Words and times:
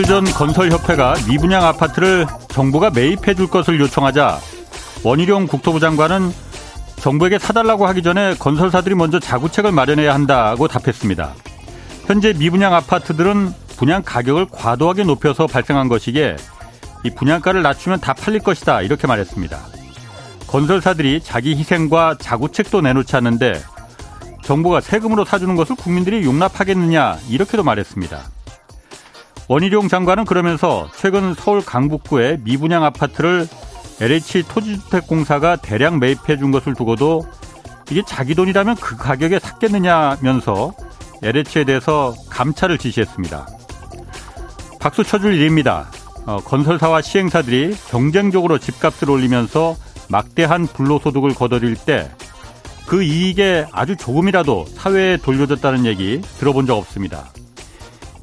며칠 0.00 0.04
전 0.04 0.24
건설협회가 0.24 1.14
미분양 1.28 1.64
아파트를 1.64 2.26
정부가 2.48 2.90
매입해 2.90 3.34
줄 3.34 3.48
것을 3.48 3.80
요청하자 3.80 4.38
원희룡 5.04 5.46
국토부 5.46 5.80
장관은 5.80 6.32
정부에게 6.96 7.38
사달라고 7.38 7.86
하기 7.88 8.02
전에 8.02 8.34
건설사들이 8.34 8.94
먼저 8.94 9.18
자구책을 9.18 9.72
마련해야 9.72 10.14
한다고 10.14 10.68
답했습니다. 10.68 11.34
현재 12.06 12.32
미분양 12.32 12.74
아파트들은 12.74 13.52
분양 13.76 14.02
가격을 14.02 14.46
과도하게 14.50 15.04
높여서 15.04 15.46
발생한 15.46 15.88
것이기에 15.88 16.36
이 17.04 17.10
분양가를 17.10 17.62
낮추면 17.62 18.00
다 18.00 18.14
팔릴 18.14 18.40
것이다 18.40 18.82
이렇게 18.82 19.06
말했습니다. 19.06 19.58
건설사들이 20.46 21.20
자기 21.22 21.56
희생과 21.56 22.16
자구책도 22.18 22.80
내놓지 22.80 23.16
않는데 23.16 23.60
정부가 24.44 24.80
세금으로 24.80 25.24
사주는 25.24 25.56
것을 25.56 25.76
국민들이 25.76 26.24
용납하겠느냐 26.24 27.18
이렇게도 27.28 27.64
말했습니다. 27.64 28.39
원희룡 29.50 29.88
장관은 29.88 30.26
그러면서 30.26 30.88
최근 30.96 31.34
서울 31.34 31.60
강북구의 31.60 32.38
미분양 32.44 32.84
아파트를 32.84 33.48
LH 34.00 34.44
토지주택공사가 34.44 35.56
대량 35.56 35.98
매입해 35.98 36.38
준 36.38 36.52
것을 36.52 36.74
두고도 36.74 37.26
이게 37.90 38.02
자기 38.06 38.36
돈이라면 38.36 38.76
그 38.76 38.96
가격에 38.96 39.40
샀겠느냐면서 39.40 40.72
LH에 41.24 41.64
대해서 41.64 42.14
감찰을 42.30 42.78
지시했습니다. 42.78 43.48
박수 44.78 45.02
쳐줄 45.02 45.34
일입니다. 45.34 45.90
어, 46.26 46.36
건설사와 46.38 47.02
시행사들이 47.02 47.74
경쟁적으로 47.88 48.56
집값을 48.58 49.10
올리면서 49.10 49.74
막대한 50.08 50.68
불로소득을 50.68 51.34
거둬들일 51.34 51.74
때 51.74 52.08
그 52.90 53.04
이익에 53.04 53.66
아주 53.70 53.94
조금이라도 53.94 54.66
사회에 54.66 55.16
돌려줬다는 55.18 55.86
얘기 55.86 56.20
들어본 56.38 56.66
적 56.66 56.76
없습니다. 56.76 57.30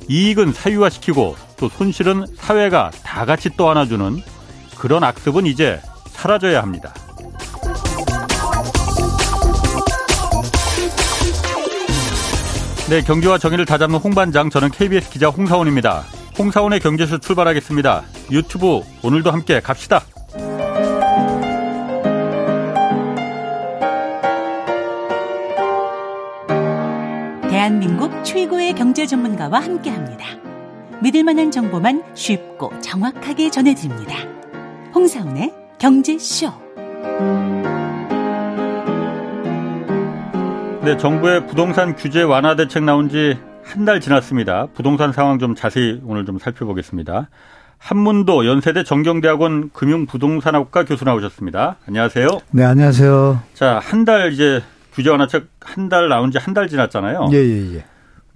이익은 0.08 0.54
사유화시키고 0.54 1.36
또 1.58 1.70
손실은 1.70 2.26
사회가 2.38 2.92
다 3.04 3.26
같이 3.26 3.50
떠안아주는 3.56 4.22
그런 4.78 5.04
악습은 5.04 5.46
이제 5.46 5.82
사라져야 6.10 6.62
합니다. 6.62 6.94
네, 12.90 13.02
경제와 13.02 13.38
정의를 13.38 13.66
다잡는 13.66 14.00
홍반장 14.00 14.50
저는 14.50 14.72
KBS 14.72 15.10
기자 15.10 15.28
홍사원입니다. 15.28 16.06
홍사원의 16.40 16.80
경제쇼 16.80 17.18
출발하겠습니다. 17.18 18.04
유튜브 18.32 18.82
오늘도 19.04 19.32
함께 19.32 19.60
갑시다. 19.60 20.04
최고의 28.32 28.74
경제 28.74 29.06
전문가와 29.06 29.62
함께 29.62 29.90
합니다. 29.90 30.26
믿을 31.02 31.24
만한 31.24 31.50
정보만 31.50 32.04
쉽고 32.14 32.78
정확하게 32.82 33.50
전해드립니다. 33.50 34.16
홍사운의 34.94 35.54
경제쇼. 35.80 36.52
네, 40.84 40.98
정부의 40.98 41.48
부동산 41.48 41.96
규제 41.96 42.22
완화 42.22 42.58
대책 42.58 42.84
나온 42.84 43.08
지 43.08 43.38
한 43.64 43.86
달 43.86 44.02
지났습니다. 44.02 44.68
부동산 44.74 45.14
상황 45.14 45.40
좀 45.40 45.56
자세히 45.56 46.02
오늘 46.06 46.26
좀 46.26 46.38
살펴보겠습니다. 46.38 47.30
한문도 47.78 48.46
연세대 48.46 48.84
정경대학원 48.84 49.70
금융부동산학과 49.72 50.84
교수 50.84 51.06
나오셨습니다. 51.06 51.78
안녕하세요. 51.88 52.28
네, 52.52 52.66
안녕하세요. 52.66 53.42
자, 53.54 53.80
한 53.82 54.04
달 54.04 54.34
이제 54.34 54.62
규제 54.94 55.10
완화책 55.10 55.48
한 55.62 55.88
달 55.88 56.10
나온 56.10 56.32
지 56.32 56.38
한 56.40 56.54
달 56.54 56.68
지났잖아요. 56.68 57.30
예, 57.32 57.38
예, 57.38 57.76
예. 57.76 57.86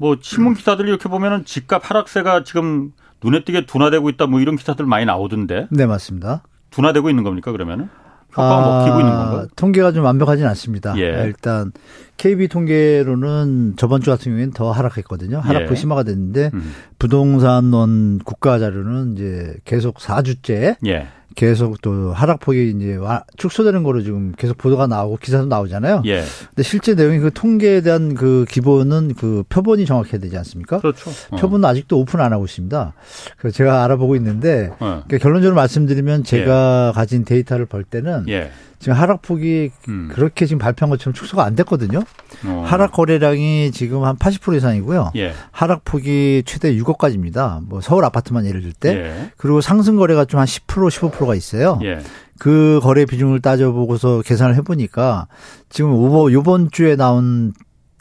뭐 0.02 0.18
신문 0.20 0.56
기사들 0.56 0.88
이렇게 0.88 1.08
보면은 1.08 1.46
집값 1.46 1.88
하락세가 1.88 2.44
지금 2.44 2.92
눈에 3.24 3.44
띄게 3.44 3.68
둔화되고 3.68 4.10
있다 4.10 4.26
뭐 4.26 4.40
이런 4.40 4.56
기사들 4.56 4.84
많이 4.88 5.06
나오던데. 5.06 5.68
네, 5.70 5.86
맞습니다. 5.86 6.42
둔화되고 6.72 7.08
있는 7.12 7.24
겁니까 7.24 7.52
그러면은? 7.52 7.88
효과가 8.32 8.58
아, 8.58 8.80
먹히고 8.80 9.00
있는 9.00 9.12
건가요? 9.16 9.48
통계가 9.56 9.92
좀 9.92 10.04
완벽하진 10.04 10.48
않습니다. 10.48 10.98
예. 10.98 11.26
일단 11.26 11.72
KB 12.22 12.50
통계로는 12.50 13.74
저번 13.78 14.02
주 14.02 14.12
같은 14.12 14.26
경우에는 14.32 14.54
더 14.54 14.72
하락했거든요. 14.72 15.40
하락폭 15.40 15.72
예. 15.72 15.76
심화가 15.76 16.04
됐는데 16.04 16.52
음. 16.54 16.72
부동산론 17.00 18.20
국가 18.24 18.60
자료는 18.60 19.14
이제 19.16 19.56
계속 19.66 19.96
4주째 19.98 20.76
예. 20.86 21.08
계속 21.36 21.82
또 21.82 22.14
하락폭이 22.14 22.76
이제 22.78 22.96
와- 22.98 23.24
축소되는 23.38 23.82
거로 23.82 24.04
지금 24.04 24.34
계속 24.38 24.56
보도가 24.60 24.86
나오고 24.86 25.18
기사도 25.18 25.48
나오잖아요. 25.48 26.04
예. 26.06 26.22
근데 26.50 26.62
실제 26.62 26.94
내용이 26.94 27.18
그 27.18 27.32
통계에 27.34 27.82
대한 27.82 28.14
그 28.14 28.46
기본은 28.48 29.16
그 29.18 29.44
표본이 29.50 29.88
정확해야 29.88 30.20
되지 30.22 30.38
않습니까? 30.38 30.78
그렇죠. 30.80 31.10
어. 31.32 31.38
표본은 31.38 31.68
아직도 31.68 31.98
오픈 31.98 32.20
안 32.20 32.34
하고 32.34 32.46
있습니다. 32.46 32.94
그래서 33.38 33.56
제가 33.58 33.84
알아보고 33.84 34.16
있는데 34.18 34.70
어. 34.80 35.02
그러니까 35.08 35.18
결론적으로 35.18 35.56
말씀드리면 35.56 36.24
제가 36.24 36.92
가진 36.94 37.26
데이터를 37.26 37.66
볼 37.66 37.84
때는 37.84 38.26
예. 38.30 38.52
지금 38.82 38.94
하락폭이 38.98 39.72
음. 39.88 40.10
그렇게 40.12 40.46
지금 40.46 40.60
발표한 40.60 40.90
것처럼 40.90 41.14
축소가 41.14 41.46
안 41.46 41.56
됐거든요. 41.56 42.02
어. 42.46 42.64
하락 42.68 42.92
거래량이 42.92 43.72
지금 43.72 44.04
한 44.04 44.18
80% 44.18 44.58
이상이고요. 44.58 45.12
예. 45.16 45.34
하락폭이 45.52 46.44
최대 46.46 46.76
6억까지입니다. 46.76 47.64
뭐 47.66 47.80
서울 47.80 48.04
아파트만 48.04 48.46
예를 48.46 48.62
들 48.62 48.74
때. 48.74 48.96
예. 48.96 49.32
그리고 49.38 49.62
상승 49.62 49.96
거래가 49.96 50.26
좀 50.26 50.42
한 50.42 50.48
10% 50.48 51.12
15%가 51.12 51.36
있어요. 51.36 51.80
예. 51.84 52.00
그 52.40 52.80
거래 52.82 53.06
비중을 53.06 53.42
따져보고서 53.42 54.24
계산을 54.24 54.56
해보니까 54.56 55.28
지금 55.70 55.92
요번 56.34 56.72
주에 56.72 56.96
나온 56.96 57.54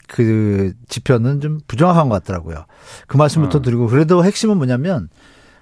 그 0.07 0.73
지표는 0.89 1.39
좀 1.39 1.59
부정확한 1.67 2.09
것 2.09 2.15
같더라고요. 2.23 2.65
그 3.07 3.17
말씀부터 3.17 3.59
어. 3.59 3.61
드리고 3.61 3.87
그래도 3.87 4.25
핵심은 4.25 4.57
뭐냐면 4.57 5.09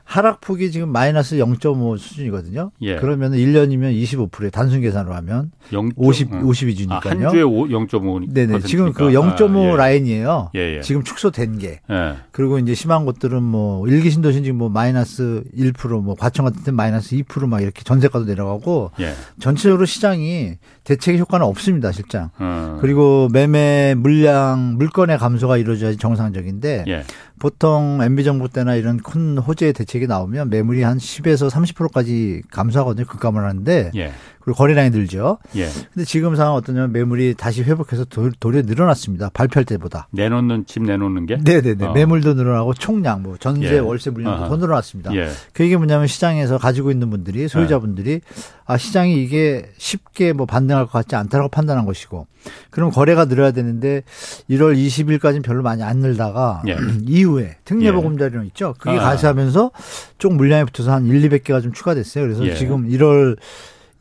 하락폭이 0.10 0.72
지금 0.72 0.90
마이너스 0.90 1.38
0.5 1.38 2.00
수준이거든요. 2.00 2.72
예. 2.82 2.96
그러면 2.96 3.34
1년이면 3.34 3.94
25%에 3.94 4.50
단순 4.50 4.82
계산으로 4.82 5.14
하면 5.14 5.52
0. 5.72 5.92
50 5.96 6.34
어. 6.34 6.40
52주니까요. 6.40 6.92
아, 6.92 7.10
한 7.10 7.30
주에 7.30 7.44
0.5. 7.44 8.34
네네. 8.34 8.60
지금 8.62 8.92
그 8.92 9.10
0.5 9.12 9.76
라인이에요. 9.76 10.50
예, 10.56 10.78
예. 10.78 10.82
지금 10.82 11.04
축소된 11.04 11.60
게. 11.60 11.82
예. 11.92 12.16
그리고 12.32 12.58
이제 12.58 12.74
심한 12.74 13.06
곳들은 13.06 13.44
뭐 13.44 13.88
일기 13.88 14.10
신도시 14.10 14.42
지금 14.42 14.58
뭐 14.58 14.70
마이너스 14.70 15.44
1%뭐 15.56 16.16
과천 16.16 16.44
같은 16.44 16.64
데 16.64 16.72
마이너스 16.72 17.16
2%막 17.16 17.62
이렇게 17.62 17.84
전세가도 17.84 18.26
내려가고 18.26 18.90
예. 19.00 19.14
전체적으로 19.40 19.86
시장이 19.86 20.56
대책의 20.86 21.20
효과는 21.20 21.46
없습니다, 21.46 21.92
실장. 21.92 22.32
어. 22.40 22.80
그리고 22.82 23.30
매매 23.32 23.94
물량 23.96 24.74
물건의 24.80 25.20
감소가 25.20 25.58
이루어져야지 25.58 26.00
정상적인데 26.00 26.86
예. 26.88 27.04
보통 27.40 28.00
MB 28.02 28.24
정부 28.24 28.50
때나 28.50 28.76
이런 28.76 28.98
큰 28.98 29.38
호재 29.38 29.72
대책이 29.72 30.08
나오면 30.08 30.50
매물이 30.50 30.84
한 30.84 30.98
10에서 30.98 31.50
30%까지 31.50 32.44
감소하거든요. 32.52 33.06
급감을 33.08 33.44
하는데 33.44 33.92
예. 33.96 34.12
그리고 34.42 34.58
거래량이 34.58 34.90
늘죠. 34.92 35.38
예. 35.56 35.68
근데 35.94 36.06
지금 36.06 36.36
상황 36.36 36.54
어떠냐면 36.56 36.92
매물이 36.92 37.36
다시 37.38 37.62
회복해서 37.64 38.06
도- 38.06 38.30
도리어 38.40 38.62
늘어났습니다. 38.66 39.30
발표할 39.34 39.66
때보다. 39.66 40.08
내놓는 40.12 40.66
집 40.66 40.84
내놓는 40.84 41.26
게? 41.26 41.38
네네네. 41.44 41.86
어. 41.88 41.94
매물도 41.94 42.34
늘어나고 42.36 42.74
총량, 42.74 43.24
뭐 43.24 43.38
전세, 43.38 43.76
예. 43.76 43.80
월세 43.80 44.10
물량도. 44.12 44.48
더 44.48 44.58
늘어났습니다. 44.58 45.14
예. 45.16 45.30
그 45.54 45.64
얘기 45.64 45.76
뭐냐면 45.76 46.08
시장에서 46.08 46.58
가지고 46.58 46.92
있는 46.92 47.10
분들이 47.10 47.48
소유자분들이 47.48 48.22
아 48.66 48.78
시장이 48.78 49.22
이게 49.24 49.70
쉽게 49.78 50.32
뭐 50.34 50.46
반등할 50.46 50.86
것 50.86 50.92
같지 50.92 51.16
않다라고 51.16 51.50
판단한 51.50 51.86
것이고 51.86 52.28
그럼 52.70 52.92
거래가 52.92 53.26
늘어야 53.26 53.52
되는데 53.52 54.04
1월 54.50 54.78
20일까지는 54.78 55.44
별로 55.44 55.64
많이 55.64 55.84
안 55.84 55.98
늘다가 55.98 56.62
예. 56.68 56.78
이후에 57.08 57.58
특례보금자리론 57.66 58.46
있죠. 58.48 58.76
그게 58.78 58.98
아. 58.98 59.02
가시하면서 59.04 59.72
쪽 60.20 60.36
물량이 60.36 60.66
붙어서 60.66 60.92
한 60.94 61.06
1, 61.08 61.30
200개가 61.30 61.62
좀 61.64 61.74
추가됐어요. 61.74 62.24
그래서 62.24 62.46
예. 62.46 62.54
지금 62.56 62.88
1월 62.90 63.38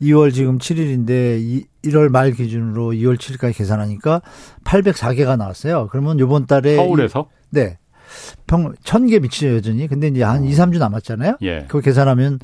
2월 0.01 0.31
지금 0.33 0.57
7일인데 0.59 1.39
이 1.41 1.65
1월 1.83 2.09
말 2.09 2.31
기준으로 2.31 2.91
2월 2.91 3.17
7일까지 3.17 3.57
계산하니까 3.57 4.21
804개가 4.63 5.37
나왔어요. 5.37 5.87
그러면 5.91 6.19
요번 6.19 6.45
달에 6.45 6.75
서울에서? 6.75 7.27
이- 7.31 7.45
네. 7.51 7.78
평, 8.47 8.73
1000개 8.83 9.21
미치죠, 9.21 9.55
여전히. 9.55 9.87
근데 9.87 10.07
이제 10.07 10.23
한 10.23 10.43
2, 10.43 10.51
3주 10.51 10.79
남았잖아요. 10.79 11.37
예. 11.41 11.65
그거 11.67 11.79
계산하면 11.81 12.39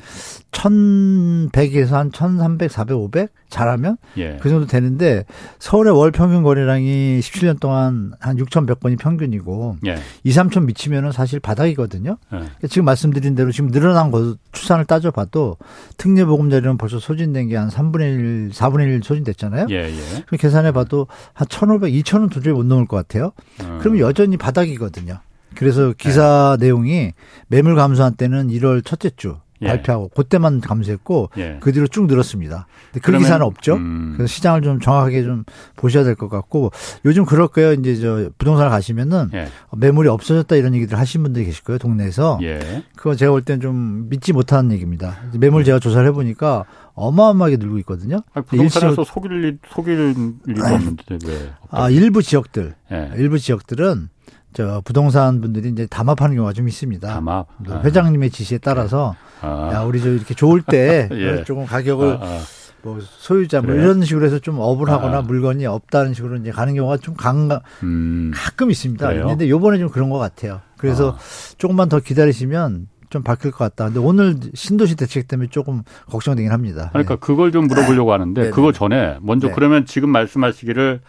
1100에서 0.52 1.90
한 1.90 2.12
1300, 2.12 2.70
400, 2.70 2.96
500 2.96 3.30
잘하면 3.48 3.96
예. 4.16 4.38
그 4.40 4.48
정도 4.48 4.66
되는데 4.66 5.24
서울의 5.58 5.96
월 5.96 6.10
평균 6.10 6.42
거래량이 6.42 7.20
17년 7.20 7.60
동안 7.60 8.12
한 8.20 8.36
6100건이 8.36 8.98
평균이고 8.98 9.76
예. 9.86 9.96
2, 10.24 10.32
3000 10.32 10.66
미치면은 10.66 11.12
사실 11.12 11.40
바닥이거든요. 11.40 12.18
예. 12.32 12.36
그러니까 12.36 12.68
지금 12.68 12.84
말씀드린 12.84 13.34
대로 13.34 13.52
지금 13.52 13.70
늘어난 13.70 14.10
거 14.10 14.36
추산을 14.52 14.84
따져봐도 14.84 15.56
특례보금자리는 15.96 16.76
벌써 16.78 16.98
소진된 16.98 17.48
게한 17.48 17.68
3분의 17.68 18.00
1, 18.00 18.50
4분의 18.52 18.86
1 18.86 19.02
소진됐잖아요. 19.02 19.66
예. 19.70 19.74
예. 19.74 20.24
그 20.26 20.36
계산해봐도 20.36 21.06
한 21.32 21.46
1,500, 21.48 21.92
2,000원 21.92 22.30
도저히 22.30 22.52
못 22.52 22.64
넘을 22.64 22.86
것 22.86 22.96
같아요. 22.96 23.32
어. 23.62 23.78
그러면 23.80 24.00
여전히 24.00 24.36
바닥이거든요. 24.36 25.20
그래서 25.56 25.92
기사 25.96 26.56
네. 26.60 26.66
내용이 26.66 27.12
매물 27.48 27.74
감소한 27.74 28.14
때는 28.14 28.48
1월 28.48 28.84
첫째 28.84 29.10
주, 29.16 29.36
예. 29.62 29.68
발표하고 29.68 30.08
그때만 30.08 30.60
감소했고 30.60 31.30
예. 31.38 31.56
그 31.60 31.72
뒤로 31.72 31.86
쭉 31.86 32.06
늘었습니다. 32.06 32.66
근데 32.92 33.00
그 33.00 33.06
그러면, 33.06 33.22
기사는 33.22 33.44
없죠. 33.46 33.76
음. 33.76 34.12
그래서 34.14 34.28
시장을 34.30 34.60
좀 34.60 34.80
정확하게 34.80 35.22
좀 35.22 35.44
보셔야 35.76 36.04
될 36.04 36.14
것 36.14 36.28
같고 36.28 36.72
요즘 37.06 37.24
그럴 37.24 37.48
거예요. 37.48 37.72
이제 37.72 37.96
저 37.96 38.28
부동산을 38.36 38.70
가시면은 38.70 39.30
예. 39.32 39.48
매물이 39.74 40.08
없어졌다 40.10 40.54
이런 40.56 40.74
얘기들 40.74 40.98
하신 40.98 41.22
분들이 41.22 41.46
계실 41.46 41.64
거예요. 41.64 41.78
동네에서. 41.78 42.38
예. 42.42 42.82
그거 42.96 43.14
제가 43.14 43.32
볼땐좀 43.32 44.10
믿지 44.10 44.34
못하는 44.34 44.72
얘기입니다. 44.72 45.16
매물 45.38 45.64
제가 45.64 45.78
조사를 45.78 46.06
해보니까 46.08 46.64
어마어마하게 46.92 47.56
늘고 47.56 47.78
있거든요. 47.78 48.20
부동산에서 48.48 49.04
속일 49.04 49.32
일, 49.44 49.58
속일 49.70 50.14
일도 50.46 50.64
없는데 50.66 51.18
왜? 51.26 51.50
아, 51.70 51.88
일부 51.88 52.22
지역들, 52.22 52.74
예. 52.92 53.10
일부 53.16 53.38
지역들은 53.38 54.08
저 54.56 54.80
부동산 54.86 55.42
분들이 55.42 55.68
이제 55.68 55.84
담합하는 55.86 56.34
경우가 56.34 56.54
좀 56.54 56.66
있습니다. 56.66 57.06
담합. 57.06 57.46
아. 57.68 57.80
회장님의 57.84 58.30
지시에 58.30 58.56
따라서 58.56 59.14
아. 59.42 59.70
야 59.74 59.82
우리 59.82 60.00
저 60.00 60.08
이렇게 60.08 60.32
좋을 60.32 60.62
때 60.62 61.10
예. 61.12 61.44
조금 61.44 61.66
가격을 61.66 62.16
아, 62.22 62.24
아. 62.24 62.40
뭐 62.82 62.98
소유자 63.02 63.60
뭐 63.60 63.72
그래요? 63.72 63.82
이런 63.84 64.02
식으로 64.02 64.24
해서 64.24 64.38
좀 64.38 64.56
업을 64.58 64.88
하거나 64.88 65.18
아. 65.18 65.20
물건이 65.20 65.66
없다는 65.66 66.14
식으로 66.14 66.36
이제 66.36 66.52
가는 66.52 66.74
경우가 66.74 66.96
좀 66.96 67.12
강, 67.14 67.50
음. 67.82 68.32
가끔 68.34 68.70
있습니다. 68.70 69.06
그래요? 69.06 69.26
근데 69.26 69.50
요번에 69.50 69.76
좀 69.78 69.90
그런 69.90 70.08
것 70.08 70.16
같아요. 70.16 70.62
그래서 70.78 71.10
아. 71.10 71.18
조금만 71.58 71.90
더 71.90 72.00
기다리시면 72.00 72.88
좀 73.10 73.22
바뀔 73.22 73.50
것 73.50 73.58
같다. 73.58 73.84
근데 73.84 74.00
오늘 74.00 74.36
신도시 74.54 74.96
대책 74.96 75.28
때문에 75.28 75.50
조금 75.50 75.82
걱정되긴 76.10 76.50
합니다. 76.50 76.88
그러니까 76.92 77.16
그걸 77.16 77.52
좀 77.52 77.66
물어보려고 77.66 78.10
하는데 78.14 78.40
네네. 78.40 78.52
그거 78.54 78.72
전에 78.72 79.18
먼저 79.20 79.48
네. 79.48 79.52
그러면 79.54 79.84
지금 79.84 80.08
말씀하시기를 80.08 81.02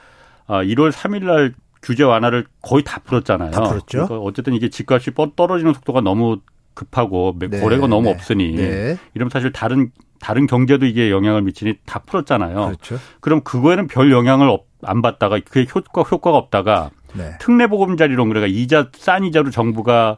아, 0.47 0.63
1월 0.63 0.91
3일 0.91 1.23
날 1.23 1.53
규제 1.81 2.03
완화를 2.03 2.45
거의 2.61 2.83
다 2.83 2.99
풀었잖아요. 3.03 3.51
다 3.51 3.61
풀었죠. 3.63 3.85
그러니까 4.07 4.17
어쨌든 4.19 4.53
이게 4.53 4.69
집값이 4.69 5.11
뻗- 5.11 5.35
떨어지는 5.35 5.73
속도가 5.73 6.01
너무 6.01 6.39
급하고 6.73 7.35
네, 7.39 7.47
거래가 7.59 7.87
너무 7.87 8.03
네. 8.05 8.11
없으니 8.13 8.55
네. 8.55 8.97
이러면 9.15 9.29
사실 9.29 9.51
다른 9.51 9.91
다른 10.19 10.47
경제도 10.47 10.85
이게 10.85 11.11
영향을 11.11 11.41
미치니 11.43 11.75
다 11.85 11.99
풀었잖아요. 11.99 12.65
그렇죠. 12.65 12.97
그럼 13.19 13.41
그거에는 13.41 13.87
별 13.87 14.11
영향을 14.11 14.49
없- 14.49 14.65
안 14.83 15.01
받다가 15.01 15.39
그게 15.39 15.65
효과 15.73 16.01
효과가 16.03 16.37
없다가 16.37 16.91
네. 17.13 17.31
특례 17.39 17.67
보금자리론 17.67 18.27
그러니까 18.29 18.47
이자 18.55 18.89
싼 18.93 19.23
이자로 19.23 19.49
정부가 19.51 20.17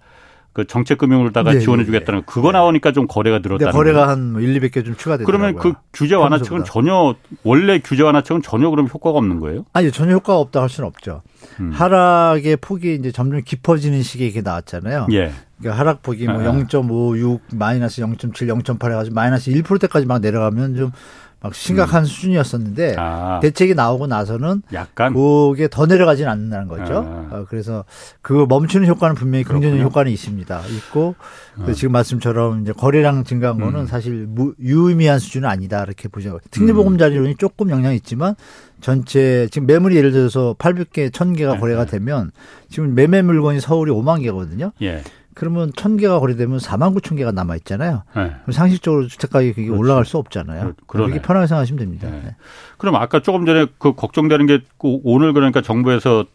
그 0.52 0.66
정책금융으로다가 0.66 1.54
네, 1.54 1.60
지원해 1.60 1.84
네, 1.84 1.86
주겠다는 1.86 2.26
거 2.26 2.32
그거 2.32 2.52
나오니까 2.52 2.92
좀 2.92 3.08
거래가 3.08 3.40
늘었다는 3.40 3.72
거래가 3.72 4.06
거예요. 4.06 4.10
한 4.10 4.36
1, 4.42 4.60
200개 4.60 4.84
좀 4.84 4.96
추가되더라고요. 4.96 5.26
그러면 5.26 5.56
그 5.56 5.74
규제 5.94 6.16
완화책은. 6.16 6.64
전혀 6.66 7.16
원래 7.44 7.80
규제 7.80 8.04
완화책은 8.04 8.42
전혀 8.42 8.70
그럼 8.70 8.88
효과가 8.88 9.18
없는 9.18 9.40
거예요? 9.40 9.66
아니 9.74 9.92
전혀 9.92 10.14
효과가 10.14 10.40
없다 10.40 10.62
할 10.62 10.70
수는 10.70 10.88
없죠. 10.88 11.22
음. 11.60 11.72
하락의 11.72 12.58
폭이 12.58 12.96
이제 12.96 13.12
점점 13.12 13.42
깊어지는 13.44 14.02
시기에 14.02 14.28
이게 14.28 14.42
나왔잖아요. 14.42 15.08
예. 15.12 15.32
그러니까 15.60 15.80
하락폭이 15.80 16.26
뭐 16.26 16.36
아. 16.42 16.52
0.56, 16.52 17.40
마이너스 17.56 18.02
0.7, 18.02 18.32
0.8 18.64 18.92
해가지고 18.92 19.14
마이너스 19.14 19.52
1%대까지 19.52 20.06
막 20.08 20.20
내려가면 20.20 20.76
좀 20.76 20.92
막 21.42 21.56
심각한 21.56 22.04
수준이었었는데 22.04 22.92
음. 22.92 22.96
아, 23.00 23.40
대책이 23.42 23.74
나오고 23.74 24.08
나서는 24.08 24.62
약간 24.74 25.14
그게 25.14 25.70
더 25.70 25.86
내려가진 25.86 26.28
않는다는 26.28 26.68
거죠. 26.68 27.28
아. 27.32 27.36
어, 27.36 27.46
그래서 27.50 27.86
그 28.22 28.46
멈추는 28.50 28.88
효과는 28.88 29.16
분명히 29.16 29.44
긍정적인 29.44 29.78
그렇군요. 29.78 29.90
효과는 29.90 30.12
있습니다. 30.12 30.62
있고 30.78 31.16
아. 31.58 31.66
그 31.66 31.74
지금 31.74 31.94
말씀처럼 31.94 32.62
이제 32.62 32.74
거래량 32.74 33.24
증가한 33.24 33.56
음. 33.58 33.62
거는 33.62 33.88
사실 33.88 34.26
무, 34.28 34.54
유의미한 34.60 35.20
수준은 35.20 35.48
아니다 35.48 35.84
이렇게 35.84 36.10
보죠. 36.10 36.40
특례보금자리론이 36.52 37.36
조금 37.38 37.70
영향이 37.70 37.96
있지만 37.98 38.36
전체 38.82 39.48
지금 39.52 39.66
매물이 39.68 39.96
예를 39.96 40.12
들어서 40.12 40.56
800개, 40.58 41.10
1000개가 41.10 41.54
네, 41.54 41.60
거래가 41.60 41.86
네. 41.86 41.92
되면 41.92 42.32
지금 42.70 42.96
매매 42.96 43.22
물건이 43.22 43.62
서울이 43.62 43.92
5만 43.92 44.22
개거든요. 44.24 44.72
예. 44.82 45.04
그러면 45.36 45.72
1000개가 45.72 46.20
거래되면 46.20 46.60
4만 46.60 46.96
9천 46.96 47.18
개가 47.18 47.32
남아 47.32 47.56
있잖아요. 47.58 48.04
예. 48.18 48.36
그럼 48.42 48.52
상식적으로 48.52 49.08
주택 49.08 49.30
가격이 49.30 49.54
그게 49.54 49.68
그렇지. 49.68 49.80
올라갈 49.80 50.06
수 50.06 50.18
없잖아요. 50.18 50.74
그렇게 50.88 51.22
편하게 51.22 51.48
생각하시면 51.48 51.80
됩니다. 51.80 52.10
네. 52.10 52.22
네. 52.26 52.36
그럼 52.78 52.96
아까 52.96 53.22
조금 53.22 53.46
전에 53.46 53.68
그 53.78 53.94
걱정되는 53.94 54.46
게그 54.48 55.00
오늘 55.04 55.34
그러니까 55.34 55.62
정부에서 55.62 56.26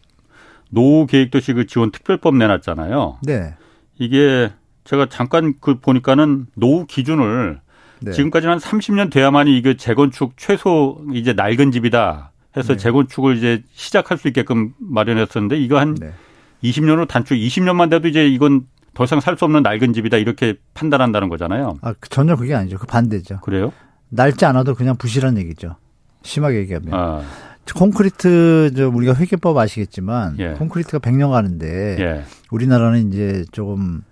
노후 0.69 1.05
계획도시 1.05 1.53
그 1.53 1.67
지원 1.67 1.91
특별법 1.91 2.35
내놨잖아요. 2.35 3.19
네. 3.23 3.55
이게 3.97 4.51
제가 4.83 5.07
잠깐 5.09 5.53
그 5.59 5.79
보니까는 5.79 6.47
노후 6.55 6.85
기준을 6.85 7.59
네. 8.01 8.11
지금까지는 8.11 8.53
한 8.53 8.59
30년 8.59 9.11
돼야만이 9.11 9.57
이게 9.57 9.77
재건축 9.77 10.33
최소 10.37 11.03
이제 11.13 11.33
낡은 11.33 11.71
집이다 11.71 12.31
해서 12.57 12.73
네. 12.73 12.77
재건축을 12.77 13.37
이제 13.37 13.63
시작할 13.73 14.17
수 14.17 14.27
있게끔 14.27 14.73
마련했었는데 14.79 15.57
이거 15.57 15.79
한 15.79 15.95
네. 15.95 16.11
20년으로 16.63 17.07
단축 17.07 17.35
20년만 17.35 17.89
돼도 17.89 18.07
이제 18.07 18.27
이건 18.27 18.65
더 18.95 19.03
이상 19.03 19.19
살 19.19 19.37
수 19.37 19.45
없는 19.45 19.61
낡은 19.61 19.93
집이다 19.93 20.17
이렇게 20.17 20.55
판단한다는 20.73 21.29
거잖아요. 21.29 21.77
아, 21.81 21.93
그 21.99 22.09
전혀 22.09 22.35
그게 22.35 22.55
아니죠. 22.55 22.77
그 22.79 22.87
반대죠. 22.87 23.41
그래요? 23.41 23.71
낡지 24.09 24.45
않아도 24.45 24.73
그냥 24.73 24.95
부실한 24.95 25.37
얘기죠. 25.37 25.75
심하게 26.23 26.57
얘기하면. 26.59 26.93
아, 26.93 27.21
콘크리트 27.75 28.71
저 28.75 28.87
우리가 28.89 29.15
회계법 29.15 29.57
아시겠지만 29.57 30.37
예. 30.39 30.53
콘크리트가 30.53 30.99
100년 30.99 31.31
가는데 31.31 31.97
예. 31.99 32.23
우리나라는 32.51 33.09
이제 33.09 33.43
조금 33.51 34.03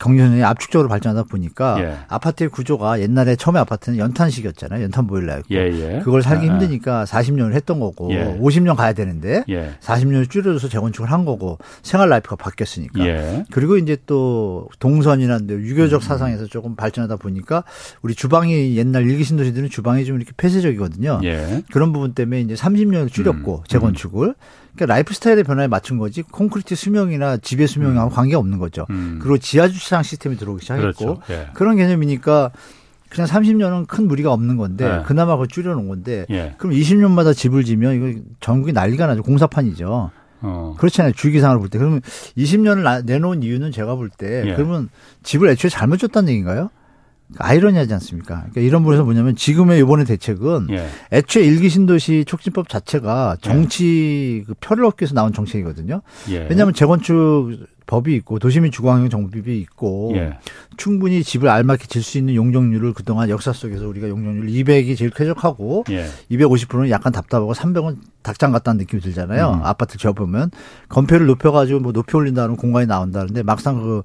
경제는 0.00 0.42
압축적으로 0.42 0.88
발전하다 0.88 1.28
보니까 1.28 1.76
예. 1.80 1.96
아파트의 2.08 2.48
구조가 2.48 3.00
옛날에 3.00 3.36
처음에 3.36 3.60
아파트는 3.60 3.98
연탄식이었잖아요. 3.98 4.82
연탄 4.82 5.06
보일러였고. 5.06 5.54
예, 5.54 5.58
예. 5.58 6.00
그걸 6.02 6.22
살기 6.22 6.48
아, 6.48 6.50
아. 6.50 6.54
힘드니까 6.54 7.04
40년을 7.04 7.52
했던 7.52 7.78
거고 7.78 8.10
예. 8.12 8.36
50년 8.40 8.76
가야 8.76 8.94
되는데 8.94 9.44
예. 9.50 9.72
40년을 9.80 10.30
줄여줘서 10.30 10.68
재건축을 10.68 11.12
한 11.12 11.26
거고 11.26 11.58
생활 11.82 12.08
life가 12.08 12.36
바뀌었으니까. 12.36 13.06
예. 13.06 13.44
그리고 13.50 13.76
이제 13.76 13.98
또 14.06 14.68
동선이나 14.78 15.40
유교적 15.50 16.02
사상에서 16.02 16.46
조금 16.46 16.76
발전하다 16.76 17.16
보니까 17.16 17.64
우리 18.00 18.14
주방이 18.14 18.76
옛날 18.78 19.08
일기 19.08 19.22
신도시들은 19.22 19.68
주방이 19.68 20.06
좀 20.06 20.16
이렇게 20.16 20.32
폐쇄적이거든요. 20.36 21.20
예. 21.24 21.62
그런 21.70 21.92
부분 21.92 22.14
때문에 22.14 22.40
이제 22.40 22.54
30년을 22.54 23.12
줄였고 23.12 23.58
음, 23.58 23.64
재건축을 23.68 24.34
그러니까 24.80 24.94
라이프 24.94 25.12
스타일의 25.12 25.44
변화에 25.44 25.66
맞춘 25.66 25.98
거지 25.98 26.22
콘크리트 26.22 26.74
수명이나 26.74 27.36
집의 27.36 27.66
수명하고 27.68 28.10
관계 28.10 28.34
없는 28.34 28.58
거죠. 28.58 28.86
음. 28.90 29.18
그리고 29.20 29.36
지하 29.36 29.68
주차장 29.68 30.02
시스템이 30.02 30.36
들어오기 30.36 30.62
시작했고 30.62 31.16
그렇죠. 31.16 31.22
예. 31.30 31.48
그런 31.52 31.76
개념이니까 31.76 32.50
그냥 33.10 33.28
30년은 33.28 33.86
큰 33.86 34.08
무리가 34.08 34.32
없는 34.32 34.56
건데 34.56 34.88
네. 34.88 35.02
그나마 35.04 35.32
그걸 35.32 35.48
줄여놓은 35.48 35.88
건데 35.88 36.24
예. 36.30 36.54
그럼 36.56 36.74
20년마다 36.74 37.34
집을 37.36 37.64
지면 37.64 37.94
이거 37.94 38.20
전국이 38.40 38.72
난리가 38.72 39.06
나죠. 39.06 39.22
공사판이죠. 39.22 40.10
어. 40.42 40.74
그렇잖아요. 40.78 41.12
주기상으로 41.12 41.60
볼 41.60 41.68
때. 41.68 41.78
그러면 41.78 42.00
20년을 42.38 43.04
내놓은 43.04 43.42
이유는 43.42 43.72
제가 43.72 43.96
볼때 43.96 44.44
예. 44.46 44.54
그러면 44.54 44.88
집을 45.22 45.48
애초에 45.50 45.68
잘못 45.68 45.98
줬다는 45.98 46.30
얘기인가요? 46.30 46.70
아이러니하지 47.38 47.92
않습니까? 47.94 48.36
그러니까 48.36 48.60
이런 48.60 48.82
부분에서 48.82 49.04
뭐냐면 49.04 49.36
지금의 49.36 49.80
이번의 49.80 50.06
대책은 50.06 50.68
예. 50.70 50.88
애초에 51.12 51.44
일기 51.44 51.68
신도시 51.68 52.24
촉진법 52.26 52.68
자체가 52.68 53.36
정치 53.40 54.44
그 54.46 54.54
표를 54.60 54.84
얻기 54.84 55.02
위해서 55.02 55.14
나온 55.14 55.32
정책이거든요. 55.32 56.02
예. 56.30 56.46
왜냐하면 56.50 56.74
재건축 56.74 57.66
법이 57.90 58.14
있고 58.14 58.38
도시민 58.38 58.70
주거환경 58.70 59.10
정비비 59.10 59.58
있고 59.62 60.12
예. 60.14 60.38
충분히 60.76 61.24
집을 61.24 61.48
알맞게 61.48 61.86
질 61.88 62.04
수 62.04 62.18
있는 62.18 62.36
용적률을 62.36 62.92
그동안 62.94 63.28
역사 63.28 63.52
속에서 63.52 63.88
우리가 63.88 64.08
용적률 64.08 64.46
200이 64.46 64.96
제일 64.96 65.10
쾌적하고 65.10 65.84
예. 65.90 66.06
250%는 66.30 66.88
약간 66.90 67.12
답답하고 67.12 67.52
300은 67.52 67.96
닭장 68.22 68.52
같다는 68.52 68.78
느낌이 68.78 69.02
들잖아요. 69.02 69.50
음. 69.54 69.60
아파트 69.64 69.98
지어보면 69.98 70.50
건폐를 70.88 71.26
높여가지고 71.26 71.80
뭐 71.80 71.90
높이 71.92 72.16
올린다는 72.16 72.56
공간이 72.56 72.86
나온다는데 72.86 73.42
막상 73.42 73.80
그 73.82 74.02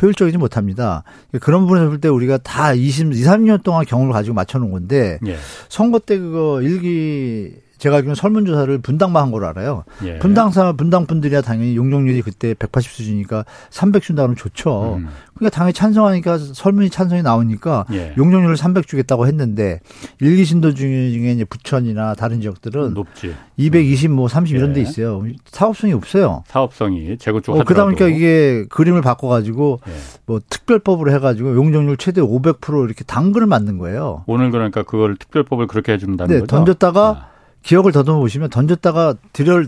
효율적이지 0.00 0.38
못합니다. 0.38 1.02
그런 1.40 1.60
부분에서 1.62 1.88
볼 1.88 2.00
때 2.00 2.08
우리가 2.08 2.38
다 2.38 2.72
20, 2.72 3.12
2, 3.12 3.22
3년 3.22 3.62
동안 3.62 3.84
경험을 3.84 4.12
가지고 4.14 4.34
맞춰놓은 4.34 4.70
건데 4.70 5.18
예. 5.26 5.36
선거 5.68 5.98
때 5.98 6.16
그거 6.18 6.62
일기 6.62 7.52
제가 7.78 7.96
알기로는 7.96 8.14
설문조사를 8.14 8.78
분당만 8.78 9.22
한 9.22 9.30
걸로 9.30 9.46
알아요. 9.46 9.84
예. 10.04 10.18
분당사 10.18 10.72
분당 10.72 11.06
분들이야 11.06 11.42
당연히 11.42 11.76
용적률이 11.76 12.22
그때 12.22 12.54
180 12.54 12.90
수준이니까 12.92 13.44
300 13.70 14.02
준다 14.02 14.22
그러면 14.22 14.36
좋죠. 14.36 14.96
음. 14.98 15.08
그러니까 15.34 15.54
당연히 15.54 15.74
찬성하니까 15.74 16.38
설문이 16.38 16.88
찬성이 16.90 17.22
나오니까 17.22 17.84
예. 17.92 18.14
용적률을 18.16 18.56
300 18.56 18.86
주겠다고 18.86 19.26
했는데 19.26 19.80
일기 20.20 20.44
신도 20.44 20.74
중에 20.74 21.10
이제 21.10 21.44
부천이나 21.44 22.14
다른 22.14 22.40
지역들은 22.40 22.94
높지. 22.94 23.34
220, 23.58 24.10
뭐 24.12 24.28
30 24.28 24.56
이런 24.56 24.72
데 24.72 24.80
예. 24.80 24.82
있어요. 24.82 25.22
사업성이 25.46 25.92
없어요. 25.92 26.42
사업성이 26.46 27.18
재건축 27.18 27.54
어, 27.54 27.64
그러다 27.64 27.84
보니까. 27.84 28.08
이게 28.08 28.64
그림을 28.70 29.02
바꿔가지고 29.02 29.80
예. 29.86 29.92
뭐 30.24 30.40
특별법으로 30.48 31.12
해가지고 31.12 31.54
용적률 31.54 31.98
최대 31.98 32.20
500% 32.22 32.86
이렇게 32.86 33.04
당근을 33.04 33.46
만든 33.46 33.78
거예요. 33.78 34.24
오늘 34.26 34.50
그러니까 34.50 34.82
그걸 34.82 35.16
특별법을 35.16 35.66
그렇게 35.66 35.92
해준다는 35.92 36.34
네, 36.34 36.40
거죠. 36.40 36.56
던졌다가 36.56 37.08
아. 37.08 37.35
기억을 37.66 37.90
더듬어 37.90 38.20
보시면 38.20 38.48
던졌다가 38.50 39.14
들여 39.32 39.64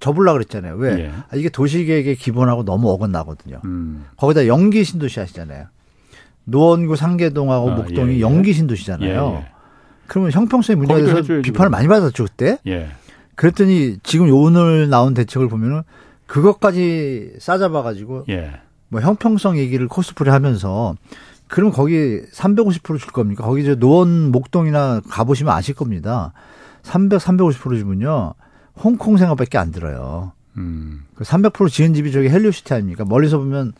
접으려고 0.00 0.38
그랬잖아요. 0.38 0.74
왜? 0.76 1.04
예. 1.04 1.08
아, 1.10 1.36
이게 1.36 1.50
도시계획의 1.50 2.16
기본하고 2.16 2.64
너무 2.64 2.90
어긋나거든요. 2.90 3.60
음. 3.66 4.06
거기다 4.16 4.46
연기 4.46 4.82
신도시 4.84 5.20
하시잖아요. 5.20 5.66
노원구 6.44 6.96
상계동하고 6.96 7.70
아, 7.70 7.74
목동이 7.74 8.14
예, 8.14 8.16
예. 8.16 8.20
연기 8.20 8.54
신도시잖아요. 8.54 9.42
예, 9.44 9.52
그러면 10.06 10.32
형평성에 10.32 10.76
문제가 10.76 11.00
돼서 11.00 11.16
해줘야지, 11.18 11.42
비판을 11.42 11.68
그럼. 11.68 11.70
많이 11.70 11.88
받았죠 11.88 12.24
그때. 12.24 12.56
예. 12.66 12.88
그랬더니 13.34 13.98
지금 14.02 14.32
오늘 14.32 14.88
나온 14.88 15.12
대책을 15.12 15.48
보면은 15.48 15.82
그것까지 16.26 17.34
싸잡아 17.38 17.82
가지고 17.82 18.24
예. 18.30 18.50
뭐 18.88 19.02
형평성 19.02 19.58
얘기를 19.58 19.86
코스프레 19.88 20.30
하면서 20.30 20.96
그럼 21.48 21.70
거기 21.70 22.22
350%줄 22.32 23.12
겁니까? 23.12 23.44
거기 23.44 23.62
저 23.62 23.74
노원 23.74 24.32
목동이나 24.32 25.02
가보시면 25.06 25.52
아실 25.52 25.74
겁니다. 25.74 26.32
300, 26.82 27.20
350% 27.20 27.78
주면요. 27.78 28.34
홍콩 28.82 29.16
생각밖에 29.16 29.58
안 29.58 29.70
들어요. 29.72 30.32
음. 30.56 31.02
그300% 31.18 31.68
지은 31.70 31.94
집이 31.94 32.12
저기 32.12 32.28
헬리오시티 32.28 32.74
아닙니까? 32.74 33.04
멀리서 33.04 33.38
보면. 33.38 33.72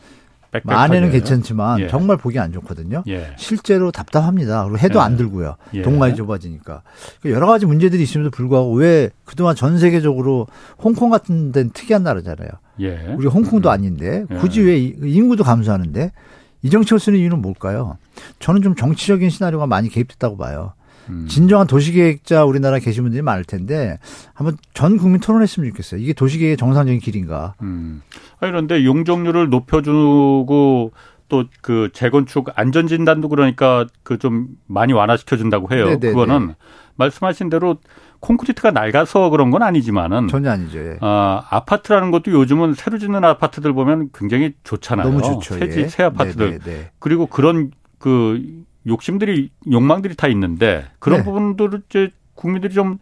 안에는 0.67 1.09
괜찮지만 1.09 1.79
예. 1.79 1.87
정말 1.87 2.15
보기 2.17 2.37
안 2.37 2.51
좋거든요. 2.51 3.03
예. 3.07 3.33
실제로 3.37 3.91
답답합니다. 3.91 4.63
그리고 4.65 4.77
해도 4.77 4.99
예. 4.99 5.03
안 5.03 5.17
들고요. 5.17 5.55
예. 5.73 5.81
동간이 5.81 6.15
좁아지니까. 6.15 6.83
그러니까 7.21 7.35
여러 7.35 7.47
가지 7.47 7.65
문제들이 7.65 8.03
있음에도 8.03 8.29
불구하고 8.29 8.71
왜 8.75 9.09
그동안 9.25 9.55
전 9.55 9.79
세계적으로 9.79 10.45
홍콩 10.77 11.09
같은 11.09 11.51
데는 11.51 11.71
특이한 11.71 12.03
나라잖아요. 12.03 12.49
예. 12.81 13.15
우리 13.17 13.25
홍콩도 13.25 13.71
아닌데 13.71 14.25
예. 14.29 14.35
굳이 14.35 14.61
왜 14.61 14.77
이- 14.77 14.95
인구도 15.01 15.43
감소하는데 15.43 16.11
이 16.61 16.69
정책을 16.69 16.99
쓰는 16.99 17.17
이유는 17.17 17.41
뭘까요? 17.41 17.97
저는 18.37 18.61
좀 18.61 18.75
정치적인 18.75 19.31
시나리오가 19.31 19.65
많이 19.65 19.89
개입됐다고 19.89 20.37
봐요. 20.37 20.73
음. 21.09 21.25
진정한 21.27 21.67
도시계획자 21.67 22.45
우리나라 22.45 22.79
계신 22.79 23.03
분들이 23.03 23.21
많을 23.21 23.43
텐데 23.43 23.99
한번 24.33 24.57
전 24.73 24.97
국민 24.97 25.19
토론했으면 25.19 25.69
좋겠어요. 25.69 25.99
이게 26.01 26.13
도시계획의 26.13 26.57
정상적인 26.57 26.99
길인가? 26.99 27.55
음. 27.61 28.01
아, 28.39 28.47
그런데 28.47 28.83
용적률을 28.85 29.49
높여주고 29.49 30.91
또 31.29 31.43
그 31.61 31.89
재건축 31.93 32.49
안전진단도 32.55 33.27
그러니까 33.29 33.87
그 34.03 34.17
좀 34.17 34.47
많이 34.67 34.93
완화시켜 34.93 35.35
준다고 35.35 35.73
해요. 35.73 35.85
네네네. 35.85 36.09
그거는 36.13 36.53
말씀하신 36.95 37.49
대로 37.49 37.77
콘크리트가 38.19 38.71
낡아서 38.71 39.29
그런 39.29 39.49
건 39.51 39.63
아니지만은 39.63 40.27
전혀 40.27 40.51
아니죠. 40.51 40.77
예. 40.79 40.97
아, 41.01 41.43
아파트라는 41.49 42.11
것도 42.11 42.31
요즘은 42.31 42.75
새로 42.75 42.97
짓는 42.99 43.23
아파트들 43.25 43.73
보면 43.73 44.09
굉장히 44.13 44.53
좋잖아요. 44.63 45.07
너무 45.07 45.21
좋죠. 45.21 45.55
새, 45.57 45.69
집, 45.69 45.79
예. 45.79 45.87
새 45.87 46.03
아파트들. 46.03 46.51
네, 46.51 46.59
네, 46.59 46.71
네. 46.71 46.91
그리고 46.99 47.25
그런 47.25 47.71
그 47.97 48.63
욕심들이 48.87 49.49
욕망들이 49.71 50.15
다 50.15 50.27
있는데 50.27 50.85
그런 50.99 51.19
네. 51.19 51.25
부분들을 51.25 51.81
이제 51.89 52.09
국민들이 52.35 52.73
좀 52.73 52.99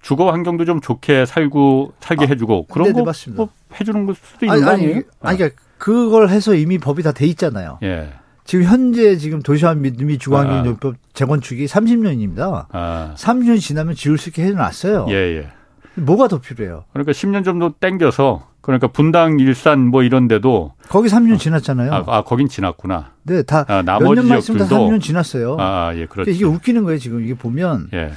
주거 0.00 0.30
환경도 0.30 0.64
좀 0.64 0.80
좋게 0.80 1.26
살고 1.26 1.94
살게 2.00 2.24
아, 2.24 2.28
해주고 2.28 2.66
그런 2.66 2.86
네네, 2.88 3.00
거 3.00 3.04
맞습니다. 3.04 3.42
뭐 3.42 3.50
해주는 3.78 4.06
걸 4.06 4.14
수도 4.14 4.46
있는 4.46 4.56
아니, 4.56 4.64
거 4.64 4.70
아니, 4.70 4.82
아니에요? 4.84 5.02
아니, 5.20 5.38
그러니까 5.38 5.60
그걸 5.76 6.28
해서 6.28 6.54
이미 6.54 6.78
법이 6.78 7.02
다 7.02 7.12
돼 7.12 7.26
있잖아요. 7.26 7.78
예. 7.82 8.12
지금 8.44 8.64
현재 8.64 9.16
지금 9.16 9.42
도시환 9.42 9.82
및 9.82 9.98
주거환경법 10.18 10.94
아. 10.94 10.98
재건축이 11.12 11.66
30년입니다. 11.66 12.66
아. 12.70 13.14
30년 13.16 13.60
지나면 13.60 13.94
지울 13.94 14.16
수 14.16 14.30
있게 14.30 14.44
해놨어요. 14.44 15.06
예, 15.10 15.14
예. 15.14 15.48
뭐가 15.96 16.28
더 16.28 16.40
필요해요? 16.40 16.84
그러니까 16.92 17.12
10년 17.12 17.44
정도 17.44 17.72
땡겨서 17.72 18.48
그러니까 18.68 18.88
분당 18.88 19.40
일산 19.40 19.86
뭐 19.86 20.02
이런 20.02 20.28
데도 20.28 20.74
거기 20.90 21.08
3년 21.08 21.38
지났잖아요. 21.38 21.90
아, 21.90 22.04
아 22.06 22.22
거긴 22.22 22.48
지났구나. 22.48 23.12
네, 23.22 23.42
다 23.42 23.64
아, 23.66 23.76
몇 23.76 23.82
나머지 23.82 24.20
있으면 24.20 24.36
다 24.36 24.40
지역들도 24.66 24.76
3년 24.76 25.00
지났어요. 25.00 25.56
아, 25.58 25.92
예, 25.94 26.04
그렇죠. 26.04 26.30
이게 26.30 26.44
웃기는 26.44 26.84
거예요, 26.84 26.98
지금. 26.98 27.24
이게 27.24 27.32
보면 27.32 27.88
예. 27.94 28.12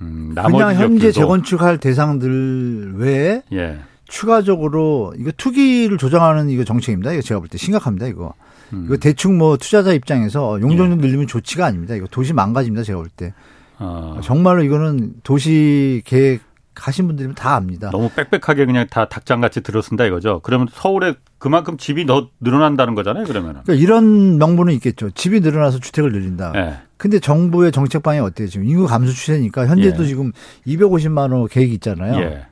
음, 0.00 0.30
나머지 0.36 0.62
그냥 0.64 0.74
현재 0.76 1.10
지역들도 1.10 1.12
재건축할 1.12 1.78
대상들 1.78 2.92
외에 2.94 3.42
예. 3.52 3.80
추가적으로 4.06 5.14
이거 5.18 5.32
투기를 5.36 5.98
조장하는 5.98 6.48
이거 6.48 6.62
정책입니다. 6.62 7.10
이거 7.14 7.20
제가 7.22 7.40
볼 7.40 7.48
때 7.48 7.58
심각합니다. 7.58 8.06
이거 8.06 8.34
음. 8.72 8.84
이거 8.86 8.96
대충 8.98 9.36
뭐 9.36 9.56
투자자 9.56 9.92
입장에서 9.92 10.60
용적률 10.60 10.98
늘리면 10.98 11.26
좋지가 11.26 11.66
아닙니다. 11.66 11.96
이거 11.96 12.06
도시 12.08 12.32
망가집니다. 12.32 12.84
제가 12.84 13.00
볼때 13.00 13.34
어, 13.80 14.20
정말로 14.22 14.62
이거는 14.62 15.14
도시 15.24 16.02
계획 16.04 16.51
하신 16.74 17.06
분들이면 17.06 17.34
다 17.34 17.54
압니다. 17.54 17.90
너무 17.90 18.10
빽빽하게 18.10 18.66
그냥 18.66 18.86
다 18.90 19.06
닭장같이 19.06 19.60
들어쓴다 19.62 20.06
이거죠. 20.06 20.40
그러면 20.42 20.68
서울에 20.72 21.14
그만큼 21.38 21.76
집이 21.76 22.06
더 22.06 22.28
늘어난다는 22.40 22.94
거잖아요. 22.94 23.24
그러면은. 23.24 23.62
그러니까 23.64 23.74
이런 23.74 24.38
명분은 24.38 24.72
있겠죠. 24.74 25.10
집이 25.10 25.40
늘어나서 25.40 25.78
주택을 25.78 26.12
늘린다. 26.12 26.52
예. 26.56 26.74
근데 26.96 27.18
정부의 27.18 27.72
정책 27.72 28.02
방향이 28.02 28.24
어때요? 28.26 28.48
지금 28.48 28.66
인구 28.66 28.86
감소 28.86 29.12
추세니까 29.12 29.66
현재도 29.66 30.04
예. 30.04 30.06
지금 30.06 30.32
250만 30.66 31.32
원 31.32 31.48
계획이 31.48 31.74
있잖아요. 31.74 32.20
예. 32.20 32.46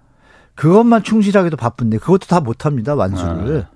그것만 0.55 1.03
충실하기도 1.03 1.57
바쁜데 1.57 1.99
그것도 1.99 2.27
다 2.27 2.41
못합니다. 2.41 2.95
완수를. 2.95 3.67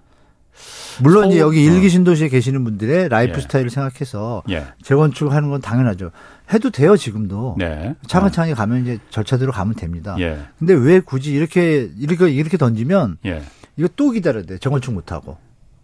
물론 1.02 1.30
이제 1.30 1.40
여기 1.40 1.64
일기 1.64 1.86
어. 1.86 1.88
신도시에 1.88 2.28
계시는 2.28 2.64
분들의 2.64 3.08
라이프 3.08 3.36
예. 3.38 3.40
스타일을 3.40 3.70
생각해서 3.70 4.42
예. 4.50 4.64
재건축하는 4.82 5.50
건 5.50 5.60
당연하죠. 5.60 6.10
해도 6.52 6.70
돼요 6.70 6.96
지금도. 6.96 7.56
네. 7.58 7.94
차근차근히 8.06 8.54
가면 8.54 8.82
이제 8.82 8.98
절차대로 9.10 9.52
가면 9.52 9.74
됩니다. 9.74 10.16
예. 10.20 10.38
근데 10.58 10.74
왜 10.74 11.00
굳이 11.00 11.32
이렇게 11.32 11.90
이렇게 11.98 12.28
이렇게 12.30 12.56
던지면 12.56 13.18
예. 13.26 13.42
이거 13.76 13.88
또 13.96 14.10
기다려야 14.10 14.44
돼. 14.44 14.58
재건축 14.58 14.94
못 14.94 15.10
하고. 15.12 15.36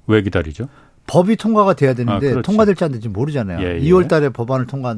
왜 0.06 0.22
기다리죠? 0.22 0.68
법이 1.06 1.36
통과가 1.36 1.74
돼야 1.74 1.94
되는데 1.94 2.28
아, 2.28 2.30
그렇지. 2.30 2.46
통과될지 2.46 2.84
안 2.84 2.92
될지 2.92 3.08
모르잖아요. 3.08 3.66
예, 3.66 3.76
예. 3.76 3.80
2월 3.80 4.06
달에 4.08 4.28
법안을 4.28 4.66
통과 4.66 4.96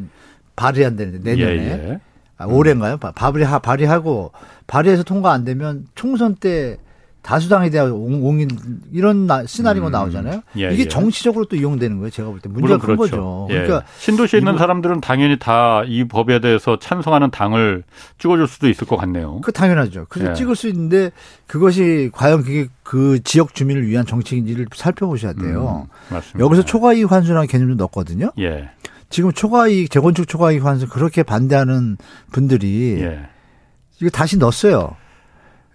발의해야 0.57 0.91
되는데 0.97 1.19
내년에 1.35 1.53
예, 1.57 1.91
예. 1.91 2.01
아, 2.37 2.47
올해인가요? 2.47 2.97
바- 2.99 3.13
발의 3.13 3.47
발의하고 3.63 4.33
발의해서 4.67 5.05
통과 5.05 5.33
안 5.33 5.45
되면 5.45 5.87
총선 5.95 6.35
때 6.35 6.77
다수당에 7.23 7.71
대한 7.71 7.93
옹- 7.93 8.25
옹인 8.27 8.49
이런 8.93 9.27
나- 9.29 9.47
시나리오가 9.47 9.91
음. 9.91 9.93
나오잖아요. 9.93 10.43
예, 10.59 10.73
이게 10.73 10.83
예. 10.83 10.89
정치적으로 10.89 11.45
또 11.45 11.55
이용되는 11.57 11.99
거예요. 11.99 12.11
제가 12.11 12.29
볼 12.29 12.41
때 12.41 12.49
문제가 12.49 12.79
큰 12.79 12.97
그렇죠. 12.97 13.17
거죠. 13.17 13.47
예. 13.51 13.63
그러니까 13.63 13.85
신도시에 13.99 14.41
있는 14.41 14.59
사람들은 14.59 15.01
당연히 15.01 15.39
다 15.39 15.85
이 15.87 16.05
법에 16.09 16.41
대해서 16.41 16.79
찬성하는 16.79 17.31
당을 17.31 17.85
찍어줄 18.19 18.47
수도 18.49 18.69
있을 18.69 18.87
것 18.87 18.97
같네요. 18.97 19.41
그 19.43 19.53
당연하죠. 19.53 20.07
그래서 20.09 20.31
예. 20.31 20.35
찍을 20.35 20.57
수 20.57 20.69
있는데 20.69 21.11
그것이 21.47 22.11
과연 22.13 22.43
그게 22.43 22.67
그 22.83 23.21
지역 23.23 23.55
주민을 23.55 23.87
위한 23.87 24.05
정책인지를 24.05 24.67
살펴보셔야 24.75 25.33
돼요. 25.35 25.87
음, 25.89 26.15
맞습니다. 26.15 26.41
여기서 26.45 26.63
초과이익 26.65 27.11
환수라는 27.13 27.47
개념도 27.47 27.77
넣었거든요. 27.77 28.33
예. 28.41 28.71
지금 29.11 29.31
초과이익 29.33 29.91
재건축 29.91 30.27
초과이익 30.27 30.65
환수 30.65 30.89
그렇게 30.89 31.23
반대하는 31.23 31.99
분들이 32.33 32.97
예. 33.01 33.21
이거 34.01 34.11
다시 34.11 34.39
넣었어요. 34.39 34.97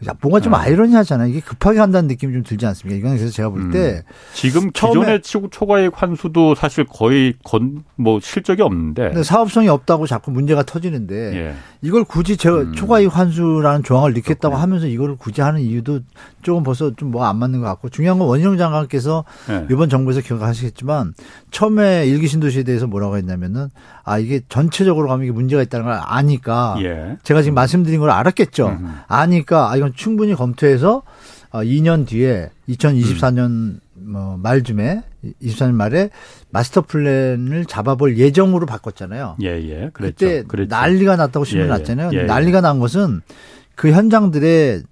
야, 0.07 0.13
뭔가 0.21 0.39
좀 0.39 0.53
아. 0.53 0.59
아이러니하잖아요. 0.59 1.27
이게 1.29 1.39
급하게 1.39 1.79
한다는 1.79 2.07
느낌이 2.07 2.31
좀 2.31 2.43
들지 2.43 2.67
않습니까? 2.67 2.99
이건 2.99 3.17
그래서 3.17 3.31
제가 3.33 3.49
볼때 3.49 4.03
지금 4.33 4.69
처음에- 4.71 4.89
기존의 4.89 5.21
초- 5.23 5.49
초과이익 5.49 5.91
환수도 5.95 6.53
사실 6.53 6.85
거의 6.85 7.33
건, 7.43 7.83
뭐 7.95 8.19
실적이 8.21 8.61
없는데. 8.61 9.07
근데 9.07 9.23
사업성이 9.23 9.69
없다고 9.69 10.05
자꾸 10.05 10.29
문제가 10.29 10.61
터지는데 10.61 11.15
예. 11.35 11.53
이걸 11.81 12.03
굳이 12.03 12.37
제 12.37 12.47
음. 12.49 12.73
초과이익 12.73 13.15
환수라는 13.17 13.81
조항을 13.83 14.13
넣겠다고 14.13 14.37
그렇군요. 14.53 14.61
하면서 14.61 14.85
이거를 14.87 15.15
굳이 15.17 15.41
하는 15.41 15.61
이유도 15.61 16.01
조금 16.43 16.61
벌써 16.63 16.93
좀 16.95 17.09
뭐 17.11 17.23
안 17.25 17.37
맞는 17.37 17.61
것 17.61 17.65
같고 17.65 17.89
중요한 17.89 18.19
건 18.19 18.27
원희룡 18.27 18.57
장관께서 18.57 19.23
예. 19.49 19.65
이번 19.71 19.89
정부에서 19.89 20.21
기억하시겠지만 20.21 21.13
처음에 21.49 22.05
일기 22.05 22.27
신도시에 22.27 22.61
대해서 22.63 22.85
뭐라고 22.85 23.17
했냐면은 23.17 23.69
아 24.07 24.19
이게 24.19 24.39
전체적으로 24.47 25.09
가면 25.09 25.25
이게 25.25 25.33
문제가 25.33 25.61
있다는 25.61 25.85
걸 25.85 25.99
아니까 26.01 26.77
예. 26.79 27.17
제가 27.23 27.41
지금 27.41 27.55
말씀드린 27.55 27.99
걸 27.99 28.09
알았겠죠. 28.09 28.67
음. 28.67 28.95
아니까 29.07 29.69
아 29.69 29.75
이건 29.75 29.93
충분히 29.93 30.33
검토해서 30.33 31.03
어, 31.51 31.59
2년 31.59 32.07
뒤에 32.07 32.49
2024년 32.69 33.81
뭐 33.95 34.37
말쯤에 34.41 35.03
24년 35.43 35.73
말에 35.73 36.09
마스터 36.51 36.81
플랜을 36.81 37.65
잡아볼 37.65 38.17
예정으로 38.17 38.65
바꿨잖아요. 38.65 39.35
예, 39.43 39.47
예. 39.47 39.89
그랬죠. 39.91 40.25
그때 40.25 40.43
그랬죠. 40.43 40.73
난리가 40.73 41.17
났다고 41.17 41.43
신문 41.43 41.67
예, 41.67 41.69
예. 41.69 41.77
났잖아요. 41.77 42.11
예, 42.13 42.17
예. 42.19 42.23
난리가 42.23 42.61
난 42.61 42.79
것은 42.79 43.21
그 43.75 43.91
현장들의 43.91 44.83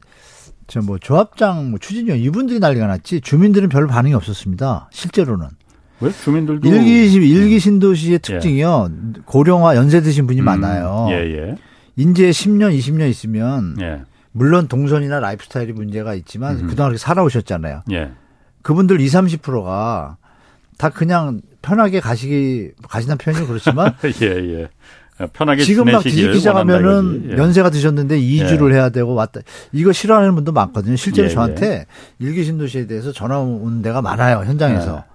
저 0.67 0.81
뭐 0.81 0.97
조합장 0.97 1.69
뭐 1.69 1.79
추진위원 1.79 2.19
이분들이 2.19 2.59
난리가 2.59 2.87
났지 2.87 3.21
주민들은 3.21 3.69
별 3.69 3.87
반응이 3.87 4.13
없었습니다. 4.13 4.89
실제로는 4.91 5.47
왜 6.01 6.11
주민들도 6.11 6.67
일기 6.67 7.13
일기 7.13 7.59
신도시의 7.59 8.19
특징이요 8.19 8.89
고령화 9.25 9.75
연세 9.75 10.01
드신 10.01 10.27
분이 10.27 10.41
음, 10.41 10.45
많아요. 10.45 11.07
예, 11.09 11.15
예. 11.15 11.55
인제 11.95 12.29
10년 12.31 12.77
20년 12.77 13.09
있으면 13.09 13.77
예. 13.81 14.01
물론 14.31 14.67
동선이나 14.67 15.19
라이프 15.19 15.45
스타일이 15.45 15.71
문제가 15.71 16.13
있지만 16.15 16.59
음. 16.59 16.67
그동안 16.67 16.89
그렇게 16.89 16.97
살아오셨잖아요. 16.97 17.83
예. 17.91 18.11
그분들 18.61 18.99
20, 18.99 19.41
30%가 19.41 20.17
다 20.77 20.89
그냥 20.89 21.41
편하게 21.61 22.01
가시기 22.01 22.71
가시는 22.89 23.17
표현이 23.17 23.47
그렇지만 23.47 23.93
예, 24.21 24.25
예. 24.27 24.67
편하게 25.31 25.63
지금 25.63 25.85
막 25.85 26.03
뒤집기 26.03 26.39
시작하면은. 26.39 27.31
예. 27.31 27.37
연세가 27.37 27.69
드셨는데 27.69 28.19
2주를 28.19 28.73
해야 28.73 28.89
되고 28.89 29.13
왔다. 29.13 29.39
이거 29.71 29.93
싫어하는 29.93 30.35
분도 30.35 30.51
많거든요. 30.51 30.97
실제로 30.97 31.29
예, 31.29 31.33
저한테 31.33 31.85
일기 32.19 32.43
신도시에 32.43 32.87
대해서 32.87 33.13
전화 33.13 33.39
온 33.39 33.81
데가 33.81 34.01
많아요. 34.01 34.43
현장에서. 34.45 35.05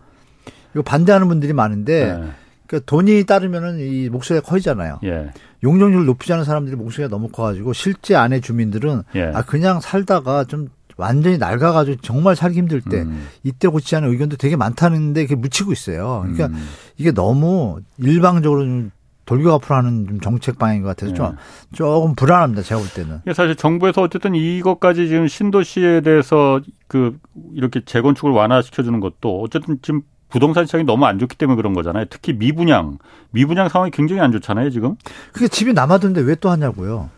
예. 0.70 0.74
이거 0.74 0.82
반대하는 0.82 1.28
분들이 1.28 1.52
많은데 1.52 2.02
예. 2.02 2.30
그 2.66 2.84
돈이 2.84 3.24
따르면은 3.24 3.80
이 3.80 4.08
목소리가 4.08 4.46
커지잖아요. 4.46 5.00
예. 5.04 5.32
용적률을 5.64 6.06
높이지 6.06 6.32
않은 6.32 6.44
사람들이 6.44 6.76
목소리가 6.76 7.10
너무 7.10 7.28
커가지고 7.28 7.72
실제 7.72 8.14
안에 8.14 8.40
주민들은 8.40 9.02
예. 9.16 9.32
아 9.34 9.42
그냥 9.42 9.80
살다가 9.80 10.44
좀 10.44 10.68
완전히 10.96 11.38
낡아가지고 11.38 12.00
정말 12.02 12.36
살기 12.36 12.58
힘들 12.58 12.80
때 12.80 13.02
음. 13.02 13.26
이때 13.42 13.68
고치지 13.68 13.96
않은 13.96 14.10
의견도 14.10 14.36
되게 14.36 14.54
많다는데 14.54 15.22
그게 15.22 15.34
묻히고 15.34 15.72
있어요. 15.72 16.20
그러니까 16.22 16.46
음. 16.46 16.68
이게 16.98 17.10
너무 17.10 17.80
일방적으로 17.98 18.64
좀 18.64 18.90
돌격 19.24 19.54
앞으로 19.54 19.76
하는 19.76 20.06
좀 20.06 20.20
정책 20.20 20.58
방향인 20.58 20.82
것 20.82 20.88
같아서 20.88 21.14
좀 21.14 21.26
예. 21.26 21.76
조금 21.76 22.14
불안합니다. 22.14 22.62
제가 22.62 22.80
볼 22.80 22.90
때는. 22.90 23.20
사실 23.34 23.56
정부에서 23.56 24.02
어쨌든 24.02 24.34
이것까지 24.34 25.08
지금 25.08 25.26
신도시에 25.26 26.02
대해서 26.02 26.60
그 26.86 27.18
이렇게 27.54 27.80
재건축을 27.84 28.30
완화시켜 28.32 28.82
주는 28.82 29.00
것도 29.00 29.40
어쨌든 29.40 29.78
지금 29.82 30.02
부동산 30.30 30.64
시장이 30.66 30.84
너무 30.84 31.04
안 31.06 31.18
좋기 31.18 31.36
때문에 31.36 31.56
그런 31.56 31.74
거잖아요. 31.74 32.04
특히 32.10 32.32
미분양, 32.32 32.98
미분양 33.30 33.68
상황이 33.68 33.90
굉장히 33.90 34.20
안 34.20 34.32
좋잖아요, 34.32 34.70
지금. 34.70 34.96
그게 35.32 35.48
집이 35.48 35.72
남아도는데 35.74 36.22
왜 36.22 36.34
또 36.40 36.48
하냐고요. 36.50 37.10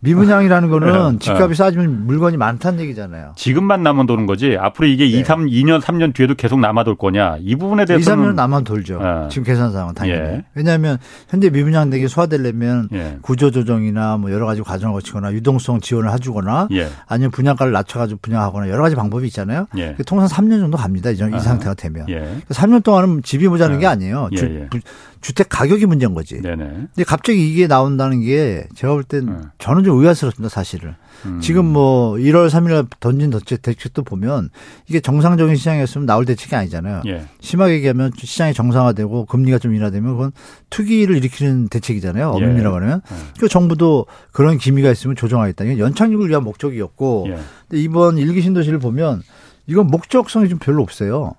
미분양이라는 0.00 0.68
거는 0.70 1.12
네. 1.12 1.18
집값이 1.18 1.54
싸지면 1.56 2.06
물건이 2.06 2.36
많다는 2.36 2.80
얘기잖아요. 2.80 3.32
지금만 3.36 3.82
남아 3.82 4.04
도는 4.06 4.26
거지. 4.26 4.56
앞으로 4.58 4.86
이게 4.88 5.04
네. 5.04 5.10
2, 5.20 5.24
3, 5.24 5.46
2년, 5.46 5.80
3년 5.80 6.14
뒤에도 6.14 6.34
계속 6.34 6.60
남아 6.60 6.84
돌 6.84 6.96
거냐. 6.96 7.38
이 7.40 7.56
부분에 7.56 7.84
2, 7.84 7.86
대해서는 7.86 8.32
3년 8.32 8.34
남아 8.34 8.60
돌죠. 8.60 9.00
예. 9.02 9.28
지금 9.28 9.44
계산상은 9.44 9.94
당연히. 9.94 10.20
예. 10.20 10.44
왜냐하면 10.54 10.98
현재 11.28 11.50
미분양 11.50 11.90
대기 11.90 12.08
소화되려면 12.08 12.88
예. 12.92 13.18
구조 13.22 13.50
조정이나 13.50 14.16
뭐 14.18 14.30
여러 14.32 14.46
가지 14.46 14.62
과정을 14.62 14.94
거치거나 14.94 15.32
유동성 15.32 15.80
지원을 15.80 16.12
해주거나 16.12 16.68
예. 16.72 16.88
아니면 17.06 17.30
분양가를 17.30 17.72
낮춰가지고 17.72 18.20
분양하거나 18.22 18.68
여러 18.68 18.82
가지 18.82 18.94
방법이 18.94 19.26
있잖아요. 19.28 19.66
예. 19.78 19.96
통상 20.06 20.28
3년 20.28 20.60
정도 20.60 20.76
갑니다. 20.76 21.10
이, 21.10 21.16
아하. 21.22 21.38
상태가 21.38 21.74
되면. 21.74 22.06
예. 22.08 22.36
3년 22.50 22.82
동안은 22.84 23.22
집이 23.22 23.48
모자는 23.48 23.76
예. 23.76 23.80
게 23.80 23.86
아니에요. 23.86 24.28
예, 24.32 24.36
주, 24.36 24.44
예. 24.46 24.66
부- 24.68 24.78
주택 25.26 25.48
가격이 25.48 25.86
문제인 25.86 26.14
거지. 26.14 26.40
네네. 26.40 26.64
근데 26.64 27.02
갑자기 27.04 27.50
이게 27.50 27.66
나온다는 27.66 28.20
게 28.20 28.68
제가 28.76 28.92
볼땐 28.94 29.26
음. 29.26 29.50
저는 29.58 29.82
좀 29.82 29.98
의아스럽습니다, 29.98 30.48
사실은. 30.48 30.94
음. 31.24 31.40
지금 31.40 31.64
뭐 31.64 32.12
1월 32.12 32.48
3일 32.48 32.86
던진 33.00 33.30
대책, 33.30 33.60
대책도 33.60 34.04
보면 34.04 34.50
이게 34.86 35.00
정상적인 35.00 35.56
시장이었으면 35.56 36.06
나올 36.06 36.26
대책이 36.26 36.54
아니잖아요. 36.54 37.02
예. 37.08 37.24
심하게 37.40 37.74
얘기하면 37.74 38.12
시장이 38.16 38.54
정상화되고 38.54 39.24
금리가 39.24 39.58
좀 39.58 39.74
인하되면 39.74 40.12
그건 40.12 40.30
투기를 40.70 41.16
일으키는 41.16 41.70
대책이잖아요. 41.70 42.36
예. 42.40 42.44
엄밀하고 42.44 42.76
하면. 42.76 43.00
예. 43.10 43.16
그 43.40 43.48
정부도 43.48 44.06
그런 44.30 44.58
기미가 44.58 44.92
있으면 44.92 45.16
조정하겠다. 45.16 45.64
이게 45.64 45.78
연착륙을 45.78 46.28
위한 46.28 46.44
목적이었고 46.44 47.24
예. 47.30 47.38
근데 47.68 47.82
이번 47.82 48.18
일기 48.18 48.42
신도시를 48.42 48.78
보면 48.78 49.22
이건 49.66 49.88
목적성이 49.88 50.48
좀 50.48 50.60
별로 50.60 50.84
없어요. 50.84 51.34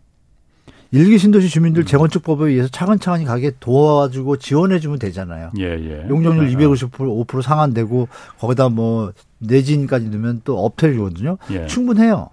일기 0.92 1.18
신도시 1.18 1.50
주민들 1.50 1.84
음. 1.84 1.86
재건축 1.86 2.24
법에 2.24 2.48
의해서 2.50 2.70
차근차근히 2.70 3.26
가게 3.26 3.52
도와주고 3.60 4.38
지원해주면 4.38 5.00
되잖아요. 5.00 5.52
예. 5.60 5.64
예. 5.64 6.06
용적률 6.10 6.50
예. 6.50 6.56
250% 6.56 6.92
5% 6.92 7.42
상한되고 7.42 8.08
거기다 8.40 8.70
뭐 8.70 9.12
내진까지 9.40 10.10
넣으면 10.10 10.42
또 10.44 10.64
업태 10.64 10.94
주거든요. 10.94 11.38
예. 11.52 11.66
충분해요. 11.68 12.30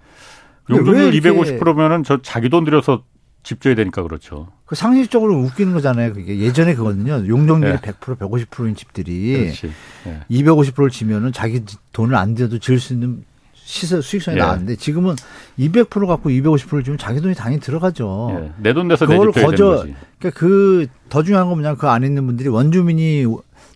용적률 0.69 0.95
왜 0.95 1.07
이렇게 1.09 1.31
250%면은 1.31 2.03
저 2.03 2.21
자기 2.21 2.49
돈 2.49 2.65
들여서 2.65 3.03
집 3.43 3.61
줘야 3.61 3.75
되니까 3.75 4.01
그렇죠. 4.01 4.47
그 4.65 4.73
상식적으로 4.75 5.37
웃기는 5.37 5.71
거잖아요. 5.73 6.13
그게 6.13 6.39
예전에 6.39 6.73
그거든요. 6.73 7.27
용적률이 7.27 7.73
예. 7.73 7.77
100% 7.77 8.17
150%인 8.17 8.75
집들이 8.75 9.33
그렇지. 9.33 9.71
예. 10.07 10.21
250%를 10.31 10.89
지면은 10.89 11.31
자기 11.31 11.63
돈을 11.93 12.15
안 12.15 12.33
들여도 12.33 12.59
지을 12.59 12.79
수 12.79 12.93
있는 12.93 13.23
시세 13.65 13.99
수익성이 13.99 14.37
예. 14.37 14.41
나왔는데 14.41 14.75
지금은 14.75 15.15
200% 15.57 16.05
갖고 16.05 16.29
250%를 16.29 16.83
주면 16.83 16.97
자기 16.99 17.19
돈이 17.19 17.33
당연히 17.33 17.59
들어가죠. 17.59 18.29
예. 18.31 18.51
내돈 18.61 18.87
내서 18.87 19.07
내 19.07 19.17
그걸 19.17 19.31
거저. 19.31 19.85
그러니까 20.19 20.39
그 20.39 20.87
더 21.09 21.23
중요한 21.23 21.47
건 21.47 21.61
뭐냐 21.61 21.75
그 21.75 21.87
안에 21.87 22.07
있는 22.07 22.25
분들이 22.25 22.49
원주민이 22.49 23.25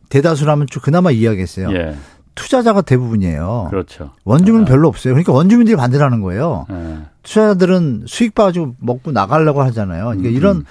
대다수라면 0.09 0.67
좀 0.67 0.81
그나마 0.81 1.11
이해하겠어요. 1.11 1.71
예. 1.71 1.95
투자자가 2.35 2.81
대부분이에요. 2.81 3.67
그렇죠. 3.69 4.11
원주민은 4.23 4.65
아. 4.65 4.67
별로 4.67 4.87
없어요. 4.87 5.13
그러니까 5.13 5.33
원주민들이 5.33 5.75
반대를 5.75 6.05
하는 6.05 6.21
거예요. 6.21 6.65
예. 6.71 6.97
투자자들은 7.23 8.05
수익 8.07 8.33
봐가지고 8.35 8.75
먹고 8.79 9.11
나가려고 9.11 9.61
하잖아요. 9.63 10.05
그러니까 10.05 10.29
음. 10.29 10.33
이런 10.33 10.65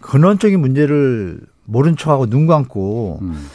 근원적인 0.00 0.60
문제를 0.60 1.40
모른 1.64 1.96
척하고 1.96 2.26
눈 2.26 2.46
감고 2.46 3.18
음. 3.22 3.46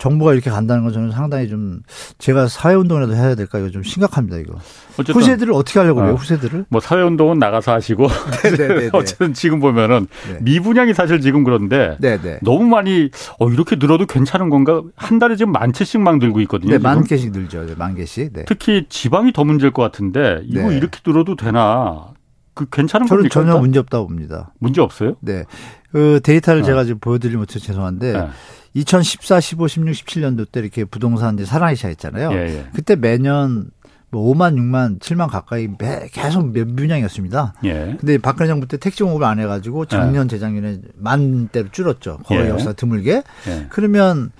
정부가 0.00 0.32
이렇게 0.32 0.50
간다는 0.50 0.82
건 0.82 0.92
저는 0.92 1.12
상당히 1.12 1.48
좀 1.48 1.82
제가 2.18 2.48
사회운동이라도 2.48 3.14
해야 3.14 3.34
될까 3.34 3.58
이거 3.58 3.70
좀 3.70 3.82
심각합니다 3.82 4.38
이거. 4.38 4.58
후세들을 4.96 5.52
어떻게 5.52 5.78
하려고 5.78 6.00
그래요 6.00 6.14
어. 6.14 6.16
후세들을? 6.16 6.64
뭐 6.68 6.80
사회운동은 6.80 7.38
나가서 7.38 7.72
하시고 7.72 8.08
네네네. 8.42 8.90
어쨌든 8.94 9.34
지금 9.34 9.60
보면은 9.60 10.06
네. 10.32 10.38
미분양이 10.40 10.94
사실 10.94 11.20
지금 11.20 11.44
그런데 11.44 11.96
네네. 12.00 12.40
너무 12.42 12.64
많이 12.64 13.10
어 13.38 13.48
이렇게 13.50 13.76
늘어도 13.76 14.06
괜찮은 14.06 14.48
건가 14.48 14.82
한 14.96 15.18
달에 15.18 15.36
지금 15.36 15.52
만 15.52 15.72
채씩 15.72 16.00
막 16.00 16.18
늘고 16.18 16.40
있거든요. 16.42 16.72
네. 16.72 16.78
만 16.78 17.04
개씩 17.04 17.32
늘죠. 17.32 17.66
네, 17.66 17.74
만 17.76 17.94
개씩. 17.94 18.32
네. 18.32 18.44
특히 18.46 18.86
지방이 18.88 19.32
더 19.32 19.44
문제일 19.44 19.72
것 19.72 19.82
같은데 19.82 20.40
이거 20.44 20.70
네. 20.70 20.76
이렇게 20.76 20.98
늘어도 21.06 21.36
되나? 21.36 22.08
그 22.54 22.66
괜찮은 22.70 23.06
저는 23.06 23.22
겁니까? 23.22 23.40
전혀? 23.40 23.58
문제 23.58 23.78
없다고 23.78 24.06
봅니다. 24.08 24.52
문제 24.58 24.80
없어요? 24.80 25.14
네. 25.20 25.44
그 25.92 26.20
데이터를 26.22 26.62
어. 26.62 26.64
제가 26.64 26.84
지금 26.84 27.00
보여드리지 27.00 27.36
못해서 27.36 27.58
죄송한데 27.58 28.14
예. 28.14 28.28
2014, 28.74 29.40
15, 29.40 29.68
16, 29.68 29.92
17년도 29.92 30.50
때 30.50 30.60
이렇게 30.60 30.84
부동산 30.84 31.34
이제 31.34 31.44
사랑이 31.44 31.76
시작했잖아요. 31.76 32.32
예, 32.32 32.36
예. 32.36 32.66
그때 32.72 32.96
매년 32.96 33.70
뭐 34.10 34.32
5만, 34.34 34.56
6만, 34.56 34.98
7만 34.98 35.28
가까이 35.28 35.68
매, 35.78 36.08
계속 36.12 36.52
몇 36.52 36.74
분양이었습니다. 36.76 37.54
예. 37.64 37.96
근데 37.98 38.18
박근혜 38.18 38.48
정부 38.48 38.66
때 38.66 38.76
택지 38.76 39.02
공급을 39.02 39.24
안 39.24 39.38
해가지고 39.38 39.86
작년, 39.86 40.28
재작년에 40.28 40.80
만 40.96 41.48
대로 41.48 41.68
줄었죠. 41.70 42.18
거의 42.24 42.46
예. 42.46 42.48
역사 42.48 42.72
드물게. 42.72 43.22
예. 43.48 43.66
그러면 43.70 44.32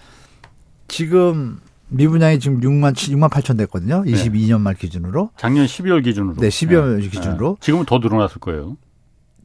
지금 0.89 1.61
미분양이 1.89 2.39
지금 2.39 2.61
6만, 2.61 2.97
7, 2.97 3.15
6만 3.15 3.31
8천 3.31 3.59
됐거든요. 3.59 4.03
22년 4.03 4.61
말 4.61 4.75
기준으로. 4.75 5.31
작년 5.37 5.67
12월 5.67 6.05
기준으로. 6.05 6.37
네, 6.37 6.49
12월 6.49 7.09
기준으로. 7.11 7.57
예. 7.61 7.65
지금은 7.65 7.85
더 7.85 7.99
늘어났을 7.99 8.39
거예요. 8.41 8.77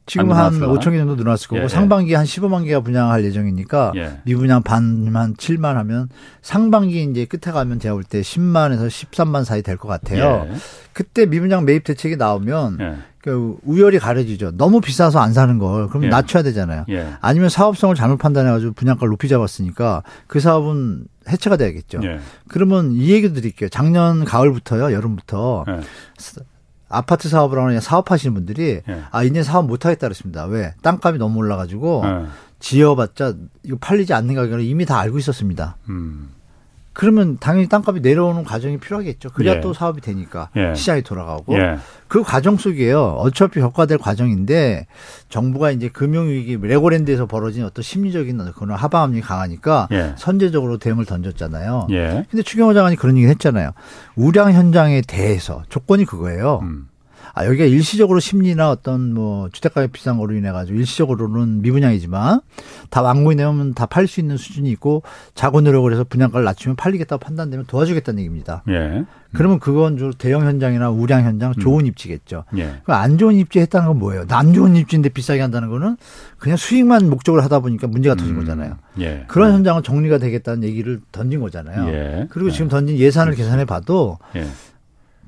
지금 0.06 0.30
안한 0.30 0.54
늘어났으나? 0.54 0.80
5천 0.80 0.90
개 0.92 0.98
정도 0.98 1.16
늘어났을 1.16 1.48
거고 1.48 1.60
예, 1.60 1.64
예. 1.64 1.68
상반기에 1.68 2.14
한 2.14 2.24
15만 2.24 2.64
개가 2.64 2.80
분양할 2.80 3.24
예정이니까 3.24 3.92
예. 3.96 4.20
미분양 4.24 4.62
반만 4.62 5.34
7만 5.34 5.74
하면 5.74 6.08
상반기 6.42 7.02
이제 7.02 7.24
끝에 7.24 7.52
가면 7.52 7.80
제가 7.80 7.94
볼 7.94 8.04
때 8.04 8.20
10만에서 8.20 8.86
13만 8.86 9.44
사이 9.44 9.62
될 9.62 9.76
것 9.76 9.88
같아요. 9.88 10.46
예. 10.48 10.54
그때 10.92 11.26
미분양 11.26 11.64
매입 11.64 11.82
대책이 11.84 12.16
나오면 12.16 12.78
예. 12.80 12.94
그 13.20 13.56
우열이 13.64 13.98
가려지죠. 13.98 14.52
너무 14.56 14.80
비싸서 14.80 15.18
안 15.18 15.32
사는 15.32 15.58
걸 15.58 15.88
그럼 15.88 16.04
예. 16.04 16.08
낮춰야 16.08 16.44
되잖아요. 16.44 16.84
예. 16.90 17.08
아니면 17.20 17.48
사업성을 17.48 17.92
잘못 17.96 18.18
판단해가지고 18.18 18.74
분양가를 18.74 19.10
높이 19.10 19.26
잡았으니까 19.28 20.04
그 20.28 20.38
사업은 20.38 21.04
해체가 21.28 21.56
돼야겠죠. 21.56 21.98
예. 22.04 22.20
그러면 22.46 22.92
이 22.92 23.10
얘기도 23.10 23.34
드릴게요. 23.34 23.68
작년 23.68 24.24
가을부터요, 24.24 24.92
여름부터 24.92 25.64
예. 25.68 25.80
아파트 26.88 27.28
사업을 27.28 27.58
하는 27.58 27.80
사업하시는 27.80 28.32
분들이 28.34 28.80
예. 28.88 29.02
아 29.10 29.22
이제 29.24 29.42
사업 29.42 29.66
못 29.66 29.84
하겠다 29.84 30.06
그랬습니다. 30.06 30.46
왜? 30.46 30.74
땅값이 30.82 31.18
너무 31.18 31.38
올라가지고 31.38 32.02
예. 32.04 32.26
지어봤자 32.60 33.34
이거 33.64 33.76
팔리지 33.80 34.14
않는 34.14 34.34
가격을 34.34 34.62
이미 34.62 34.86
다 34.86 34.98
알고 34.98 35.18
있었습니다. 35.18 35.76
음. 35.88 36.30
그러면 36.96 37.36
당연히 37.38 37.68
땅값이 37.68 38.00
내려오는 38.00 38.42
과정이 38.42 38.78
필요하겠죠. 38.78 39.28
그래야 39.30 39.56
예. 39.56 39.60
또 39.60 39.74
사업이 39.74 40.00
되니까 40.00 40.48
예. 40.56 40.74
시장이 40.74 41.02
돌아가고 41.02 41.54
예. 41.58 41.76
그 42.08 42.22
과정 42.22 42.56
속이에요. 42.56 43.18
어차피 43.18 43.60
효과될 43.60 43.98
과정인데 43.98 44.86
정부가 45.28 45.72
이제 45.72 45.90
금융위기 45.90 46.56
레고랜드에서 46.56 47.26
벌어진 47.26 47.64
어떤 47.64 47.82
심리적인 47.82 48.38
그런 48.52 48.78
하방압력이 48.78 49.20
강하니까 49.20 49.88
예. 49.92 50.14
선제적으로 50.16 50.78
대응을 50.78 51.04
던졌잖아요. 51.04 51.88
예. 51.90 52.24
근데 52.30 52.42
추경호 52.42 52.72
장관이 52.72 52.96
그런 52.96 53.18
얘기 53.18 53.26
했잖아요. 53.26 53.72
우량 54.14 54.52
현장에 54.52 55.02
대해서 55.02 55.64
조건이 55.68 56.06
그거예요. 56.06 56.60
음. 56.62 56.88
아, 57.38 57.44
여기가 57.44 57.66
일시적으로 57.66 58.18
심리나 58.18 58.70
어떤 58.70 59.12
뭐 59.12 59.50
주택가격 59.50 59.92
비싼 59.92 60.16
거로 60.16 60.34
인해 60.34 60.52
가지고 60.52 60.78
일시적으로는 60.78 61.60
미분양이지만 61.60 62.40
다 62.88 63.02
완공이 63.02 63.36
되면 63.36 63.74
다 63.74 63.84
팔 63.84 64.06
수 64.06 64.20
있는 64.20 64.38
수준이 64.38 64.70
있고 64.70 65.02
자고 65.34 65.60
노력을 65.60 65.92
해서 65.92 66.02
분양가를 66.04 66.44
낮추면 66.46 66.76
팔리겠다고 66.76 67.20
판단되면 67.20 67.66
도와주겠다는 67.66 68.20
얘기입니다. 68.20 68.62
예. 68.70 69.04
그러면 69.34 69.58
그건 69.58 69.98
주로 69.98 70.12
대형 70.12 70.46
현장이나 70.46 70.88
우량 70.88 71.24
현장 71.24 71.52
좋은 71.52 71.84
입지겠죠. 71.84 72.44
예. 72.56 72.76
그안 72.84 73.18
좋은 73.18 73.34
입지 73.34 73.58
했다는 73.60 73.88
건 73.88 73.98
뭐예요? 73.98 74.24
안 74.30 74.54
좋은 74.54 74.74
입지인데 74.74 75.10
비싸게 75.10 75.42
한다는 75.42 75.68
거는 75.68 75.98
그냥 76.38 76.56
수익만 76.56 77.10
목적으로 77.10 77.42
하다 77.42 77.58
보니까 77.60 77.86
문제가 77.86 78.14
터진 78.14 78.34
거잖아요. 78.36 78.78
예. 79.00 79.24
그런 79.28 79.52
현장은 79.52 79.82
정리가 79.82 80.16
되겠다는 80.16 80.64
얘기를 80.64 81.00
던진 81.12 81.40
거잖아요. 81.40 81.86
예. 81.92 82.26
그리고 82.30 82.48
예. 82.48 82.52
지금 82.52 82.68
던진 82.68 82.96
예산을 82.96 83.34
계산해 83.34 83.66
봐도 83.66 84.16
예. 84.36 84.46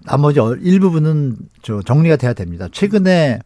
나머지 0.09 0.41
어- 0.41 0.55
일부분은 0.55 1.37
저 1.63 1.83
정리가 1.83 2.17
돼야 2.17 2.33
됩니다. 2.33 2.69
최근에 2.73 3.39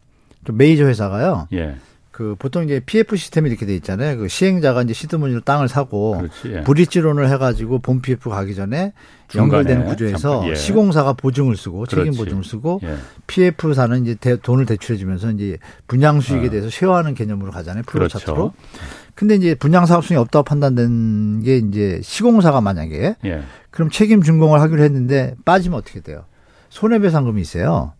좀 0.45 0.57
메이저 0.57 0.85
회사가요. 0.85 1.47
예. 1.53 1.75
그 2.11 2.35
보통 2.37 2.63
이제 2.63 2.79
PF 2.85 3.15
시스템이 3.15 3.49
이렇게 3.49 3.65
돼 3.65 3.73
있잖아요. 3.77 4.17
그 4.19 4.27
시행자가 4.27 4.83
이제 4.83 4.93
시드머니로 4.93 5.41
땅을 5.41 5.67
사고 5.67 6.17
그렇지. 6.17 6.57
예. 6.57 6.61
브릿지론을 6.61 7.27
해가지고 7.31 7.79
본 7.79 8.01
PF 8.03 8.29
가기 8.29 8.53
전에 8.53 8.93
연결되는 9.35 9.85
구조에서 9.85 10.17
잠깐, 10.41 10.49
예. 10.49 10.55
시공사가 10.55 11.13
보증을 11.13 11.57
쓰고 11.57 11.87
책임 11.87 12.03
그렇지. 12.11 12.19
보증을 12.19 12.43
쓰고 12.43 12.81
예. 12.83 12.97
PF 13.25 13.73
사는 13.73 13.99
이제 14.03 14.13
대- 14.13 14.35
돈을 14.39 14.67
대출해주면서 14.67 15.31
이제 15.31 15.57
분양 15.87 16.21
수익에 16.21 16.47
어. 16.47 16.49
대해서 16.51 16.69
쉐어하는 16.69 17.15
개념으로 17.15 17.51
가잖아요. 17.51 17.81
프로 17.87 18.01
그렇죠. 18.01 18.19
차트로. 18.19 18.53
근데 19.15 19.33
이제 19.33 19.55
분양 19.55 19.87
사업성이 19.87 20.19
없다고 20.19 20.43
판단된 20.43 21.41
게 21.41 21.57
이제 21.57 21.99
시공사가 22.03 22.61
만약에 22.61 23.15
예. 23.25 23.41
그럼 23.71 23.89
책임 23.89 24.21
준공을 24.21 24.61
하기로 24.61 24.83
했는데 24.83 25.33
빠지면 25.45 25.79
어떻게 25.79 25.99
돼요? 25.99 26.25
손해배상금이 26.73 27.39
있어요. 27.39 27.93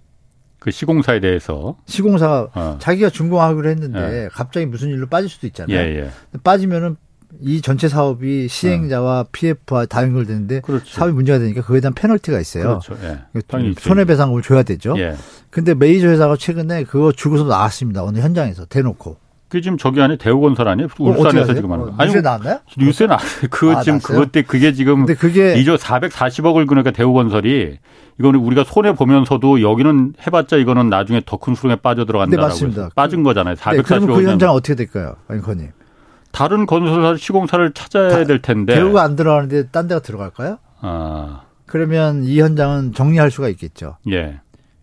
그 0.57 0.71
시공사에 0.71 1.19
대해서 1.19 1.77
시공사가 1.85 2.49
어. 2.55 2.77
자기가 2.79 3.09
준공하기로 3.09 3.69
했는데 3.69 4.29
갑자기 4.31 4.65
무슨 4.65 4.89
일로 4.89 5.07
빠질 5.07 5.29
수도 5.29 5.45
예, 5.45 5.47
있잖아요. 5.49 5.77
예. 5.77 6.09
빠지면은 6.43 6.95
이 7.41 7.61
전체 7.61 7.87
사업이 7.87 8.47
시행자와 8.47 9.25
PF와 9.31 9.85
다 9.87 10.03
연결되는데 10.03 10.61
그렇죠. 10.61 10.85
사업이 10.85 11.13
문제가 11.13 11.37
되니까 11.39 11.61
그에 11.61 11.81
대한 11.81 11.93
페널티가 11.93 12.39
있어요. 12.39 12.79
그렇죠. 12.79 12.97
예. 13.03 13.19
손해배상금을 13.77 14.41
줘야 14.41 14.63
되죠. 14.63 14.95
예. 14.97 15.15
근데 15.49 15.75
메이저 15.75 16.07
회사가 16.07 16.35
최근에 16.35 16.85
그거 16.85 17.11
주고서 17.11 17.43
나왔습니다. 17.43 18.03
어느 18.03 18.19
현장에서 18.19 18.65
대놓고. 18.65 19.17
그 19.53 19.61
지금 19.61 19.77
저기 19.77 20.01
안에 20.01 20.17
대우건설 20.17 20.67
아니에요? 20.67 20.87
어, 20.99 21.03
울산에서? 21.03 21.53
지금 21.53 21.71
하는 21.71 21.89
어, 21.89 21.95
거. 21.95 22.03
뉴스에 22.05 22.21
나왔나요? 22.21 22.59
뉴스에 22.75 23.05
나. 23.05 23.17
그 23.51 23.71
아, 23.71 23.81
지금 23.81 23.99
나왔어요? 23.99 23.99
그것 23.99 24.31
때 24.31 24.41
그게 24.41 24.73
지금 24.73 25.05
근데 25.05 25.13
그게 25.13 25.53
2조 25.53 25.77
440억을 25.77 26.65
그러니까 26.65 26.89
대우건설이 26.89 27.77
이거는 28.19 28.39
우리가 28.39 28.63
손해 28.63 28.95
보면서도 28.95 29.61
여기는 29.61 30.15
해봤자 30.25 30.57
이거는 30.57 30.89
나중에 30.89 31.21
더 31.23 31.37
큰 31.37 31.53
수렁에 31.53 31.75
빠져 31.77 32.05
들어간다라고 32.05 32.51
네, 32.51 32.89
빠진 32.95 33.21
거잖아요. 33.21 33.53
네, 33.55 33.81
그러면 33.83 34.07
그 34.07 34.13
440억. 34.23 34.27
현장 34.27 34.49
어떻게 34.51 34.73
될까요? 34.73 35.17
앵커님. 35.29 35.69
다른 36.31 36.65
건설사 36.65 37.15
시공사를 37.15 37.73
찾아야 37.73 38.23
될 38.25 38.41
텐데. 38.41 38.73
대우가 38.73 39.03
안 39.03 39.15
들어가는데 39.15 39.67
딴 39.67 39.87
데가 39.87 39.99
들어갈까요? 40.01 40.57
아, 40.81 41.41
그러면 41.67 42.23
이 42.23 42.39
현장은 42.41 42.93
정리할 42.93 43.29
수가 43.29 43.49
있겠죠. 43.49 43.97
예, 44.09 44.39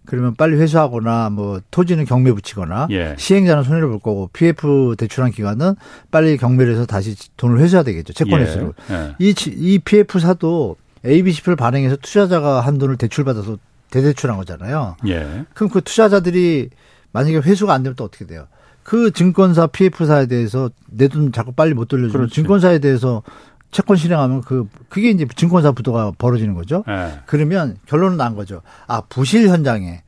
그러면 0.07 0.35
빨리 0.35 0.57
회수하거나 0.57 1.31
뭐 1.31 1.61
토지는 1.71 2.05
경매 2.05 2.33
붙이거나 2.33 2.89
예. 2.91 3.15
시행자는 3.19 3.63
손해를 3.63 3.89
볼 3.89 3.99
거고 4.01 4.29
PF 4.33 4.97
대출한 4.99 5.31
기관은 5.31 5.75
빨리 6.11 6.37
경매를 6.37 6.73
해서 6.73 6.87
다시 6.87 7.15
돈을 7.37 7.61
회수해야 7.61 7.83
되겠죠. 7.85 8.13
채권 8.13 8.41
회수를. 8.41 8.73
예, 8.91 8.95
예. 8.95 9.15
이, 9.19 9.35
지- 9.35 9.55
이 9.57 9.79
PF 9.79 10.19
사도 10.19 10.77
ABC표를 11.05 11.57
발행해서 11.57 11.97
투자자가 11.97 12.61
한 12.61 12.79
돈을 12.79 12.97
대출받아서 12.97 13.59
대대출한 13.91 14.37
거잖아요. 14.37 14.97
예. 15.07 15.45
그럼 15.55 15.71
그 15.71 15.81
투자자들이 15.81 16.71
만약에 17.13 17.37
회수가 17.39 17.73
안 17.73 17.83
되면 17.83 17.95
또 17.97 18.05
어떻게 18.05 18.27
돼요? 18.27 18.47
그 18.83 19.11
증권사 19.13 19.67
PF사에 19.69 20.27
대해서 20.27 20.71
내 20.91 21.07
돈 21.09 21.31
자꾸 21.33 21.53
빨리 21.53 21.75
못 21.75 21.87
돌려주면 21.87 22.13
그렇지. 22.13 22.35
증권사에 22.35 22.79
대해서 22.81 23.23
채권 23.71 23.97
실행하면 23.97 24.43
그 24.43 24.69
그게 24.89 25.11
이제 25.11 25.27
증권사 25.37 25.73
부도가 25.73 26.13
벌어지는 26.19 26.55
거죠. 26.55 26.85
예. 26.89 27.21
그러면 27.27 27.77
결론은 27.87 28.17
난 28.17 28.35
거죠. 28.35 28.63
아 28.87 29.01
부실 29.03 29.49
현장에 29.49 30.03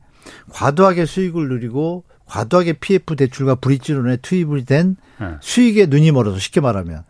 과도하게 0.51 1.05
수익을 1.05 1.47
누리고 1.49 2.03
과도하게 2.25 2.73
PF 2.73 3.15
대출과 3.15 3.55
브릿지론에 3.55 4.17
투입이 4.17 4.65
된 4.65 4.95
예. 5.21 5.37
수익에 5.41 5.85
눈이 5.85 6.11
멀어서 6.11 6.39
쉽게 6.39 6.61
말하면 6.61 7.03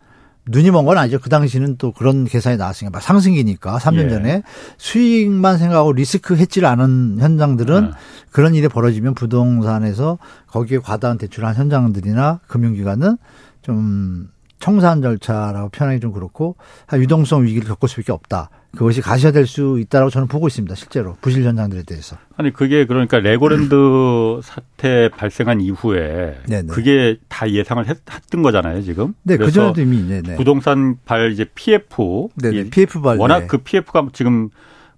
눈이 0.46 0.70
먼 0.70 0.84
건 0.84 0.98
아니죠. 0.98 1.18
그 1.20 1.30
당시는 1.30 1.78
또 1.78 1.90
그런 1.92 2.26
계산이 2.26 2.58
나왔으니까 2.58 2.90
막 2.90 3.00
상승기니까 3.02 3.78
3년 3.78 4.04
예. 4.04 4.08
전에 4.10 4.42
수익만 4.76 5.56
생각하고 5.56 5.92
리스크 5.94 6.36
헤지를 6.36 6.68
않은 6.68 7.16
현장들은 7.18 7.84
예. 7.86 7.90
그런 8.30 8.54
일이 8.54 8.68
벌어지면 8.68 9.14
부동산에서 9.14 10.18
거기에 10.48 10.78
과다한 10.78 11.16
대출한 11.18 11.54
현장들이나 11.54 12.40
금융기관은 12.46 13.16
좀 13.62 14.28
청산 14.64 15.02
절차라고 15.02 15.68
표현하기 15.68 16.00
좀 16.00 16.10
그렇고 16.10 16.56
한 16.86 16.98
유동성 16.98 17.44
위기를 17.44 17.68
겪을 17.68 17.86
수밖에 17.86 18.12
없다. 18.12 18.48
그것이 18.74 19.02
가시화될 19.02 19.46
수 19.46 19.78
있다라고 19.78 20.08
저는 20.08 20.26
보고 20.26 20.46
있습니다. 20.46 20.74
실제로 20.74 21.18
부실 21.20 21.44
현장들에 21.44 21.82
대해서. 21.82 22.16
아니 22.38 22.50
그게 22.50 22.86
그러니까 22.86 23.18
레고랜드 23.18 24.40
사태 24.42 25.10
발생한 25.10 25.60
이후에 25.60 26.38
네네. 26.48 26.68
그게 26.68 27.18
다 27.28 27.48
예상을 27.48 27.86
했, 27.86 27.98
했던 28.10 28.42
거잖아요 28.42 28.80
지금. 28.80 29.12
네, 29.22 29.36
그 29.36 29.50
전에도 29.50 29.82
이미 29.82 30.02
네네. 30.02 30.36
부동산 30.36 30.96
발 31.04 31.30
이제 31.30 31.44
PF 31.54 32.28
네네. 32.40 32.56
이 32.56 32.70
PF 32.70 33.02
발 33.02 33.18
워낙 33.18 33.46
그 33.46 33.58
PF가 33.58 34.08
지금 34.14 34.48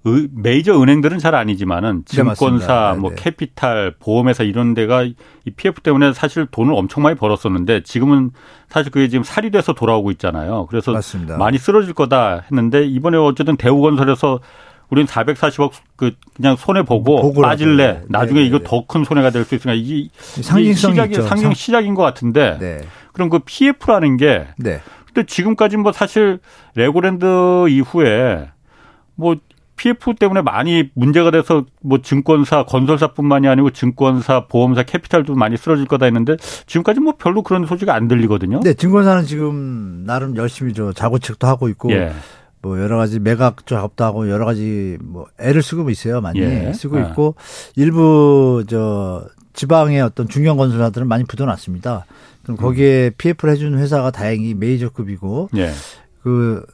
의- 0.07 0.29
메이저 0.33 0.81
은행들은 0.81 1.19
잘 1.19 1.35
아니지만은 1.35 2.05
네. 2.07 2.17
증권사, 2.17 2.93
네, 2.95 2.99
뭐 3.01 3.11
네. 3.11 3.17
캐피탈, 3.19 3.95
보험회사 3.99 4.45
이런 4.45 4.73
데가 4.75 5.03
이 5.03 5.15
PF 5.57 5.81
때문에 5.81 6.13
사실 6.13 6.47
돈을 6.51 6.73
엄청 6.75 7.03
많이 7.03 7.17
벌었었는데 7.17 7.83
지금은 7.83 8.31
사실 8.69 8.93
그게 8.93 9.09
지금 9.09 9.25
살이 9.25 9.51
돼서 9.51 9.73
돌아오고 9.73 10.11
있잖아요. 10.13 10.67
그래서 10.71 10.93
맞습니다. 10.93 11.37
많이 11.39 11.59
쓰러질 11.59 11.93
거다 11.95 12.43
했는데 12.51 12.85
이번에 12.87 13.17
어쨌든 13.19 13.57
대우건설에서 13.57 14.39
우리는 14.91 15.09
440억 15.09 15.73
그 15.97 16.13
그냥 16.37 16.55
손해 16.55 16.85
보고. 16.85 17.33
빠질래. 17.43 17.87
네, 17.87 18.03
나중에 18.09 18.41
네, 18.41 18.47
이거 18.47 18.59
네. 18.61 18.65
더큰 18.65 19.03
손해가 19.03 19.31
될 19.31 19.45
수 19.45 19.57
있으니까 19.57 19.75
이게 19.75 20.09
상징성이 20.21 20.75
시작이 20.95 21.11
있죠. 21.15 21.23
상징 21.23 21.47
상- 21.49 21.55
시작인 21.55 21.95
것 21.95 22.03
같은데 22.03 22.57
네. 22.61 22.79
그럼 23.13 23.29
그 23.29 23.41
PF라는 23.45 24.17
게 24.19 24.47
네. 24.57 24.81
근데 25.07 25.27
지금까지 25.27 25.77
뭐 25.79 25.91
사실 25.91 26.39
레고랜드 26.77 27.69
이후에 27.69 28.51
뭐 29.17 29.35
PF 29.77 30.15
때문에 30.15 30.43
많이 30.43 30.91
문제가 30.95 31.31
돼서 31.31 31.65
뭐 31.83 32.01
증권사, 32.03 32.65
건설사뿐만이 32.65 33.49
아니고 33.49 33.71
증권사, 33.71 34.47
보험사, 34.47 34.85
캐피탈도 34.85 35.35
많이 35.35 35.57
쓰러질 35.57 35.87
거다 35.87 36.07
했는데 36.07 36.37
지금까지 36.67 37.01
뭐 37.01 37.15
별로 37.19 37.43
그런 37.43 37.67
소식이 37.67 37.95
안 37.95 38.09
들리거든요. 38.09 38.61
네, 38.61 38.75
증권사는 38.75 39.25
지금 39.25 40.05
나름 40.07 40.37
열심히 40.37 40.73
저 40.73 40.93
자구책도 40.93 41.47
하고 41.47 41.69
있고 41.69 41.93
예. 41.93 42.13
뭐 42.63 42.81
여러 42.81 42.97
가지 42.97 43.21
매각 43.21 43.67
작업도 43.67 44.05
하고 44.05 44.31
여러 44.31 44.45
가지 44.45 44.99
뭐 45.01 45.27
애를 45.39 45.63
쓰고 45.63 45.89
있어요 45.91 46.21
많이 46.21 46.41
예. 46.41 46.73
쓰고 46.73 46.99
아. 46.99 47.01
있고 47.03 47.37
일부 47.77 48.65
저 48.69 49.27
지방의 49.53 50.01
어떤 50.01 50.29
중견 50.29 50.57
건설사들은 50.57 51.07
많이 51.07 51.25
부도났습니다. 51.25 52.07
그럼 52.43 52.57
거기에 52.57 53.11
PF를 53.19 53.55
해주는 53.55 53.79
회사가 53.79 54.11
다행히 54.11 54.55
메이저급이고 54.55 55.51
예. 55.57 55.71
그 56.23 56.65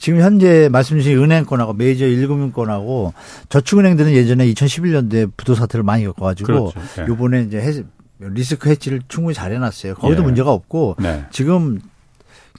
지금 0.00 0.20
현재 0.20 0.68
말씀 0.72 0.96
주신 0.98 1.18
은행권하고 1.22 1.74
메이저 1.74 2.06
1금융권하고 2.06 3.12
저축은행들은 3.50 4.12
예전에 4.12 4.46
2011년도에 4.52 5.30
부도 5.36 5.54
사태를 5.54 5.84
많이 5.84 6.04
겪어가지고 6.04 6.46
그렇죠. 6.46 6.80
예. 7.02 7.06
요번에 7.06 7.42
이제 7.42 7.58
해지- 7.60 7.84
리스크 8.18 8.70
해지를 8.70 9.00
충분히 9.08 9.34
잘 9.34 9.52
해놨어요. 9.52 9.94
거기도 9.96 10.22
예. 10.22 10.24
문제가 10.24 10.52
없고 10.52 10.96
네. 11.00 11.24
지금 11.30 11.80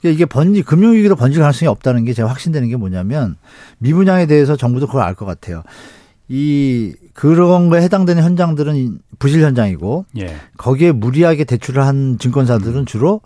이게 0.04 0.24
번지 0.24 0.62
금융위기로 0.62 1.16
번질 1.16 1.40
가능성이 1.40 1.68
없다는 1.68 2.04
게 2.04 2.12
제가 2.12 2.28
확신되는 2.28 2.68
게 2.68 2.76
뭐냐면 2.76 3.36
미분양에 3.78 4.26
대해서 4.26 4.56
정부도 4.56 4.86
그걸 4.86 5.02
알 5.02 5.14
것 5.14 5.26
같아요. 5.26 5.62
이 6.28 6.94
그런 7.12 7.68
거에 7.68 7.82
해당되는 7.82 8.22
현장들은 8.22 8.98
부실 9.18 9.42
현장이고 9.42 10.06
예. 10.18 10.36
거기에 10.56 10.92
무리하게 10.92 11.42
대출을 11.44 11.84
한 11.84 12.18
증권사들은 12.18 12.86
주로 12.86 13.20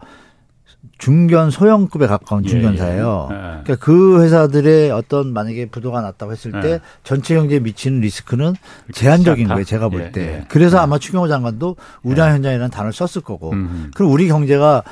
중견 0.99 1.51
소형급에 1.51 2.07
가까운 2.07 2.45
예, 2.45 2.49
중견사예요. 2.49 3.29
예. 3.31 3.35
예. 3.35 3.41
그러니까 3.65 3.77
그 3.77 4.23
회사들의 4.23 4.91
어떤 4.91 5.33
만약에 5.33 5.67
부도가 5.67 6.01
났다고 6.01 6.33
했을 6.33 6.53
때 6.61 6.71
예. 6.73 6.81
전체 7.05 7.35
경제에 7.35 7.61
미치는 7.61 8.01
리스크는 8.01 8.55
제한적인? 8.93 9.49
거예요. 9.49 9.65
제가 9.65 9.89
볼 9.89 10.03
예, 10.03 10.11
때. 10.11 10.21
예. 10.23 10.45
그래서 10.49 10.79
예. 10.79 10.81
아마 10.81 10.99
추경호 10.99 11.29
장관도 11.29 11.77
우량 12.03 12.33
현장이라는 12.33 12.71
단어를 12.71 12.93
썼을 12.93 13.23
거고. 13.25 13.53
음. 13.53 13.91
그럼 13.95 14.11
우리 14.11 14.29
경제가 14.29 14.83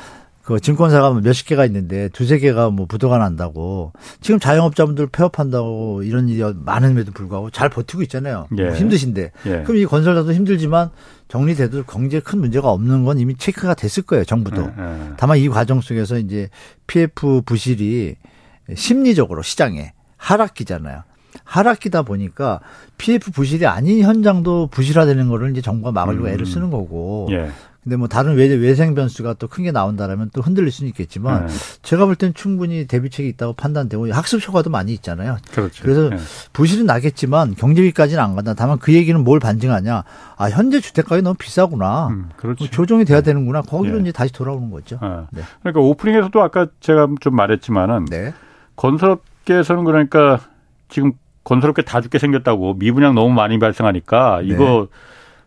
그 0.44 0.60
증권사가 0.60 1.10
뭐 1.10 1.22
몇십 1.22 1.46
개가 1.46 1.64
있는데 1.66 2.10
두세 2.10 2.38
개가 2.38 2.68
뭐 2.68 2.84
부도가 2.84 3.16
난다고 3.16 3.92
지금 4.20 4.38
자영업자분들 4.38 5.06
폐업한다고 5.06 6.02
이런 6.02 6.28
일이 6.28 6.42
많음에도 6.54 7.12
불구하고 7.12 7.50
잘 7.50 7.70
버티고 7.70 8.02
있잖아요. 8.02 8.46
예. 8.58 8.64
뭐 8.64 8.74
힘드신데. 8.74 9.30
예. 9.46 9.62
그럼 9.62 9.78
이 9.78 9.86
건설사도 9.86 10.34
힘들지만 10.34 10.90
정리돼도 11.28 11.84
경제에 11.84 12.20
큰 12.20 12.40
문제가 12.40 12.70
없는 12.70 13.04
건 13.04 13.18
이미 13.18 13.34
체크가 13.36 13.72
됐을 13.72 14.02
거예요. 14.02 14.24
정부도. 14.24 14.62
예, 14.62 14.82
예. 14.82 15.12
다만 15.16 15.38
이 15.38 15.48
과정 15.48 15.80
속에서 15.80 16.18
이제 16.18 16.50
PF 16.86 17.42
부실이 17.46 18.16
심리적으로 18.74 19.40
시장에 19.40 19.92
하락기잖아요. 20.18 21.04
하락기다 21.44 22.02
보니까 22.02 22.60
PF 22.98 23.32
부실이 23.32 23.66
아닌 23.66 24.02
현장도 24.02 24.68
부실화되는 24.68 25.28
거를 25.28 25.50
이제 25.52 25.62
정부가 25.62 25.90
막으려고 25.90 26.26
음. 26.26 26.32
애를 26.32 26.44
쓰는 26.44 26.70
거고. 26.70 27.28
예. 27.30 27.50
근데 27.84 27.96
뭐 27.96 28.08
다른 28.08 28.34
외, 28.34 28.46
외생 28.48 28.94
변수가 28.94 29.34
또 29.34 29.46
큰 29.46 29.62
게 29.64 29.70
나온다라면 29.72 30.30
또 30.32 30.40
흔들릴 30.40 30.72
수는 30.72 30.88
있겠지만 30.88 31.48
예. 31.48 31.54
제가 31.82 32.06
볼땐 32.06 32.32
충분히 32.34 32.86
대비책이 32.86 33.28
있다고 33.30 33.52
판단되고 33.52 34.10
학습 34.12 34.46
효과도 34.48 34.70
많이 34.70 34.92
있잖아요. 34.94 35.36
그렇죠. 35.52 35.82
그래서 35.82 36.10
예. 36.12 36.16
부실은 36.54 36.86
나겠지만 36.86 37.54
경제위기까지는 37.54 38.22
안 38.22 38.34
간다. 38.34 38.54
다만 38.54 38.78
그 38.78 38.92
얘기는 38.94 39.22
뭘 39.22 39.38
반증하냐? 39.38 40.02
아 40.36 40.44
현재 40.50 40.80
주택가격이 40.80 41.22
너무 41.22 41.36
비싸구나. 41.38 42.08
음, 42.08 42.30
그렇죠. 42.36 42.64
뭐 42.64 42.70
조정이 42.70 43.04
돼야 43.04 43.20
되는구나. 43.20 43.60
거기로 43.62 43.98
예. 43.98 44.00
이제 44.00 44.12
다시 44.12 44.32
돌아오는 44.32 44.70
거죠. 44.70 44.98
예. 45.02 45.08
네. 45.30 45.42
그러니까 45.60 45.80
오프닝에서도 45.80 46.42
아까 46.42 46.66
제가 46.80 47.08
좀 47.20 47.36
말했지만은 47.36 48.06
네. 48.06 48.32
건설업계에서는 48.76 49.84
그러니까 49.84 50.40
지금 50.88 51.12
건설업계 51.44 51.82
다 51.82 52.00
죽게 52.00 52.18
생겼다고 52.18 52.74
미분양 52.74 53.14
너무 53.14 53.32
많이 53.34 53.58
발생하니까 53.58 54.40
네. 54.40 54.48
이거 54.54 54.88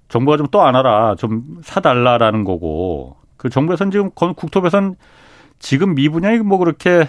정부가 0.10 0.38
좀 0.38 0.48
또 0.48 0.62
안 0.62 0.76
하라 0.76 1.16
좀 1.18 1.44
사달라라는 1.64 2.44
거고 2.44 3.16
그 3.38 3.50
정부에서는 3.50 3.92
지금 3.92 4.10
건- 4.16 4.34
국토부에서는 4.36 4.96
지금 5.60 5.96
미분양이 5.96 6.40
뭐 6.40 6.58
그렇게 6.58 7.08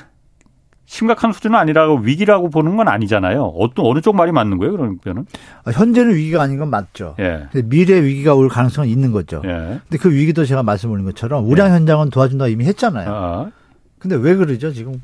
심각한 0.86 1.32
수준은 1.32 1.58
아니라고 1.58 1.98
위기라고 1.98 2.48
보는 2.48 2.76
건 2.76 2.88
아니잖아요. 2.88 3.44
어떤 3.44 3.84
어느 3.84 4.00
쪽 4.00 4.16
말이 4.16 4.32
맞는 4.32 4.56
거예요? 4.56 4.72
그러면은 4.72 5.26
아, 5.64 5.70
현재는 5.70 6.14
위기가 6.14 6.42
아닌 6.42 6.58
건 6.58 6.70
맞죠. 6.70 7.14
예. 7.20 7.46
미래 7.64 8.02
위기가 8.02 8.34
올 8.34 8.48
가능성은 8.48 8.88
있는 8.88 9.12
거죠. 9.12 9.42
예. 9.44 9.80
근데 9.82 9.98
그 10.00 10.10
위기도 10.10 10.46
제가 10.46 10.62
말씀드린 10.62 11.04
것처럼 11.04 11.46
우량 11.46 11.72
현장은 11.72 12.08
도와준다 12.08 12.48
이미 12.48 12.64
했잖아요. 12.64 13.10
아, 13.14 13.50
근데 13.98 14.16
왜 14.16 14.34
그러죠 14.34 14.72
지금 14.72 15.02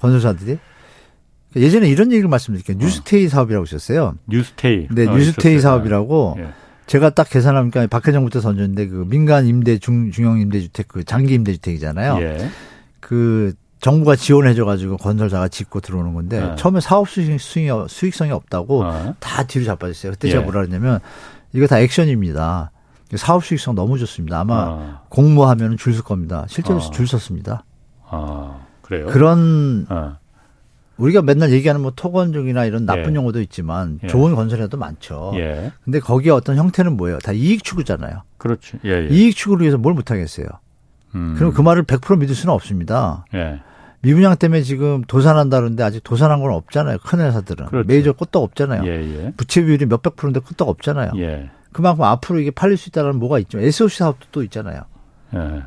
건설사들이? 0.00 0.58
예전에 1.56 1.88
이런 1.88 2.10
얘기를 2.10 2.28
말씀드릴게요. 2.28 2.76
뉴스테이 2.78 3.28
사업이라고 3.28 3.64
있었어요. 3.64 4.14
뉴스테이. 4.28 4.88
네, 4.90 5.06
어, 5.06 5.14
뉴스테이 5.16 5.54
있었어요. 5.56 5.60
사업이라고 5.76 6.36
예. 6.38 6.48
제가 6.90 7.10
딱 7.10 7.30
계산하니까 7.30 7.86
박회정 7.86 8.24
부터 8.24 8.40
던졌는데 8.40 8.88
그 8.88 9.04
민간 9.08 9.46
임대 9.46 9.78
중 9.78 10.10
중형 10.10 10.40
임대주택 10.40 10.88
그 10.88 11.04
장기 11.04 11.34
임대주택이잖아요. 11.34 12.18
예. 12.20 12.50
그 12.98 13.54
정부가 13.80 14.16
지원해줘가지고 14.16 14.96
건설사가 14.96 15.46
짓고 15.46 15.78
들어오는 15.82 16.14
건데 16.14 16.40
네. 16.40 16.56
처음에 16.56 16.80
사업 16.80 17.08
수익, 17.08 17.40
수익이, 17.40 17.70
수익성이 17.86 18.32
없다고 18.32 18.82
어. 18.82 19.14
다 19.20 19.44
뒤로 19.44 19.66
자빠졌어요. 19.66 20.10
그때 20.10 20.26
예. 20.26 20.32
제가 20.32 20.42
뭐라 20.42 20.62
그랬냐면 20.62 20.98
이거 21.52 21.68
다 21.68 21.78
액션입니다. 21.78 22.72
사업 23.14 23.44
수익성 23.44 23.76
너무 23.76 23.96
좋습니다. 23.96 24.40
아마 24.40 24.54
어. 24.70 25.00
공모하면 25.10 25.76
줄 25.76 25.94
설 25.94 26.02
겁니다. 26.02 26.44
실제로 26.48 26.78
어. 26.78 26.90
줄 26.90 27.06
섰습니다. 27.06 27.62
아, 28.08 28.62
그래요? 28.82 29.06
그런 29.06 29.86
어. 29.88 30.16
우리가 31.00 31.22
맨날 31.22 31.50
얘기하는 31.50 31.80
뭐 31.80 31.92
토건적이나 31.96 32.66
이런 32.66 32.84
나쁜 32.84 33.12
예. 33.12 33.14
용어도 33.14 33.40
있지만 33.40 33.98
예. 34.04 34.06
좋은 34.06 34.34
건설에도 34.34 34.76
많죠. 34.76 35.32
예. 35.36 35.72
근데 35.82 35.98
거기에 35.98 36.30
어떤 36.30 36.56
형태는 36.56 36.96
뭐예요? 36.96 37.18
다 37.18 37.32
이익 37.32 37.64
추구잖아요. 37.64 38.22
그렇지. 38.36 38.78
예, 38.84 38.90
예. 38.90 39.08
이익 39.10 39.34
추구를 39.34 39.62
위해서 39.62 39.78
뭘 39.78 39.94
못하겠어요. 39.94 40.46
음. 41.14 41.34
그럼 41.36 41.52
그 41.52 41.62
말을 41.62 41.84
100% 41.84 42.18
믿을 42.18 42.34
수는 42.34 42.54
없습니다. 42.54 43.24
예. 43.34 43.60
미분양 44.02 44.36
때문에 44.36 44.62
지금 44.62 45.02
도산한다는데 45.02 45.82
아직 45.82 46.04
도산한 46.04 46.40
건 46.40 46.52
없잖아요. 46.52 46.98
큰 47.04 47.20
회사들은. 47.20 47.66
그렇죠. 47.66 47.86
메이저 47.86 48.12
끄떡 48.12 48.42
없잖아요. 48.42 48.86
예, 48.86 48.90
예. 48.90 49.32
부채 49.36 49.62
비율이 49.62 49.86
몇백 49.86 50.16
프로인데 50.16 50.40
끄떡 50.40 50.68
없잖아요. 50.68 51.12
예. 51.16 51.50
그만큼 51.72 52.04
앞으로 52.04 52.40
이게 52.40 52.50
팔릴 52.50 52.76
수 52.76 52.88
있다는 52.88 53.16
뭐가 53.16 53.38
있죠. 53.40 53.58
SOC 53.58 53.98
사업도 53.98 54.26
또 54.32 54.42
있잖아요. 54.42 54.82
예. 55.34 55.62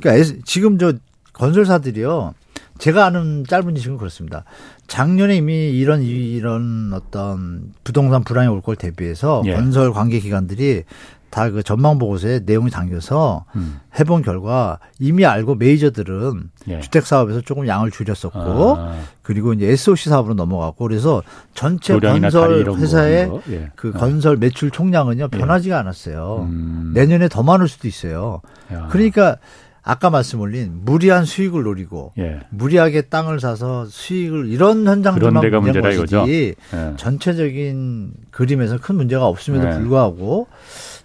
그러니까 0.00 0.34
지금 0.44 0.78
저 0.78 0.92
건설사들이요. 1.32 2.34
제가 2.78 3.04
아는 3.06 3.44
짧은 3.48 3.74
지식은 3.74 3.96
그렇습니다. 3.98 4.44
작년에 4.86 5.36
이미 5.36 5.70
이런 5.70 6.02
이런 6.02 6.90
어떤 6.94 7.72
부동산 7.84 8.24
불황이 8.24 8.48
올 8.48 8.60
걸 8.62 8.76
대비해서 8.76 9.42
예. 9.46 9.54
건설 9.54 9.92
관계 9.92 10.18
기관들이 10.20 10.84
다 11.30 11.48
그 11.50 11.62
전망 11.62 11.98
보고서에 11.98 12.40
내용이 12.44 12.70
담겨서 12.70 13.46
음. 13.56 13.80
해본 13.98 14.20
결과 14.22 14.78
이미 14.98 15.24
알고 15.24 15.54
메이저들은 15.54 16.50
예. 16.68 16.80
주택 16.80 17.06
사업에서 17.06 17.40
조금 17.40 17.66
양을 17.66 17.90
줄였었고 17.90 18.76
아, 18.78 18.98
그리고 19.22 19.54
이제 19.54 19.66
SOC 19.68 20.10
사업으로 20.10 20.34
넘어갔고 20.34 20.86
그래서 20.86 21.22
전체 21.54 21.98
건설 21.98 22.66
회사의. 22.76 23.30
예. 23.48 23.70
그 23.76 23.88
어. 23.88 23.92
건설 23.92 24.36
매출 24.36 24.70
총량은요 24.70 25.28
변하지가 25.28 25.78
않았어요. 25.78 26.46
음. 26.50 26.92
내년에 26.94 27.28
더 27.28 27.42
많을 27.42 27.66
수도 27.66 27.88
있어요. 27.88 28.42
야. 28.70 28.88
그러니까 28.90 29.38
아까 29.84 30.10
말씀 30.10 30.40
올린 30.40 30.80
무리한 30.84 31.24
수익을 31.24 31.64
노리고 31.64 32.12
예. 32.18 32.40
무리하게 32.50 33.02
땅을 33.02 33.40
사서 33.40 33.86
수익을 33.86 34.48
이런 34.48 34.86
현장들만 34.86 35.32
문제인 35.42 35.60
문제다 35.62 35.88
것이지 35.90 36.54
예. 36.74 36.94
전체적인 36.96 38.12
그림에서 38.30 38.78
큰 38.78 38.94
문제가 38.94 39.26
없음에도 39.26 39.64
네. 39.68 39.78
불구하고 39.78 40.46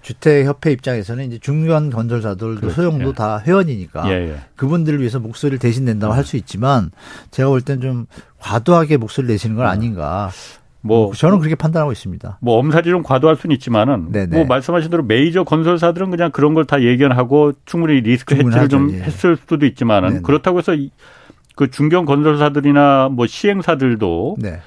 주택협회 0.04 0.72
입장에서는 0.72 1.26
이제 1.26 1.40
중요한 1.40 1.90
건설사들도 1.90 2.62
그렇지. 2.62 2.76
소형도 2.76 3.10
예. 3.10 3.14
다 3.14 3.40
회원이니까 3.40 4.08
예, 4.10 4.30
예. 4.32 4.38
그분들을 4.56 5.00
위해서 5.00 5.20
목소리를 5.20 5.58
대신 5.60 5.86
낸다고 5.86 6.14
네. 6.14 6.16
할수 6.18 6.38
있지만 6.38 6.92
제가 7.32 7.50
볼 7.50 7.62
땐 7.62 7.82
좀 7.82 8.06
과도하게 8.40 8.98
목소리를 8.98 9.34
내시는 9.34 9.56
건 9.56 9.66
네. 9.66 9.72
아닌가 9.72 10.30
뭐 10.88 11.14
저는 11.14 11.40
그렇게 11.40 11.56
판단하고 11.56 11.92
있습니다. 11.92 12.40
뭐 12.42 12.58
엄살이 12.58 12.90
좀 12.90 13.04
과도할 13.04 13.36
수는 13.36 13.54
있지만은 13.56 14.12
네네. 14.12 14.36
뭐 14.38 14.46
말씀하신 14.46 14.90
대로 14.90 15.04
메이저 15.04 15.44
건설사들은 15.44 16.10
그냥 16.10 16.32
그런 16.32 16.54
걸 16.54 16.66
다 16.66 16.82
예견하고 16.82 17.52
충분히 17.66 18.02
리스크 18.02 18.34
해지를 18.36 18.68
좀 18.68 18.88
충분하죠, 18.90 18.98
예. 18.98 19.06
했을 19.06 19.38
수도 19.48 19.66
있지만은 19.66 20.10
네네. 20.10 20.22
그렇다고 20.24 20.58
해서 20.58 20.74
이- 20.74 20.92
그 21.56 21.70
중견 21.72 22.06
건설사들이나 22.06 23.10
뭐 23.12 23.26
시행사들도 23.28 24.38
네. 24.40 24.60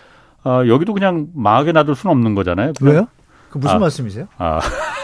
아, 0.43 0.65
여기도 0.67 0.95
그냥 0.95 1.27
망하게 1.35 1.73
놔둘 1.73 1.95
수는 1.95 2.13
없는 2.17 2.35
거잖아요. 2.35 2.73
그냥- 2.79 2.93
왜요? 2.95 3.09
그 3.51 3.59
무슨 3.59 3.77
아. 3.77 3.79
말씀이세요? 3.81 4.27
아, 4.39 4.61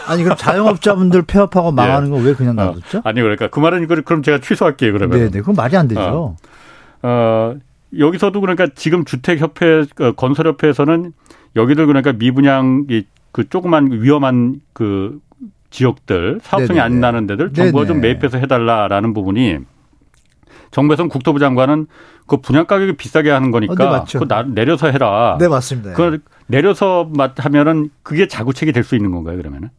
아니 0.07 0.23
그럼 0.23 0.37
자영업자분들 0.37 1.23
폐업하고 1.23 1.71
망하는 1.73 2.09
거왜 2.09 2.33
그냥 2.33 2.55
놔뒀죠? 2.55 3.01
아니 3.03 3.21
그러니까 3.21 3.47
그 3.49 3.59
말은 3.59 3.83
이걸 3.83 4.01
그럼 4.03 4.23
제가 4.23 4.39
취소할게요 4.39 4.93
그러면. 4.93 5.19
네네, 5.19 5.31
그건 5.41 5.55
말이 5.55 5.75
안 5.77 5.87
되죠. 5.87 6.35
어, 7.03 7.55
여기서도 7.97 8.41
그러니까 8.41 8.67
지금 8.75 9.05
주택협회, 9.05 9.85
어, 10.01 10.11
건설협회에서는 10.13 11.13
여기들 11.55 11.85
그러니까 11.87 12.13
미분양, 12.13 12.85
이, 12.89 13.05
그 13.31 13.47
조그만 13.49 13.91
위험한 13.91 14.61
그 14.73 15.19
지역들, 15.69 16.39
사업성이 16.43 16.79
안. 16.79 16.99
나는 16.99 17.27
데들 17.27 17.53
정부가 17.53 17.85
좀 17.85 17.99
네네. 18.01 18.13
매입해서 18.13 18.37
해달라라는 18.37 19.13
부분이 19.13 19.57
정부에서는 20.71 21.09
국토부 21.09 21.39
장관은 21.39 21.87
그 22.25 22.37
분양 22.37 22.65
가격이 22.65 22.93
비싸게 22.97 23.29
하는 23.29 23.53
어, 23.53 23.59
네, 23.59 23.67
거니까. 23.67 24.03
그거 24.05 24.25
나- 24.25 24.43
내려서 24.43 24.89
해라. 24.91 25.37
네 25.39 25.47
맞습니다. 25.47 25.91
그걸 25.91 26.19
내려서 26.47 27.09
맛 27.15 27.33
하면은 27.43 27.89
그게 28.03 28.27
자구책이 28.27 28.71
될 28.73 28.83
수 28.83 28.95
있는 28.95 29.11
건가요, 29.11 29.37
그러면은? 29.37 29.69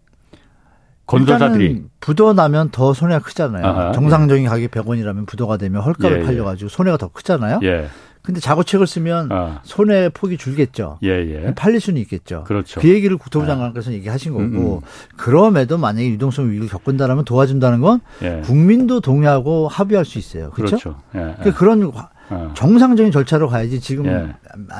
건설사들이. 1.09 1.83
부도 2.01 2.35
나면 2.35 2.71
더 2.71 2.93
손해가 2.93 3.21
크잖아요. 3.21 3.67
아하, 3.67 3.93
정상적인 3.93 4.47
가격이 4.47 4.69
100원이라면 4.69 5.27
부도가 5.27 5.57
되면 5.57 5.81
헐값을 5.83 6.19
예, 6.19 6.21
예. 6.21 6.25
팔려가지고 6.25 6.69
손해가 6.69 6.99
더 6.99 7.09
크잖아요. 7.09 7.61
예. 7.63 7.89
근데 8.23 8.41
자구책을 8.41 8.87
쓰면 8.87 9.33
아, 9.33 9.61
손해 9.63 10.11
폭이 10.11 10.37
줄겠죠. 10.37 10.99
예, 11.03 11.09
예. 11.09 11.55
팔릴 11.55 11.81
수는 11.81 11.99
있겠죠. 12.03 12.45
그렇죠. 12.47 12.79
그 12.79 12.89
얘기를 12.91 13.17
국토부 13.17 13.47
장관께서 13.47 13.91
얘기하신 13.93 14.33
거고 14.33 14.45
음, 14.45 14.57
음. 14.57 14.81
그럼에도 15.17 15.79
만약에 15.79 16.11
유동성 16.11 16.51
위기를 16.51 16.69
겪는다라면 16.69 17.25
도와준다는 17.25 17.81
건 17.81 18.01
예. 18.21 18.43
국민도 18.45 19.01
동의하고 19.01 19.69
합의할 19.69 20.05
수 20.05 20.19
있어요. 20.19 20.51
그렇죠? 20.51 20.77
그렇죠. 20.77 21.01
예. 21.15 21.37
예. 21.47 21.51
그런 21.53 21.91
어. 22.31 22.53
정상적인 22.53 23.13
절차로 23.13 23.49
가야지 23.49 23.81
지금 23.81 24.05
예. 24.07 24.29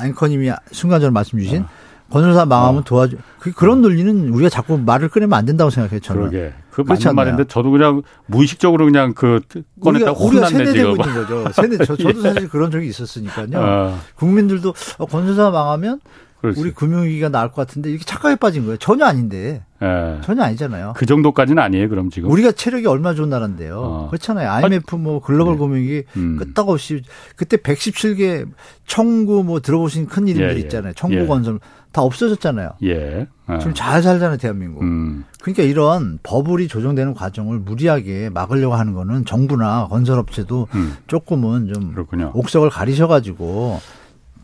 앵커님이 0.05 0.51
순간 0.71 1.01
전에 1.01 1.09
말씀 1.09 1.39
주신 1.39 1.65
건설사 2.09 2.45
망하면 2.45 2.83
도와줘. 2.83 3.17
그, 3.39 3.51
그런 3.51 3.81
논리는 3.81 4.29
우리가 4.29 4.49
자꾸 4.49 4.77
말을 4.77 5.09
꺼내면 5.09 5.37
안 5.37 5.45
된다고 5.45 5.69
생각해요. 5.69 5.99
저는. 5.99 6.21
그러게. 6.29 6.53
그 6.71 6.81
맞는? 6.81 7.15
말인데 7.15 7.43
저도 7.45 7.71
그냥 7.71 8.01
무의식적으로 8.27 8.85
그냥 8.85 9.13
그 9.13 9.41
꺼냈다 9.81 10.11
우리가, 10.11 10.25
우리가 10.25 10.47
세뇌되고. 10.47 10.89
있는 10.91 10.97
거죠. 10.97 11.45
세뇌. 11.53 11.77
저, 11.85 11.95
저도 11.95 12.21
사실 12.21 12.47
그런 12.49 12.71
적이 12.71 12.87
있었으니까요. 12.87 13.47
어, 13.55 13.99
국민들도 14.15 14.73
어, 14.97 15.05
건설사 15.05 15.49
망하면 15.51 15.99
그렇지. 16.41 16.59
우리 16.59 16.71
금융위기가 16.71 17.29
나을 17.29 17.49
것 17.49 17.55
같은데 17.55 17.89
이렇게 17.89 18.05
착각에 18.05 18.35
빠진 18.35 18.63
거예요. 18.63 18.77
전혀 18.77 19.05
아닌데. 19.05 19.63
예. 19.81 20.19
전혀 20.23 20.43
아니잖아요. 20.43 20.93
그 20.95 21.05
정도까지는 21.05 21.61
아니에요. 21.61 21.89
그럼 21.89 22.09
지금. 22.09 22.29
우리가 22.31 22.51
체력이 22.51 22.85
얼마나 22.87 23.15
좋은 23.15 23.29
나라인데요. 23.29 23.79
어. 23.79 24.07
그렇잖아요. 24.09 24.49
IMF 24.49 24.95
뭐 24.95 25.21
글로벌 25.21 25.55
네. 25.55 25.59
금융위기 25.59 26.03
음. 26.17 26.37
끄떡없이 26.37 27.03
그때 27.35 27.57
117개 27.57 28.47
청구 28.85 29.43
뭐 29.43 29.59
들어보신 29.59 30.07
큰 30.07 30.27
이름들 30.27 30.51
예, 30.51 30.55
예. 30.55 30.59
있잖아요. 30.61 30.93
청구 30.93 31.17
예. 31.17 31.25
건설 31.25 31.59
다 31.91 32.01
없어졌잖아요. 32.03 32.71
예. 32.83 33.27
어. 33.47 33.57
지금 33.59 33.73
잘 33.73 34.03
살잖아요, 34.03 34.37
대한민국. 34.37 34.83
음. 34.83 35.25
그러니까 35.41 35.63
이런 35.63 36.19
버블이 36.23 36.67
조정되는 36.67 37.13
과정을 37.15 37.59
무리하게 37.59 38.29
막으려고 38.29 38.75
하는 38.75 38.93
거는 38.93 39.25
정부나 39.25 39.87
건설업체도 39.89 40.67
음. 40.75 40.95
조금은 41.07 41.73
좀 41.73 41.93
그렇군요. 41.93 42.31
옥석을 42.33 42.69
가리셔 42.69 43.07
가지고 43.07 43.79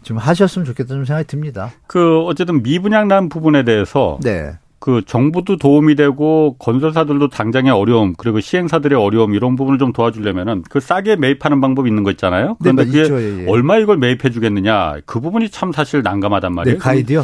좀 0.06 0.18
하셨으면 0.18 0.66
좋겠다는 0.66 1.04
생각이 1.04 1.28
듭니다. 1.28 1.72
그 1.88 2.20
어쨌든 2.22 2.62
미분양 2.64 3.08
난 3.08 3.28
부분에 3.28 3.64
대해서 3.64 4.20
네. 4.24 4.52
그 4.78 5.02
정부도 5.04 5.58
도움이 5.58 5.96
되고 5.96 6.56
건설사들도 6.60 7.30
당장의 7.30 7.72
어려움 7.72 8.14
그리고 8.16 8.40
시행사들의 8.40 8.98
어려움 9.00 9.34
이런 9.34 9.56
부분을 9.56 9.80
좀 9.80 9.92
도와주려면은 9.94 10.62
그 10.70 10.80
싸게 10.80 11.16
매입하는 11.16 11.60
방법이 11.60 11.90
있는 11.90 12.04
거 12.04 12.12
있잖아요. 12.12 12.56
그런데 12.62 12.84
네, 12.86 12.92
그게 12.92 13.02
있죠. 13.02 13.20
예, 13.20 13.44
예. 13.46 13.50
얼마 13.50 13.78
이걸 13.78 13.98
매입해 13.98 14.30
주겠느냐 14.30 14.98
그 15.08 15.20
부분이 15.20 15.50
참 15.50 15.72
사실 15.72 16.04
난감하단 16.04 16.54
말이에요. 16.54 16.78
네, 16.78 16.80
가이드요. 16.80 17.24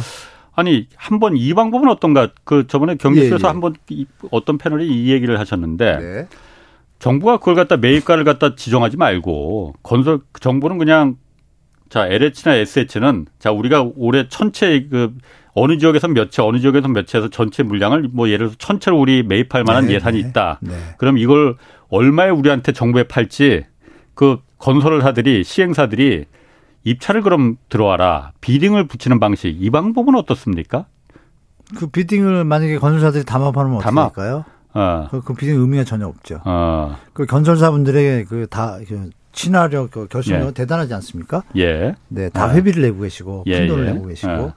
아니 0.54 0.88
한 0.96 1.20
번 1.20 1.36
이 1.36 1.54
방법은 1.54 1.88
어떤가? 1.88 2.30
그 2.42 2.66
저번에 2.66 2.96
경기수에서 2.96 3.36
예, 3.36 3.40
예. 3.44 3.46
한번 3.48 3.74
이- 3.90 4.06
어떤 4.32 4.58
패널이 4.58 4.88
이 4.88 5.12
얘기를 5.12 5.38
하셨는데 5.38 5.98
네. 5.98 6.26
정부가 6.98 7.36
그걸 7.36 7.54
갖다 7.54 7.76
매입가를 7.76 8.24
갖다 8.24 8.56
지정하지 8.56 8.96
말고 8.96 9.74
건설 9.84 10.18
정부는 10.40 10.78
그냥 10.78 11.14
자 11.92 12.06
LH나 12.06 12.54
SH는 12.54 13.26
자 13.38 13.52
우리가 13.52 13.86
올해 13.96 14.26
천채 14.26 14.86
그 14.90 15.12
어느 15.52 15.76
지역에서 15.76 16.08
몇 16.08 16.30
채, 16.30 16.40
어느 16.40 16.58
지역에서 16.58 16.88
몇 16.88 17.06
채에서 17.06 17.28
전체 17.28 17.62
물량을 17.62 18.08
뭐 18.14 18.28
예를 18.28 18.46
들어서 18.46 18.56
천 18.56 18.80
채로 18.80 18.98
우리 18.98 19.22
매입할 19.22 19.62
만한 19.64 19.88
네, 19.88 19.96
예산이 19.96 20.22
네. 20.22 20.26
있다. 20.26 20.58
네. 20.62 20.72
그럼 20.96 21.18
이걸 21.18 21.56
얼마에 21.90 22.30
우리한테 22.30 22.72
정부에 22.72 23.02
팔지 23.02 23.66
그 24.14 24.38
건설을 24.56 25.04
하들이 25.04 25.44
시행사들이 25.44 26.24
입찰을 26.84 27.20
그럼 27.20 27.56
들어와라 27.68 28.32
비딩을 28.40 28.86
붙이는 28.88 29.20
방식 29.20 29.54
이 29.60 29.68
방법은 29.68 30.14
어떻습니까? 30.14 30.86
그 31.76 31.88
비딩을 31.88 32.44
만약에 32.44 32.78
건설사들이 32.78 33.26
담합하면 33.26 33.80
담합. 33.80 34.14
될까요? 34.14 34.46
어, 34.72 35.08
그, 35.10 35.20
그 35.20 35.34
비딩 35.34 35.60
의미가 35.60 35.84
전혀 35.84 36.06
없죠. 36.06 36.40
어, 36.46 36.96
그 37.12 37.26
건설사분들의 37.26 38.24
그다 38.24 38.78
그 38.88 39.10
친화력, 39.32 39.90
그 39.90 40.06
결속력 40.08 40.42
예. 40.42 40.48
은 40.48 40.54
대단하지 40.54 40.92
않습니까? 40.94 41.42
예, 41.56 41.94
네, 42.08 42.28
다 42.28 42.44
아. 42.44 42.54
회비를 42.54 42.82
내고 42.82 43.00
계시고 43.00 43.44
예, 43.46 43.60
큰 43.60 43.68
돈을 43.68 43.86
예. 43.86 43.92
내고 43.92 44.06
계시고 44.06 44.30
예. 44.32 44.52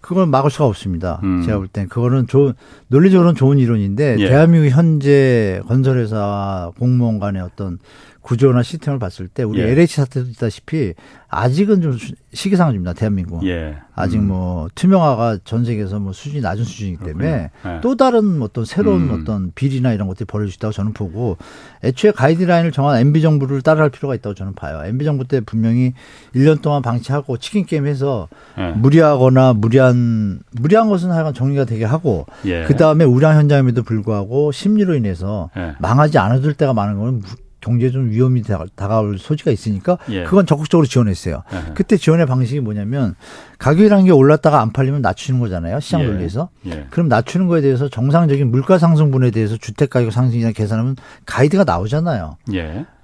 그걸 0.00 0.26
막을 0.26 0.50
수가 0.50 0.66
없습니다. 0.66 1.20
음. 1.22 1.42
제가 1.44 1.58
볼 1.58 1.68
땐 1.68 1.88
그거는 1.88 2.26
좋은 2.26 2.54
논리적으로는 2.88 3.34
좋은 3.36 3.58
이론인데 3.58 4.16
예. 4.18 4.28
대한민국 4.28 4.68
현재 4.70 5.60
건설회사 5.66 6.70
공무원 6.78 7.18
간의 7.18 7.42
어떤 7.42 7.78
구조나 8.22 8.62
시스템을 8.62 8.98
봤을 9.00 9.26
때 9.28 9.42
우리 9.42 9.60
예. 9.60 9.70
LH 9.72 9.96
사태도 9.96 10.28
있다시피 10.30 10.94
아직은 11.28 11.80
좀 11.82 11.98
수- 11.98 12.14
시기상조입니다. 12.32 12.92
대한민국. 12.92 13.44
예. 13.46 13.76
아직 13.94 14.18
음. 14.18 14.28
뭐 14.28 14.68
투명화가 14.74 15.38
전 15.44 15.64
세계에서 15.64 15.98
뭐 15.98 16.12
수준이 16.12 16.40
낮은 16.40 16.64
수준이기 16.64 17.04
때문에 17.04 17.50
네. 17.64 17.80
또 17.82 17.96
다른 17.96 18.40
어떤 18.40 18.64
새로운 18.64 19.10
음. 19.10 19.20
어떤 19.20 19.50
비리나 19.54 19.92
이런 19.92 20.06
것들이 20.08 20.24
벌어질 20.26 20.52
수 20.52 20.56
있다고 20.56 20.72
저는 20.72 20.92
보고 20.92 21.36
애초에 21.82 22.12
가이드라인을 22.12 22.70
정한 22.70 23.00
MB 23.00 23.22
정부를 23.22 23.60
따라할 23.62 23.90
필요가 23.90 24.14
있다고 24.14 24.34
저는 24.34 24.54
봐요. 24.54 24.82
MB 24.84 25.04
정부 25.04 25.26
때 25.26 25.40
분명히 25.40 25.92
1년 26.34 26.62
동안 26.62 26.80
방치하고 26.80 27.38
치킨 27.38 27.66
게임 27.66 27.86
해서 27.86 28.28
예. 28.56 28.68
무리하거나 28.70 29.54
무리한 29.54 30.40
무리한 30.52 30.88
것은 30.88 31.10
하여간 31.10 31.34
정리가 31.34 31.64
되게 31.64 31.84
하고 31.84 32.26
예. 32.44 32.64
그 32.64 32.76
다음에 32.76 33.04
우량 33.04 33.36
현장임에도 33.36 33.82
불구하고 33.82 34.52
심리로 34.52 34.94
인해서 34.94 35.50
예. 35.56 35.72
망하지 35.80 36.18
않아줄 36.18 36.54
때가 36.54 36.72
많은 36.72 36.98
거는 36.98 37.14
무- 37.14 37.26
경제에 37.62 37.90
좀 37.90 38.10
위험이 38.10 38.42
다가- 38.42 38.66
다가올 38.74 39.18
소지가 39.18 39.50
있으니까 39.50 39.96
예. 40.10 40.24
그건 40.24 40.44
적극적으로 40.46 40.86
지원했어요. 40.86 41.42
예. 41.52 41.72
그때 41.74 41.96
지원의 41.96 42.26
방식이 42.26 42.60
뭐냐면 42.60 43.14
가격이라는 43.58 44.04
게 44.04 44.10
올랐다가 44.10 44.60
안 44.60 44.72
팔리면 44.72 45.00
낮추는 45.00 45.40
거잖아요. 45.40 45.80
시장 45.80 46.02
예. 46.02 46.06
논리에서. 46.06 46.50
예. 46.66 46.86
그럼 46.90 47.08
낮추는 47.08 47.46
거에 47.46 47.60
대해서 47.60 47.88
정상적인 47.88 48.50
물가 48.50 48.76
상승분에 48.78 49.30
대해서 49.30 49.56
주택 49.56 49.88
가격 49.90 50.12
상승이나 50.12 50.50
계산하면 50.52 50.96
가이드가 51.24 51.64
나오잖아요. 51.64 52.36
예. 52.52 52.58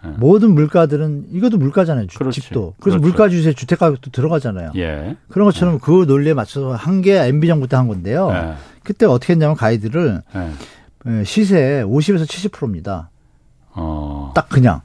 예. 0.05 0.09
모든 0.17 0.53
물가들은 0.55 1.27
이것도 1.33 1.57
물가잖아요. 1.59 2.07
주- 2.09 2.19
그렇지. 2.19 2.41
집도. 2.41 2.75
그래서 2.81 2.99
그렇죠. 2.99 3.01
물가 3.01 3.29
주세 3.29 3.53
주택 3.53 3.79
가격도 3.79 4.11
들어가잖아요. 4.11 4.73
예. 4.77 5.17
그런 5.29 5.47
것처럼 5.47 5.79
그 5.79 6.05
논리에 6.07 6.35
맞춰서 6.35 6.73
한 6.75 7.01
게 7.03 7.17
MB 7.27 7.47
정부 7.47 7.69
때 7.69 7.77
한 7.77 7.87
건데요. 7.89 8.31
예. 8.35 8.55
그때 8.83 9.07
어떻게 9.07 9.33
했냐면 9.35 9.55
가이드를 9.57 10.23
예. 10.35 10.51
예, 11.07 11.25
시세 11.25 11.85
50에서 11.87 12.27
70%입니다. 12.27 13.11
어. 13.79 14.33
딱 14.35 14.49
그냥. 14.49 14.81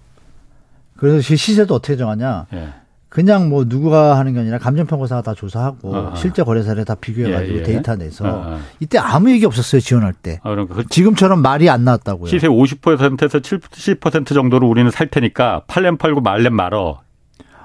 그래서 0.98 1.22
시- 1.22 1.36
시세도 1.38 1.76
어떻게 1.76 1.98
정하냐? 1.98 2.46
예. 2.54 2.70
그냥 3.10 3.48
뭐 3.50 3.66
누가 3.66 4.18
하는 4.18 4.34
게 4.34 4.40
아니라 4.40 4.58
감정평가사가 4.58 5.22
다 5.22 5.34
조사하고 5.36 5.94
어, 5.96 5.98
어. 6.12 6.16
실제 6.16 6.42
거래사를 6.44 6.84
다 6.84 6.96
비교해가지고 6.96 7.54
예, 7.58 7.60
예. 7.60 7.64
데이터 7.64 7.96
내서 7.96 8.26
어, 8.26 8.30
어. 8.56 8.60
이때 8.80 8.98
아무 8.98 9.30
얘기 9.30 9.46
없었어요 9.46 9.82
지원할 9.82 10.14
때. 10.14 10.40
아, 10.42 10.50
그러니까 10.50 10.74
그 10.76 10.88
지금처럼 10.88 11.42
말이 11.44 11.70
안 11.70 11.84
나왔다고요. 11.84 12.28
시세 12.28 12.48
50%에서 12.48 13.40
70% 13.40 14.34
정도로 14.34 14.68
우리는 14.68 14.90
살 14.90 15.08
테니까 15.10 15.62
팔렘 15.68 15.98
팔고 15.98 16.22
말렘 16.22 16.54
말어. 16.56 17.02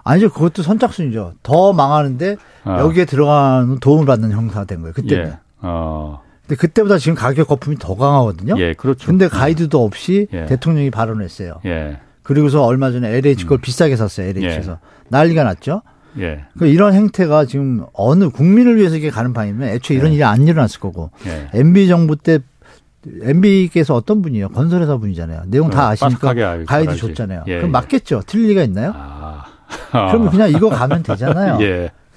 아니죠 0.05 0.29
그것도 0.31 0.63
선착순이죠. 0.63 1.35
더 1.43 1.73
망하는데 1.73 2.37
어. 2.65 2.77
여기에 2.81 3.07
들어가는 3.07 3.79
도움을 3.81 4.05
받는 4.05 4.33
형사가 4.33 4.65
된 4.67 4.81
거예요. 4.83 4.93
그때는. 4.93 5.29
예. 5.29 5.39
어. 5.63 6.21
근데 6.49 6.57
그때보다 6.57 6.97
지금 6.97 7.15
가격 7.15 7.49
거품이 7.49 7.77
더 7.77 7.95
강하거든요. 7.95 8.55
예, 8.59 8.73
그렇죠. 8.73 9.07
근데 9.07 9.29
가이드도 9.29 9.85
없이 9.85 10.29
예. 10.33 10.47
대통령이 10.47 10.91
발언했어요. 10.91 11.61
예. 11.67 11.99
그리고서 12.23 12.65
얼마 12.65 12.91
전에 12.91 13.11
LH 13.17 13.45
걸 13.47 13.59
비싸게 13.59 13.97
샀어요. 13.97 14.29
LH에서 14.29 14.79
난리가 15.09 15.45
났죠. 15.45 15.83
예. 16.19 16.47
그 16.59 16.67
이런 16.67 16.95
행태가 16.95 17.45
지금 17.45 17.85
어느 17.93 18.31
국민을 18.31 18.77
위해서 18.77 18.97
이게 18.97 19.11
가는 19.11 19.35
방이면 19.35 19.69
애초에 19.69 19.99
이런 19.99 20.11
예. 20.11 20.15
일이 20.15 20.25
안 20.25 20.49
일어났을 20.49 20.81
거고 20.81 21.11
예. 21.27 21.51
MB 21.53 21.87
정부 21.87 22.17
때 22.17 22.39
MB께서 23.07 23.95
어떤 23.95 24.23
분이에요? 24.23 24.49
건설회사 24.49 24.97
분이잖아요. 24.97 25.43
내용 25.49 25.69
다 25.69 25.87
어, 25.87 25.91
아시니까 25.91 26.35
가이드. 26.65 26.97
줬잖아요. 26.97 27.45
예, 27.47 27.57
그럼 27.57 27.69
예. 27.69 27.73
맞겠죠? 27.73 28.23
틀릴 28.27 28.49
리가 28.49 28.63
있나요? 28.63 28.93
아. 28.95 29.45
그러면 29.91 30.31
그냥 30.33 30.49
이거 30.51 30.71
가면 30.71 31.03
되잖아요. 31.03 31.59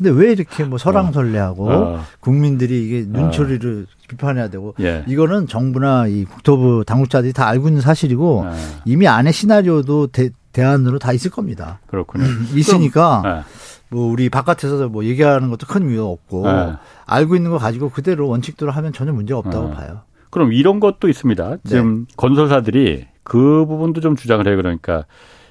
예. 0.02 0.04
근데 0.04 0.10
왜 0.10 0.32
이렇게 0.32 0.64
뭐 0.64 0.78
설왕설래하고 0.78 1.70
어. 1.70 2.04
국민들이 2.20 2.86
이게 2.86 3.06
눈초리를 3.08 3.88
비판해야 4.08 4.50
되고 4.50 4.74
예. 4.80 5.04
이거는 5.08 5.48
정부나 5.48 6.08
이 6.08 6.26
국토부 6.26 6.84
당국자들이 6.86 7.34
다 7.34 7.48
알고 7.48 7.68
있는 7.68 7.82
사실이고 7.82 8.46
아, 8.46 8.56
이미 8.86 9.08
안에 9.08 9.32
시나리오도 9.32 10.08
대, 10.08 10.30
대안으로 10.52 11.00
다 11.00 11.14
있을 11.14 11.32
겁니다. 11.32 11.80
그렇군요. 11.88 12.26
있으니까 12.56 13.24
예. 13.26 13.44
뭐 13.90 14.12
우리 14.12 14.30
바깥에서 14.30 14.88
뭐 14.90 15.04
얘기하는 15.04 15.50
것도 15.50 15.68
큰 15.68 15.90
이유가 15.90 16.08
없고 16.08 16.48
네. 16.50 16.74
알고 17.06 17.36
있는 17.36 17.52
거 17.52 17.58
가지고 17.58 17.90
그대로 17.90 18.28
원칙대로 18.30 18.72
하면 18.72 18.94
전혀 18.94 19.12
문제가 19.12 19.40
없다고 19.40 19.70
네. 19.70 19.76
봐요. 19.76 20.02
그럼 20.30 20.54
이런 20.54 20.80
것도 20.80 21.10
있습니다. 21.10 21.58
지금 21.66 22.06
건설사들이 22.16 23.06
그 23.24 23.66
부분도 23.68 24.00
좀 24.00 24.16
주장을 24.16 24.48
해요. 24.48 24.56
그러니까 24.56 25.06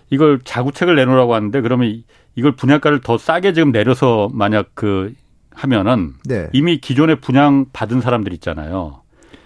이걸 0.08 0.40
자구책을 0.42 0.96
내놓으라고 0.96 1.34
하는데 1.34 1.60
그러면 1.60 2.02
이- 2.34 2.40
이걸 2.40 2.52
분양가를 2.56 3.00
더 3.00 3.18
싸게 3.18 3.52
지금 3.52 3.72
내려서 3.72 4.28
만약 4.32 4.70
그 4.74 5.12
하면은 5.54 6.14
네. 6.24 6.48
이미 6.52 6.78
기존에 6.78 7.16
분양 7.16 7.66
받은 7.72 8.00
사람들 8.00 8.32
있잖아요. 8.34 9.02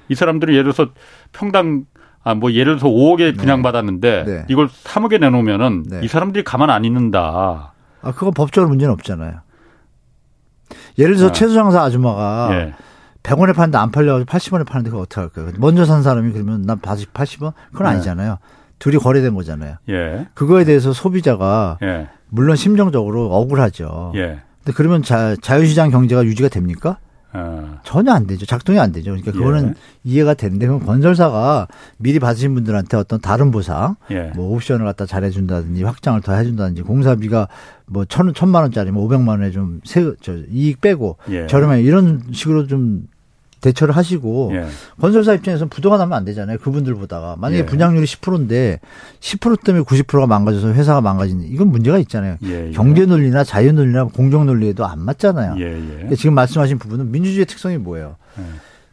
이 0.09 0.15
사람들은 0.15 0.53
예를 0.55 0.73
들어서 0.73 0.93
평당 1.33 1.87
아 2.27 2.35
뭐 2.35 2.53
예를 2.53 2.79
들어서 2.79 2.87
5억에 2.89 3.37
분양 3.37 3.61
받았는데 3.63 4.25
네. 4.27 4.45
이걸 4.49 4.67
3억에 4.69 5.21
내놓으면은 5.21 5.83
네. 5.91 6.01
이 6.03 6.09
사람들이 6.09 6.43
가만 6.45 6.71
안 6.71 6.85
있는다. 6.87 7.75
아 8.01 8.13
그거 8.13 8.31
법적으로 8.31 8.69
문제는 8.71 8.93
없잖아요. 8.95 9.41
예를 10.99 11.17
들어서 11.17 11.31
아. 11.31 11.33
채소 11.33 11.53
장사 11.55 11.83
아줌마가 11.83 12.49
예. 12.53 12.75
100원에 13.23 13.55
파는데 13.55 13.79
안 13.79 13.91
팔려가지고 13.91 14.31
80원에 14.31 14.67
파는데 14.67 14.91
그거 14.91 15.03
어떻게 15.03 15.21
할까요? 15.21 15.51
먼저 15.59 15.85
산 15.85 16.03
사람이 16.03 16.33
그러면 16.33 16.63
난 16.63 16.79
80원? 16.79 17.53
그건 17.73 17.87
네. 17.87 17.95
아니잖아요. 17.95 18.39
둘이 18.79 18.97
거래된 18.99 19.35
거잖아요. 19.35 19.77
예. 19.91 20.27
그거에 20.35 20.65
대해서 20.65 20.93
소비자가 20.93 21.79
예. 21.83 22.09
물론 22.35 22.57
심정적으로 22.57 23.33
억울하죠. 23.33 24.13
예. 24.17 24.41
근데 24.65 24.75
그러면 24.75 25.03
자, 25.05 25.37
자유시장 25.41 25.91
경제가 25.91 26.25
유지가 26.25 26.49
됩니까? 26.49 26.99
어. 27.33 27.79
전혀 27.85 28.13
안 28.13 28.27
되죠. 28.27 28.45
작동이 28.45 28.81
안 28.81 28.91
되죠. 28.91 29.11
그러니까 29.11 29.31
그거는 29.31 29.69
예. 29.69 29.75
이해가 30.03 30.35
되는데 30.35 30.67
그럼 30.67 30.85
건설사가 30.85 31.69
미리 31.97 32.19
받으신 32.19 32.55
분들한테 32.55 32.97
어떤 32.97 33.21
다른 33.21 33.53
보상, 33.53 33.95
예. 34.11 34.33
뭐 34.35 34.53
옵션을 34.53 34.85
갖다 34.85 35.07
잘해준다든지 35.07 35.85
확장을 35.85 36.21
더 36.23 36.33
해준다든지 36.35 36.83
공사비가 36.83 37.47
뭐 37.87 38.05
천, 38.05 38.33
천만 38.35 38.63
원짜리 38.63 38.91
뭐 38.91 39.05
오백만 39.05 39.41
원에 39.41 39.53
좀 39.53 39.81
세, 39.85 40.13
저, 40.21 40.37
이익 40.51 40.81
빼고 40.81 41.19
예. 41.31 41.47
저렴해 41.47 41.83
이런 41.83 42.23
식으로 42.33 42.67
좀 42.67 43.07
대처를 43.65 43.97
하시고 43.97 44.51
예. 44.55 44.67
건설사 45.01 45.33
입장에서는 45.33 45.71
부도가 45.71 45.97
나면 45.97 46.17
안 46.17 46.25
되잖아요. 46.25 46.59
그분들 46.59 46.95
보다가. 46.95 47.37
만약에 47.39 47.63
예. 47.63 47.67
분양률이 47.67 48.07
10%인데 48.07 48.81
10% 49.21 49.65
때문에 49.65 49.85
90%가 49.85 50.27
망가져서 50.27 50.73
회사가 50.75 51.01
망가진 51.01 51.43
이건 51.43 51.69
문제가 51.69 51.99
있잖아요. 51.99 52.37
예. 52.45 52.69
예. 52.69 52.71
경제 52.73 53.07
논리나 53.07 53.43
자유 53.43 53.73
논리나 53.73 54.05
공정 54.05 54.47
논리에도 54.47 54.87
안 54.87 55.01
맞잖아요. 55.01 55.57
예. 55.59 55.65
예. 55.65 55.87
그러니까 55.87 56.17
지금 56.17 56.35
말씀하신 56.35 56.79
부분은 56.79 57.11
민주주의의 57.11 57.47
특성이 57.47 57.79
뭐예요? 57.79 58.17
예. 58.39 58.43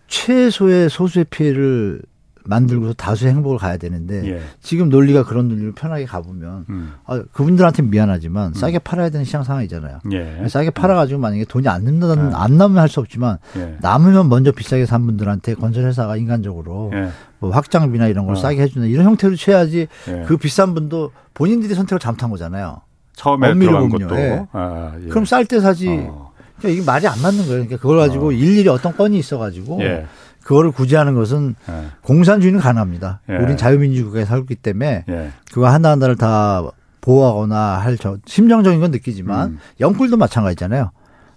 최소의 0.08 0.90
소수의 0.90 1.26
피해를 1.30 2.02
만들고서 2.46 2.94
다수의 2.94 3.34
행복을 3.34 3.58
가야 3.58 3.78
되는데 3.78 4.26
예. 4.26 4.42
지금 4.62 4.90
논리가 4.90 5.24
그런 5.26 5.48
논리로 5.48 5.74
편하게 5.74 6.06
가보면 6.06 6.66
음. 6.70 6.94
아, 7.06 7.22
그분들한테 7.32 7.84
미안하지만 7.84 8.54
싸게 8.54 8.80
팔아야 8.80 9.10
되는 9.10 9.24
시장 9.26 9.44
상황이잖아요. 9.44 10.00
예. 10.12 10.48
싸게 10.48 10.72
팔아가지고 10.72 11.20
만약에 11.20 11.46
돈이 11.46 11.68
안 11.68 11.84
남는 11.84 12.30
네. 12.30 12.36
안 12.36 12.58
남으면 12.58 12.82
할 12.82 12.90
수 12.90 13.00
없지만 13.00 13.38
예. 13.58 13.78
남으면 13.82 14.28
먼저 14.30 14.52
비싸게 14.52 14.86
산 14.86 15.06
분들한테 15.06 15.54
건설회사가 15.56 16.18
인간적으로 16.18 16.92
예. 16.94 17.10
뭐 17.40 17.52
확장비나 17.52 18.08
이런 18.08 18.26
걸 18.26 18.36
어. 18.36 18.40
싸게 18.40 18.62
해주는 18.62 18.88
이런 18.90 19.06
형태로 19.06 19.36
취해야지 19.36 19.88
예. 20.10 20.24
그 20.28 20.38
비싼 20.38 20.74
분도 20.74 21.12
본인들이 21.34 21.74
선택을 21.76 22.00
잘못한 22.00 22.30
거잖아요. 22.30 22.82
처음에 23.16 23.54
들어간 23.54 23.90
보면요. 23.90 24.08
것도. 24.08 24.20
예. 24.20 24.46
아, 24.52 24.94
예. 25.04 25.08
그럼 25.10 25.26
쌀 25.26 25.46
때 25.46 25.60
사지. 25.60 25.88
어. 25.90 26.32
그러니까 26.58 26.80
이게 26.82 26.86
말이 26.86 27.08
안 27.08 27.20
맞는 27.22 27.38
거예요. 27.40 27.50
그러니까 27.64 27.78
그걸 27.78 27.98
가지고 27.98 28.28
어. 28.28 28.32
일일이 28.32 28.68
어떤 28.70 28.96
건이 28.96 29.18
있어가지고 29.18 29.82
예. 29.82 30.06
그거를 30.44 30.72
구제하는 30.72 31.16
것은 31.16 31.56
예. 31.70 31.88
공산주의는 32.02 32.60
가능합니다. 32.60 33.22
예. 33.30 33.38
우린 33.38 33.58
자유민주국가에 33.58 34.26
살고 34.26 34.44
있기 34.44 34.56
때문에 34.56 35.06
예. 35.08 35.32
그거 35.52 35.68
하나하나를 35.68 36.16
다 36.16 36.64
보호하거나 37.02 37.78
할 37.78 37.98
저, 37.98 38.18
심정적인 38.26 38.80
건 38.80 38.92
느끼지만 38.92 39.52
음. 39.52 39.60
영끌도 39.80 40.18
마찬가지잖아요. 40.18 40.92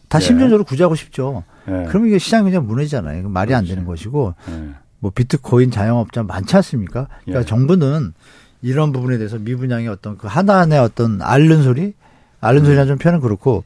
다 0.08 0.18
예. 0.18 0.22
심정적으로 0.22 0.64
구제하고 0.64 0.94
싶죠. 0.94 1.44
예. 1.68 1.86
그러면 1.88 2.08
이게 2.08 2.18
시장이 2.18 2.44
그냥 2.44 2.66
무너지잖아요. 2.66 3.28
말이 3.28 3.54
안 3.54 3.66
되는 3.66 3.84
것이고 3.84 4.34
예. 4.50 4.70
뭐 4.98 5.10
비트코인 5.14 5.70
자영업자 5.70 6.22
많지 6.22 6.56
않습니까? 6.56 7.08
그러니까 7.24 7.40
예. 7.40 7.44
정부는 7.44 8.12
이런 8.62 8.92
부분에 8.92 9.18
대해서 9.18 9.38
미분양의 9.38 9.88
어떤 9.88 10.16
그 10.16 10.26
하나하나의 10.26 10.80
어떤 10.80 11.20
앓는 11.20 11.62
소리, 11.62 11.94
앓는 12.40 12.62
음. 12.62 12.64
소리나 12.64 12.86
좀 12.86 12.96
표현은 12.98 13.20
그렇고 13.20 13.64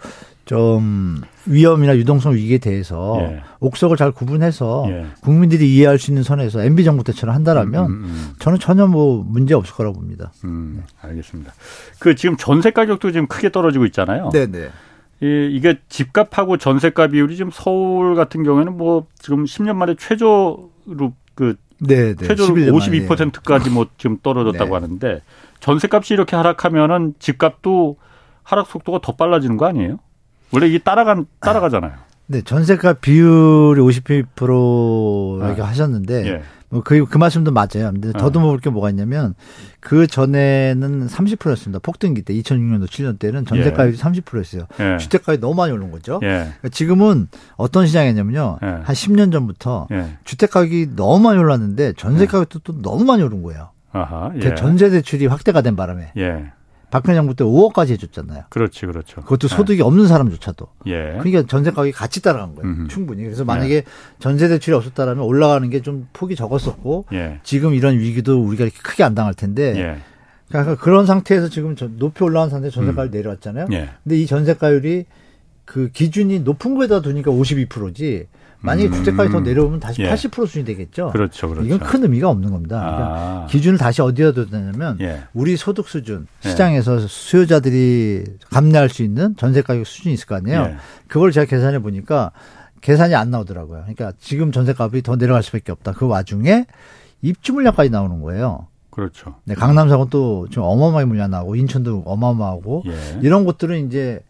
좀 0.48 1.20
위험이나 1.46 1.96
유동성 1.96 2.34
위기에 2.34 2.58
대해서 2.58 3.18
예. 3.20 3.40
옥석을 3.60 3.96
잘 3.96 4.12
구분해서 4.12 4.86
예. 4.88 5.06
국민들이 5.20 5.74
이해할 5.74 5.98
수 5.98 6.10
있는 6.10 6.22
선에서 6.22 6.62
MB 6.62 6.84
정부 6.84 7.04
때처럼 7.04 7.34
한다라면 7.34 7.86
음, 7.86 7.90
음, 8.04 8.30
저는 8.38 8.58
전혀 8.58 8.86
뭐 8.86 9.24
문제 9.26 9.54
없을 9.54 9.74
거라고 9.74 9.96
봅니다. 9.96 10.32
음, 10.44 10.82
알겠습니다. 11.00 11.52
그 12.00 12.14
지금 12.14 12.36
전세 12.36 12.70
가격도 12.70 13.12
지금 13.12 13.26
크게 13.26 13.50
떨어지고 13.50 13.84
있잖아요. 13.86 14.30
네 14.32 14.46
네. 14.46 14.70
이, 15.20 15.48
이게 15.52 15.78
집값하고 15.88 16.56
전세가 16.56 17.08
비율이 17.08 17.36
지금 17.36 17.50
서울 17.52 18.14
같은 18.14 18.42
경우에는 18.42 18.76
뭐 18.76 19.06
지금 19.18 19.44
10년 19.44 19.76
만에 19.76 19.94
최저로 19.98 20.70
그 21.34 21.56
네 21.80 22.14
네. 22.14 22.26
최저로 22.26 22.54
11년 22.54 22.72
만에. 22.78 23.06
52%까지 23.06 23.70
뭐 23.70 23.86
지금 23.96 24.18
떨어졌다고 24.22 24.66
네. 24.66 24.74
하는데 24.74 25.22
전세값이 25.60 26.14
이렇게 26.14 26.36
하락하면은 26.36 27.14
집값도 27.18 27.96
하락 28.42 28.66
속도가 28.66 29.00
더 29.02 29.14
빨라지는 29.14 29.56
거 29.56 29.66
아니에요? 29.66 29.98
원래 30.52 30.66
이게 30.66 30.78
따라간 30.78 31.26
따라가잖아요. 31.40 31.92
네, 32.30 32.42
전세가 32.42 32.94
비율이 32.94 33.80
50% 33.80 35.44
이렇게 35.44 35.62
하셨는데 35.62 36.26
예. 36.26 36.42
뭐그 36.70 37.06
그 37.06 37.16
말씀도 37.16 37.50
맞아요. 37.52 37.90
근데 37.92 38.10
어. 38.10 38.12
더듬어 38.12 38.44
볼 38.46 38.60
게 38.60 38.68
뭐가 38.68 38.90
있냐면 38.90 39.34
그 39.80 40.06
전에는 40.06 41.06
30%였습니다. 41.06 41.78
폭등기 41.82 42.20
때 42.22 42.34
2006년도 42.34 42.86
7년 42.86 43.18
때는 43.18 43.46
전세 43.46 43.68
예. 43.68 43.72
가격이 43.72 43.96
30%였어요. 43.96 44.66
예. 44.80 44.98
주택 44.98 45.24
가격이 45.24 45.40
너무 45.40 45.54
많이 45.54 45.72
오른 45.72 45.90
거죠. 45.90 46.20
예. 46.22 46.26
그러니까 46.28 46.68
지금은 46.70 47.28
어떤 47.56 47.86
시장이냐면요. 47.86 48.58
예. 48.62 48.66
한 48.66 48.84
10년 48.84 49.32
전부터 49.32 49.88
예. 49.92 50.18
주택 50.24 50.50
가격이 50.50 50.88
너무 50.96 51.20
많이 51.20 51.38
올랐는데 51.38 51.94
전세 51.96 52.26
가격도 52.26 52.58
또 52.58 52.82
너무 52.82 53.04
많이 53.04 53.22
오른 53.22 53.42
거예요. 53.42 53.70
아하. 53.92 54.32
그 54.38 54.48
예. 54.48 54.54
전세 54.54 54.90
대출이 54.90 55.24
확대가 55.26 55.62
된 55.62 55.74
바람에 55.76 56.12
예. 56.18 56.52
박근혜 56.90 57.14
정부 57.16 57.34
때 57.34 57.44
5억까지 57.44 57.90
해줬잖아요. 57.90 58.44
그렇지, 58.48 58.86
그렇죠. 58.86 59.20
그것도 59.22 59.48
소득이 59.48 59.82
없는 59.82 60.06
사람조차도. 60.06 60.66
예. 60.86 61.16
그러니까 61.20 61.42
전세 61.46 61.70
가격이 61.70 61.92
같이 61.92 62.22
따라간 62.22 62.54
거예요. 62.54 62.70
음흠. 62.70 62.88
충분히. 62.88 63.24
그래서 63.24 63.44
만약에 63.44 63.84
전세 64.18 64.48
대출이 64.48 64.74
없었다라면 64.76 65.22
올라가는 65.24 65.68
게 65.70 65.80
좀 65.82 66.08
폭이 66.12 66.34
적었었고 66.36 67.06
예. 67.12 67.40
지금 67.44 67.74
이런 67.74 67.98
위기도 67.98 68.42
우리가 68.42 68.64
이렇게 68.64 68.78
크게 68.82 69.04
안 69.04 69.14
당할 69.14 69.34
텐데 69.34 69.74
예. 69.76 69.98
그러니까 70.48 70.76
그런 70.76 71.04
상태에서 71.06 71.48
지금 71.50 71.76
저- 71.76 71.88
높이 71.88 72.24
올라간 72.24 72.48
상태에 72.50 72.70
전세가율 72.70 73.08
이 73.08 73.10
내려왔잖아요. 73.10 73.66
예. 73.72 73.90
근데 74.02 74.18
이 74.18 74.26
전세가율이 74.26 75.04
그 75.66 75.90
기준이 75.92 76.40
높은 76.40 76.74
거에다 76.74 77.02
두니까 77.02 77.30
52%지 77.30 78.26
만약에 78.60 78.88
음. 78.88 78.92
주택가격이 78.92 79.32
더 79.32 79.40
내려오면 79.40 79.80
다시 79.80 80.02
예. 80.02 80.10
80% 80.10 80.46
수준이 80.46 80.64
되겠죠. 80.64 81.10
그렇죠, 81.12 81.48
그렇죠. 81.48 81.66
이건 81.66 81.78
큰 81.78 82.02
의미가 82.02 82.28
없는 82.28 82.50
겁니다. 82.50 82.80
그러니까 82.80 83.04
아. 83.04 83.46
기준을 83.48 83.78
다시 83.78 84.02
어디다 84.02 84.32
둬냐면 84.32 84.98
예. 85.00 85.22
우리 85.32 85.56
소득 85.56 85.88
수준 85.88 86.26
예. 86.44 86.48
시장에서 86.48 86.98
수요자들이 86.98 88.24
감내할 88.50 88.88
수 88.88 89.02
있는 89.02 89.36
전세 89.36 89.62
가격 89.62 89.86
수준이 89.86 90.14
있을 90.14 90.26
거 90.26 90.34
아니에요. 90.34 90.60
예. 90.62 90.76
그걸 91.06 91.30
제가 91.30 91.46
계산해 91.46 91.78
보니까 91.78 92.32
계산이 92.80 93.14
안 93.14 93.30
나오더라고요. 93.30 93.82
그러니까 93.82 94.12
지금 94.18 94.50
전세값이 94.50 95.02
더 95.02 95.16
내려갈 95.16 95.42
수밖에 95.42 95.70
없다. 95.72 95.92
그 95.92 96.06
와중에 96.06 96.66
입주 97.22 97.52
물량까지 97.52 97.90
나오는 97.90 98.20
거예요. 98.20 98.66
그렇죠. 98.90 99.36
네, 99.44 99.54
강남 99.54 99.88
사고 99.88 100.06
또 100.06 100.48
지금 100.48 100.64
어마어마하게 100.64 101.04
물량 101.04 101.30
나오고 101.30 101.54
인천도 101.54 102.02
어마어마하고 102.04 102.82
예. 102.86 103.20
이런 103.22 103.44
곳들은 103.44 103.86
이제 103.86 104.20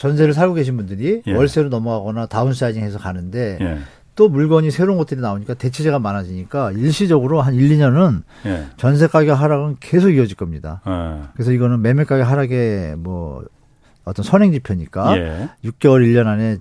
전세를 0.00 0.32
살고 0.32 0.54
계신 0.54 0.78
분들이 0.78 1.22
예. 1.26 1.32
월세로 1.34 1.68
넘어가거나 1.68 2.24
다운사이징해서 2.24 2.98
가는데 2.98 3.58
예. 3.60 3.78
또 4.14 4.30
물건이 4.30 4.70
새로운 4.70 4.96
것들이 4.96 5.20
나오니까 5.20 5.52
대체재가 5.54 5.98
많아지니까 5.98 6.72
일시적으로 6.72 7.42
한 7.42 7.54
1, 7.54 7.68
2년은 7.68 8.22
예. 8.46 8.64
전세 8.78 9.06
가격 9.06 9.34
하락은 9.34 9.76
계속 9.78 10.10
이어질 10.10 10.38
겁니다. 10.38 10.80
예. 10.86 11.28
그래서 11.34 11.52
이거는 11.52 11.82
매매 11.82 12.04
가격 12.04 12.30
하락의 12.30 12.96
뭐 12.96 13.44
어떤 14.06 14.24
선행 14.24 14.52
지표니까 14.52 15.18
예. 15.18 15.50
6개월, 15.66 16.02
1년 16.06 16.26
안에 16.28 16.56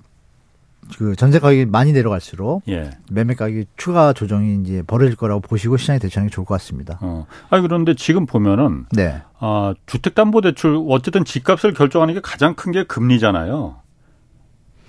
그 0.98 1.16
전세 1.16 1.40
가격이 1.40 1.66
많이 1.68 1.92
내려갈수록 1.94 2.64
예. 2.68 2.92
매매 3.12 3.36
가격이 3.36 3.66
추가 3.78 4.12
조정이 4.14 4.60
이제 4.62 4.82
벌어질 4.86 5.16
거라고 5.16 5.40
보시고 5.42 5.78
시장에 5.78 6.00
대처하는 6.00 6.30
게 6.30 6.34
좋을 6.34 6.46
것 6.46 6.56
같습니다. 6.56 6.98
어. 7.02 7.26
아 7.50 7.62
그런데 7.62 7.94
지금 7.96 8.26
보면은 8.26 8.86
네. 8.92 9.22
아, 9.40 9.74
주택담보대출 9.86 10.84
어쨌든 10.90 11.24
집값을 11.26 11.74
결정하는 11.74 12.14
게 12.16 12.20
가장 12.22 12.56
큰 12.56 12.72
게 12.72 12.84
금리잖아요. 12.84 13.76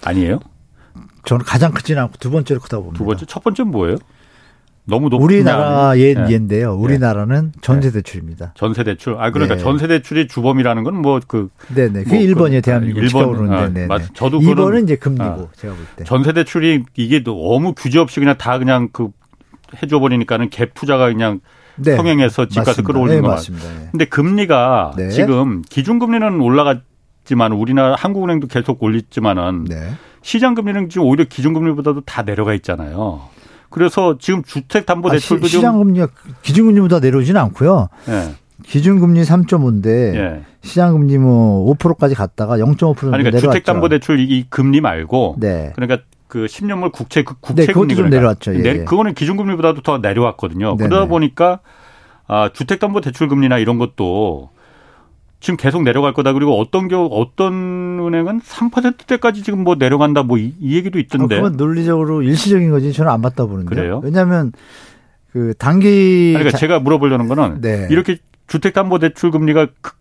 아니에요? 0.04 0.40
저는 1.24 1.44
가장 1.44 1.72
크지는 1.72 2.02
않고 2.02 2.14
두 2.18 2.30
번째로 2.30 2.60
크다고 2.60 2.84
봅니다. 2.84 2.98
두 2.98 3.04
번째, 3.04 3.26
첫 3.26 3.44
번째는 3.44 3.70
뭐예요? 3.70 3.96
너무 4.90 5.08
높은 5.08 5.24
우리나라 5.24 5.94
게 5.94 6.00
예, 6.00 6.10
아니에요? 6.10 6.26
예. 6.28 6.32
예인데요. 6.32 6.74
우리나라는 6.74 7.52
전세 7.62 7.90
대출입니다. 7.92 8.52
전세 8.56 8.84
대출. 8.84 9.16
아 9.18 9.30
그러니까 9.30 9.56
네. 9.56 9.62
전세 9.62 9.86
대출이 9.86 10.28
주범이라는 10.28 10.84
건 10.84 11.00
뭐그 11.00 11.48
네네. 11.74 12.04
그게 12.04 12.34
뭐 12.34 12.46
1번이에요. 12.46 12.56
그- 12.56 12.62
대한민국 12.62 12.98
아, 13.02 13.06
집값으로는. 13.06 13.40
일본, 13.42 13.54
아, 13.54 13.68
네네. 13.72 13.86
맞- 13.86 14.14
저도 14.14 14.40
그거는- 14.40 14.54
2번은 14.56 14.84
이제 14.84 14.96
금리고 14.96 15.24
아. 15.24 15.46
제가 15.56 15.74
볼 15.74 15.84
때. 15.96 16.04
전세 16.04 16.32
대출이 16.32 16.84
이게 16.96 17.22
너무 17.22 17.72
규제 17.74 17.98
없이 17.98 18.20
그냥 18.20 18.36
다 18.36 18.58
그냥 18.58 18.88
그 18.92 19.08
해줘 19.82 20.00
버리니까는 20.00 20.50
갭 20.50 20.74
투자가 20.74 21.06
그냥 21.08 21.40
네. 21.76 21.96
성행해서 21.96 22.48
집값을. 22.48 22.84
끌어올리는 22.84 23.22
네, 23.22 23.26
거 23.26 23.28
맞습니다. 23.32 23.66
네. 23.66 23.88
근데 23.92 24.04
금리가 24.04 24.92
네. 24.96 25.08
지금 25.10 25.62
기준금리는 25.62 26.40
올라갔지만 26.40 27.52
우리나라 27.52 27.94
한국은행도 27.94 28.48
계속 28.48 28.82
올렸지만은 28.82 29.64
네. 29.64 29.92
시장 30.22 30.54
금리는 30.54 30.88
지금 30.90 31.06
오히려 31.06 31.24
기준금리보다도 31.24 32.02
다 32.02 32.22
내려가 32.22 32.52
있잖아요. 32.54 33.22
그래서 33.70 34.18
지금 34.18 34.42
주택담보대출도 34.42 35.44
아, 35.44 35.48
시, 35.48 35.60
장 35.60 35.78
금리가 35.78 36.08
기준금리보다 36.42 37.00
내려오지는 37.00 37.40
않고요. 37.40 37.88
좀 38.04 38.14
예, 38.14 38.34
기준금리 38.64 39.22
3.5인데 39.22 39.86
예. 40.16 40.42
시장금리 40.62 41.18
뭐 41.18 41.72
5%까지 41.74 42.14
갔다가 42.14 42.58
0.5% 42.58 42.76
정도 42.76 42.90
아니, 43.14 43.22
그러니까 43.22 43.30
내려왔죠. 43.30 43.40
주택담보대출 43.52 44.18
이- 44.20 44.24
이 44.38 44.46
금리 44.50 44.80
말고 44.80 45.36
네. 45.38 45.72
그러니까 45.76 46.02
그 46.26 46.46
10년물 46.46 46.92
국채 46.92 47.22
그 47.24 47.32
네, 47.32 47.38
국채 47.40 47.66
그것도 47.66 47.80
금리 47.80 47.94
좀 47.94 48.04
그러니까. 48.04 48.16
내려왔죠. 48.18 48.54
예, 48.54 48.58
내- 48.58 48.80
예. 48.80 48.84
그거는 48.84 49.14
기준금리보다도 49.14 49.82
더 49.82 49.98
내려왔거든요. 49.98 50.76
네네. 50.76 50.88
그러다 50.88 51.06
보니까 51.08 51.60
아, 52.26 52.50
주택담보대출 52.52 53.28
금리나 53.28 53.58
이런 53.58 53.78
것도 53.78 54.50
지금 55.40 55.56
계속 55.56 55.82
내려갈 55.82 56.12
거다. 56.12 56.32
그리고 56.34 56.58
어떤 56.60 56.86
경우 56.88 57.08
어떤 57.12 57.98
은행은 57.98 58.40
3%대까지 58.42 59.42
지금 59.42 59.64
뭐 59.64 59.74
내려간다 59.74 60.22
뭐이 60.22 60.52
얘기도 60.62 60.98
아, 60.98 61.00
있던데. 61.00 61.36
그건 61.36 61.56
논리적으로 61.56 62.22
일시적인 62.22 62.70
거지 62.70 62.92
저는 62.92 63.10
안 63.10 63.20
맞다 63.22 63.46
보는데. 63.46 63.74
그래요? 63.74 64.00
왜냐하면 64.04 64.52
그 65.32 65.54
단기 65.58 66.32
그러니까 66.34 66.50
자- 66.50 66.58
제가 66.58 66.80
물어보려는 66.80 67.28
거는 67.28 67.60
네. 67.62 67.88
이렇게 67.90 68.18
주택담보대출 68.48 69.30
금리가 69.30 69.68
그- 69.80 69.92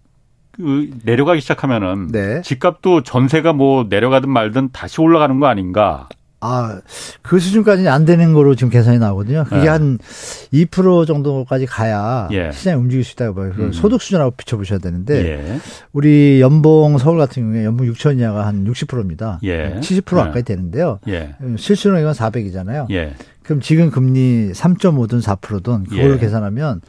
그 0.52 0.90
내려가기 1.06 1.40
시작하면은 1.40 2.10
네. 2.12 2.42
집값도 2.42 3.04
전세가 3.04 3.54
뭐 3.54 3.86
내려가든 3.90 4.30
말든 4.30 4.70
다시 4.74 5.00
올라가는 5.00 5.40
거 5.40 5.48
아닌가? 5.48 6.10
아, 6.42 6.80
그 7.22 7.40
수준까지는 7.40 7.92
안 7.92 8.06
되는 8.06 8.34
거로 8.34 8.56
지금 8.56 8.70
계산이 8.70 9.00
나오거든요. 9.00 9.44
그게 9.44 9.62
네. 9.62 9.68
한2% 9.68 11.06
정도까지 11.06 11.66
가야 11.66 12.30
예. 12.32 12.52
시장이 12.52 12.78
움직일 12.78 13.04
수 13.04 13.14
있다고 13.14 13.36
봐요. 13.36 13.52
그 13.56 13.64
음. 13.64 13.72
소득 13.74 14.02
수준하고 14.02 14.32
비춰보셔야 14.32 14.80
되는데 14.80 15.26
예. 15.26 15.60
우리 15.92 16.40
연봉 16.40 16.98
서울 16.98 17.18
같은 17.18 17.44
경우에 17.44 17.66
연봉 17.66 17.88
6천 17.88 18.20
이하가 18.20 18.48
한 18.48 18.66
60%입니다. 18.66 19.40
예. 19.44 19.80
70% 19.82 20.14
예. 20.14 20.24
가까이 20.24 20.44
되는데요. 20.44 21.00
예. 21.08 21.36
실수는 21.58 22.00
이건 22.00 22.14
400이잖아요. 22.14 22.90
예. 22.92 23.14
그럼 23.44 23.62
지금 23.62 23.90
금리 23.90 24.52
3.5든 24.54 25.22
4%든 25.22 25.84
그걸로 25.86 26.14
예. 26.14 26.20
계산하면 26.20 26.82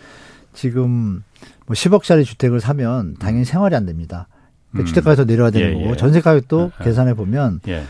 지금 0.52 1.22
뭐 1.66 1.74
10억짜리 1.74 2.24
주택을 2.24 2.60
사면 2.60 3.16
당연히 3.18 3.44
생활이 3.44 3.74
안 3.74 3.86
됩니다. 3.86 4.28
그러니까 4.70 4.84
음. 4.84 4.86
주택가격도 4.86 5.24
내려야 5.24 5.50
되는 5.50 5.70
예, 5.70 5.74
거고 5.74 5.90
예. 5.90 5.96
전세 5.96 6.20
가격도 6.20 6.72
예. 6.80 6.84
계산해 6.84 7.14
보면 7.14 7.60
예. 7.68 7.82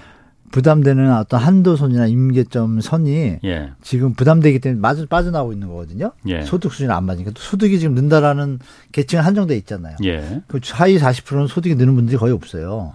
부담되는 0.51 1.12
어떤 1.14 1.40
한도선이나 1.40 2.07
임계점 2.07 2.80
선이 2.80 3.38
예. 3.44 3.70
지금 3.82 4.14
부담되기 4.14 4.59
때문에 4.59 4.80
빠져, 4.80 5.07
빠져나오고 5.07 5.53
있는 5.53 5.68
거거든요. 5.68 6.12
예. 6.26 6.42
소득 6.42 6.72
수준이 6.72 6.92
안 6.92 7.05
맞으니까 7.05 7.30
또 7.32 7.40
소득이 7.40 7.78
지금 7.78 7.94
는다라는 7.94 8.59
계층은 8.92 9.22
한정돼 9.24 9.57
있잖아요. 9.59 9.96
예. 10.05 10.42
그 10.48 10.61
하위 10.72 10.98
40%는 10.98 11.46
소득이 11.46 11.76
느는 11.76 11.94
분들이 11.94 12.16
거의 12.16 12.32
없어요. 12.32 12.92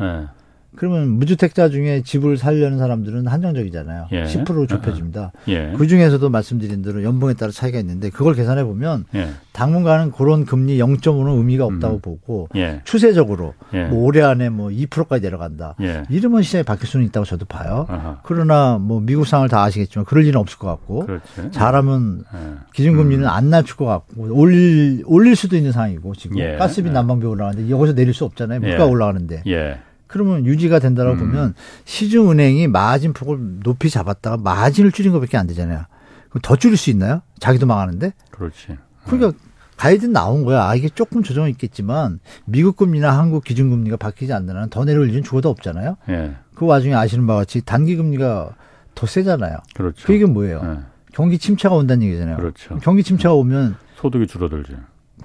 예. 0.75 0.77
그러면 0.77 1.09
무주택자 1.09 1.69
중에 1.69 2.01
집을 2.03 2.37
살려는 2.37 2.77
사람들은 2.77 3.27
한정적이잖아요. 3.27 4.07
예. 4.11 4.23
10% 4.25 4.67
좁혀집니다. 4.67 5.31
예. 5.47 5.73
그 5.77 5.87
중에서도 5.87 6.29
말씀드린 6.29 6.81
대로 6.81 7.03
연봉에 7.03 7.33
따라 7.33 7.51
차이가 7.51 7.79
있는데 7.79 8.09
그걸 8.09 8.35
계산해 8.35 8.63
보면 8.63 9.05
예. 9.15 9.29
당분간은 9.53 10.11
그런 10.11 10.45
금리 10.45 10.77
0.5는 10.77 11.37
의미가 11.37 11.65
없다고 11.65 11.95
음. 11.95 12.01
보고 12.01 12.49
예. 12.55 12.81
추세적으로 12.83 13.53
예. 13.73 13.85
뭐 13.85 14.03
올해 14.03 14.21
안에 14.21 14.49
뭐 14.49 14.69
2%까지 14.69 15.21
내려간다. 15.21 15.75
예. 15.81 16.03
이러면 16.09 16.41
시장이 16.41 16.63
바뀔 16.63 16.87
수는 16.87 17.05
있다고 17.07 17.25
저도 17.25 17.45
봐요. 17.45 17.85
아하. 17.89 18.19
그러나 18.23 18.77
뭐 18.77 18.99
미국 18.99 19.25
상을 19.25 19.47
다 19.47 19.63
아시겠지만 19.63 20.05
그럴 20.05 20.25
일은 20.25 20.39
없을 20.39 20.57
것 20.59 20.67
같고 20.67 21.05
그렇지. 21.05 21.51
잘하면 21.51 22.23
예. 22.33 22.37
기준금리는 22.73 23.25
안 23.27 23.49
낮출 23.49 23.77
것 23.77 23.85
같고 23.85 24.27
올릴 24.33 25.03
올릴 25.05 25.35
수도 25.35 25.55
있는 25.55 25.71
상황이고 25.71 26.15
지금 26.15 26.37
예. 26.39 26.57
가스비 26.57 26.89
예. 26.89 26.93
난방비 26.93 27.25
올라가는데 27.25 27.69
여기서 27.69 27.93
내릴 27.95 28.13
수 28.13 28.25
없잖아요. 28.25 28.59
물가 28.59 28.85
예. 28.85 28.89
올라가는데 28.89 29.43
예. 29.47 29.79
그러면 30.07 30.45
유지가 30.45 30.79
된다고 30.79 31.11
음. 31.11 31.17
보면 31.17 31.53
시중은행이 31.85 32.67
마진 32.67 33.13
폭을 33.13 33.59
높이 33.63 33.89
잡았다가 33.89 34.37
마진을 34.37 34.91
줄인 34.91 35.11
것밖에 35.13 35.37
안 35.37 35.47
되잖아요. 35.47 35.83
그럼 36.29 36.41
더 36.41 36.55
줄일 36.55 36.77
수 36.77 36.89
있나요? 36.89 37.21
자기도 37.39 37.65
망하는데. 37.65 38.13
그렇지. 38.31 38.77
그러니까 39.05 39.37
가이드 39.77 40.05
나온 40.05 40.43
거야. 40.45 40.65
아, 40.67 40.75
이게 40.75 40.87
조금 40.89 41.21
조정이 41.23 41.49
있겠지만 41.51 42.19
미국 42.45 42.77
금리나 42.77 43.17
한국 43.17 43.43
기준 43.43 43.69
금리가 43.69 43.97
바뀌지 43.97 44.31
않는 44.33 44.55
한 44.55 44.69
더 44.69 44.85
내려올 44.85 45.09
일은 45.09 45.23
죽어도 45.23 45.49
없잖아요. 45.49 45.97
예. 46.09 46.35
그 46.55 46.65
와중에 46.65 46.93
아시는 46.93 47.27
바와 47.27 47.39
같이 47.39 47.61
단기 47.61 47.95
금리가 47.95 48.55
더 48.95 49.05
세잖아요. 49.07 49.57
그렇죠. 49.73 50.05
그 50.07 50.13
얘기는 50.13 50.31
뭐예요? 50.33 50.61
예. 50.63 50.79
경기 51.13 51.37
침체가 51.37 51.75
온다는 51.75 52.05
얘기잖아요. 52.07 52.37
그렇죠. 52.37 52.77
경기 52.79 53.03
침체가 53.03 53.33
오면 53.33 53.75
소득이 53.95 54.27
줄어들지. 54.27 54.75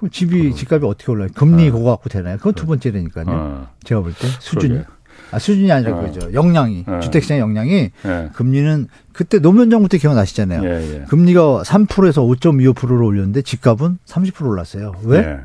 그럼 0.01 0.09
집이 0.09 0.55
집값이 0.55 0.83
어떻게 0.83 1.11
올라요? 1.11 1.29
금리 1.35 1.69
그거 1.69 1.91
갖고 1.91 2.09
되나요? 2.09 2.37
그건 2.37 2.53
두 2.55 2.65
번째라니까요. 2.65 3.25
어. 3.29 3.67
제가 3.83 4.01
볼 4.01 4.13
때 4.13 4.27
수준이 4.39 4.73
그러게. 4.73 4.87
아 5.29 5.37
수준이 5.37 5.71
아니라 5.71 5.95
어. 5.95 6.01
그죠. 6.01 6.33
역량이 6.33 6.85
어. 6.87 6.99
주택 7.03 7.21
시장 7.21 7.37
역량이 7.37 7.91
예. 8.05 8.29
금리는 8.33 8.87
그때 9.13 9.37
노무현 9.37 9.69
정부 9.69 9.87
때 9.89 9.99
기억나시잖아요. 9.99 10.63
예, 10.63 10.95
예. 11.01 11.05
금리가 11.07 11.61
3%에서 11.61 12.23
5.25%로 12.23 13.05
올렸는데 13.05 13.43
집값은 13.43 13.99
30% 14.07 14.43
올랐어요. 14.47 14.93
왜? 15.03 15.19
예. 15.19 15.39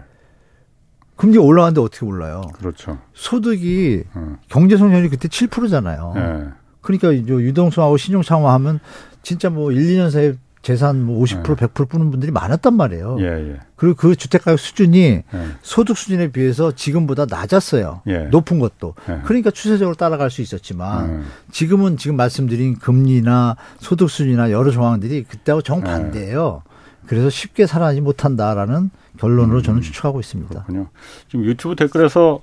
금리가 1.16 1.42
올라가는데 1.44 1.82
어떻게 1.82 2.06
올라요? 2.06 2.40
그렇죠. 2.54 2.98
소득이 3.12 4.04
어. 4.14 4.36
경제 4.48 4.78
성장률이 4.78 5.10
그때 5.10 5.28
7%잖아요. 5.28 6.14
예. 6.16 6.44
그러니까 6.80 7.12
이제 7.12 7.30
유동성하고 7.30 7.98
신용 7.98 8.22
창화하면 8.22 8.80
진짜 9.22 9.50
뭐 9.50 9.70
1, 9.70 9.78
2년 9.82 10.10
사이에 10.10 10.34
재산 10.66 11.00
뭐 11.04 11.22
50% 11.22 11.54
100% 11.54 11.88
뿌는 11.88 12.10
분들이 12.10 12.32
많았단 12.32 12.74
말이에요. 12.74 13.18
예, 13.20 13.52
예. 13.52 13.60
그리고 13.76 13.94
그 13.94 14.16
주택가격 14.16 14.58
수준이 14.58 14.98
예. 15.00 15.24
소득 15.62 15.96
수준에 15.96 16.32
비해서 16.32 16.72
지금보다 16.72 17.26
낮았어요. 17.30 18.02
예. 18.08 18.24
높은 18.24 18.58
것도. 18.58 18.96
예. 19.08 19.20
그러니까 19.22 19.52
추세적으로 19.52 19.94
따라갈 19.94 20.28
수 20.28 20.42
있었지만 20.42 21.04
음. 21.04 21.26
지금은 21.52 21.98
지금 21.98 22.16
말씀드린 22.16 22.80
금리나 22.80 23.54
소득 23.78 24.10
수준이나 24.10 24.50
여러 24.50 24.72
조항들이 24.72 25.22
그때하고 25.22 25.62
정반대예요. 25.62 26.64
그래서 27.06 27.30
쉽게 27.30 27.68
살아나지 27.68 28.00
못한다라는 28.00 28.90
결론으로 29.18 29.58
음. 29.58 29.62
저는 29.62 29.82
추측하고 29.82 30.18
있습니다. 30.18 30.52
그렇군요. 30.64 30.88
지금 31.28 31.44
유튜브 31.44 31.76
댓글에서 31.76 32.40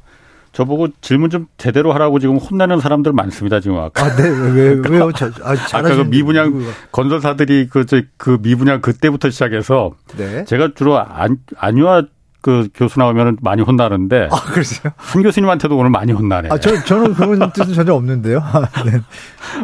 저보고 0.53 0.89
질문 1.01 1.31
좀 1.31 1.47
제대로 1.57 1.93
하라고 1.93 2.19
지금 2.19 2.37
혼내는 2.37 2.79
사람들 2.79 3.11
많습니다. 3.11 3.59
지금 3.59 3.77
아까. 3.77 4.05
아, 4.05 4.15
네, 4.15 4.29
왜, 4.29 4.51
왜, 4.51 4.81
왜요? 4.89 5.11
저, 5.11 5.25
아, 5.41 5.55
아까 5.73 5.95
그 5.95 6.03
미분양. 6.03 6.63
건설사들이 6.91 7.67
그, 7.69 7.85
저, 7.87 8.01
그 8.17 8.37
미분양 8.41 8.79
그때부터 8.79 9.31
시작해서 9.31 9.95
네. 10.15 10.45
제가 10.45 10.69
주로 10.75 10.99
안, 10.99 11.37
안유아 11.57 12.03
그 12.41 12.67
교수 12.75 12.99
나오면 12.99 13.37
많이 13.41 13.61
혼나는데 13.61 14.27
아, 14.29 14.35
그러세요? 14.51 14.93
한 14.97 15.23
교수님한테도 15.23 15.75
오늘 15.75 15.89
많이 15.89 16.11
혼나네. 16.11 16.49
아, 16.51 16.59
저, 16.59 16.83
저는 16.83 17.13
그런 17.15 17.51
뜻은 17.51 17.73
전혀 17.73 17.93
없는데요. 17.93 18.43
네. 18.85 18.99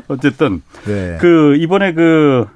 어쨌든 0.07 0.61
네. 0.85 1.17
그 1.19 1.55
이번에 1.57 1.93
그 1.93 2.47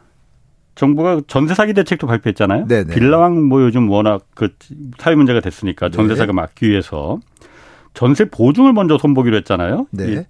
정부가 0.76 1.22
전세 1.28 1.54
사기 1.54 1.74
대책도 1.74 2.08
발표했잖아요. 2.08 2.68
네네. 2.68 2.96
빌라왕 2.96 3.44
뭐 3.44 3.62
요즘 3.62 3.90
워낙 3.90 4.22
그 4.34 4.50
사회 4.98 5.14
문제가 5.14 5.40
됐으니까 5.40 5.90
전세 5.90 6.14
네. 6.14 6.18
사기 6.18 6.34
막기 6.34 6.68
위해서 6.70 7.20
전세 7.94 8.26
보증을 8.26 8.74
먼저 8.74 8.98
손보기로 8.98 9.38
했잖아요. 9.38 9.88
네. 9.92 10.12
이 10.14 10.24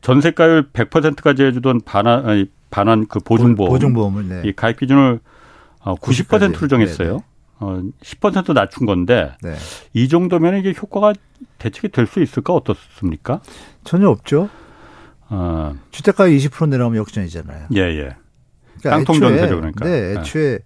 전세가율 0.00 0.70
100%까지 0.72 1.42
해주던 1.44 1.82
반환 1.84 2.26
아니, 2.26 2.46
반환 2.70 3.06
그 3.06 3.18
보증보험 3.20 3.70
보증보험을, 3.72 4.28
네. 4.28 4.42
이 4.46 4.52
가입 4.52 4.78
기준을 4.78 5.20
어, 5.80 5.94
90%로 5.96 6.38
90%까지. 6.50 6.68
정했어요. 6.68 7.08
네네. 7.08 7.22
어, 7.62 7.82
10% 8.02 8.54
낮춘 8.54 8.86
건데 8.86 9.32
네. 9.42 9.54
이 9.92 10.08
정도면 10.08 10.56
이게 10.58 10.72
효과가 10.80 11.12
대책이 11.58 11.88
될 11.90 12.06
수 12.06 12.22
있을까 12.22 12.54
어떻습니까? 12.54 13.40
전혀 13.84 14.08
없죠. 14.08 14.48
어, 15.28 15.74
주택가 15.90 16.26
20% 16.26 16.68
내려가면 16.70 16.98
역전이잖아요. 17.00 17.66
예, 17.76 17.80
예. 17.80 18.16
그러니까 18.80 18.90
깡통 18.90 19.16
애초에- 19.16 19.20
전세죠, 19.20 19.56
그러니까. 19.56 19.84
네, 19.84 20.14
네. 20.14 20.20
애초에 20.20 20.58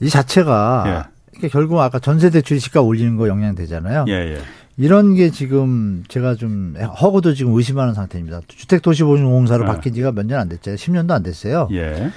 이 0.00 0.08
자체가 0.08 0.84
예. 0.86 1.17
이게 1.38 1.48
결국 1.48 1.80
아까 1.80 1.98
전세 1.98 2.30
대출 2.30 2.60
시가 2.60 2.80
올리는 2.82 3.16
거 3.16 3.28
영향 3.28 3.54
되잖아요. 3.54 4.04
예, 4.08 4.12
예. 4.12 4.38
이런 4.76 5.14
게 5.14 5.30
지금 5.30 6.04
제가 6.08 6.34
좀 6.34 6.74
허구도 7.00 7.34
지금 7.34 7.54
의심하는 7.54 7.94
상태입니다. 7.94 8.40
주택도시보증공사로 8.48 9.64
네. 9.64 9.66
바뀐 9.70 9.94
지가 9.94 10.12
몇 10.12 10.26
년 10.26 10.40
안 10.40 10.48
됐잖아요. 10.48 10.76
10년도 10.76 11.10
안 11.12 11.22
됐어요. 11.22 11.68
예. 11.72 12.10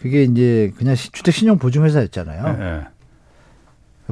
그게 0.00 0.22
이제 0.24 0.72
그냥 0.76 0.94
시- 0.94 1.10
주택신용보증회사였잖아요. 1.12 2.56
예, 2.60 2.64
예. 2.64 2.80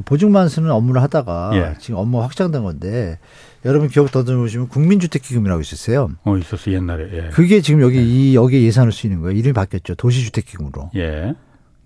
보증만 0.05 0.47
쓰는 0.47 0.69
업무를 0.71 1.01
하다가 1.01 1.51
예. 1.53 1.75
지금 1.79 1.99
업무 1.99 2.17
가 2.19 2.25
확장된 2.25 2.61
건데 2.63 3.17
여러분 3.65 3.87
기억 3.89 4.11
더듬으시면 4.11 4.67
국민주택기금이라고 4.69 5.59
있었어요. 5.61 6.09
어, 6.23 6.37
있었어, 6.37 6.71
옛날에. 6.71 7.09
예. 7.13 7.29
그게 7.29 7.61
지금 7.61 7.81
여기 7.81 7.97
이 8.31 8.35
여기에 8.35 8.61
예산을 8.63 8.91
쓰이는 8.91 9.21
거예요. 9.21 9.35
이름이 9.37 9.53
바뀌었죠. 9.53 9.95
도시주택기금으로. 9.95 10.91
예. 10.95 11.33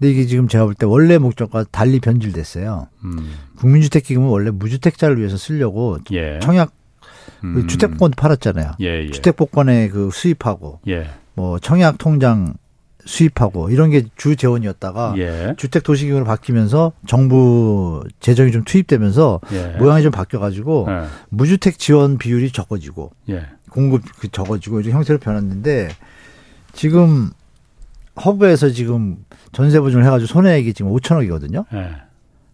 근데 0.01 0.13
이게 0.13 0.25
지금 0.25 0.47
제가 0.47 0.65
볼 0.65 0.73
때 0.73 0.87
원래 0.87 1.19
목적과 1.19 1.63
달리 1.71 1.99
변질됐어요. 1.99 2.87
음. 3.03 3.33
국민주택기금은 3.57 4.27
원래 4.29 4.49
무주택자를 4.49 5.19
위해서 5.19 5.37
쓰려고 5.37 5.99
예. 6.11 6.39
청약 6.41 6.71
그 7.39 7.47
음. 7.47 7.67
주택복권 7.67 8.11
팔았잖아요. 8.17 8.71
예, 8.81 9.03
예. 9.05 9.11
주택복권에 9.11 9.89
그 9.89 10.09
수입하고 10.11 10.79
예. 10.87 11.07
뭐 11.35 11.59
청약 11.59 11.99
통장 11.99 12.55
수입하고 13.05 13.69
이런 13.69 13.91
게 13.91 14.05
주 14.15 14.35
재원이었다가 14.35 15.13
예. 15.17 15.53
주택 15.57 15.83
도시기금으로 15.83 16.25
바뀌면서 16.25 16.93
정부 17.05 18.03
재정이 18.21 18.51
좀 18.51 18.63
투입되면서 18.63 19.39
예. 19.53 19.75
모양이 19.77 20.01
좀 20.01 20.11
바뀌어가지고 20.11 20.87
예. 20.89 21.03
무주택 21.29 21.77
지원 21.77 22.17
비율이 22.17 22.51
적어지고 22.51 23.11
예. 23.29 23.45
공급 23.69 24.01
그 24.17 24.29
적어지고 24.31 24.81
이런 24.81 24.93
형태로 24.95 25.19
변했는데 25.19 25.89
지금 26.73 27.29
허브에서 28.25 28.71
지금 28.71 29.17
전세 29.51 29.79
보증을 29.79 30.05
해가지고 30.05 30.27
손해액이 30.27 30.73
지금 30.73 30.91
5천억이거든요. 30.91 31.65
예. 31.73 31.95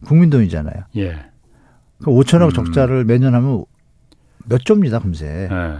국민 0.06 0.30
돈이잖아요. 0.30 0.84
예. 0.98 1.20
그 2.00 2.12
5천억 2.12 2.50
음. 2.50 2.52
적자를 2.66 3.06
매년 3.06 3.34
하면 3.36 3.66
몇 4.45 4.64
조입니다, 4.64 5.00
금세. 5.00 5.50
예. 5.52 5.78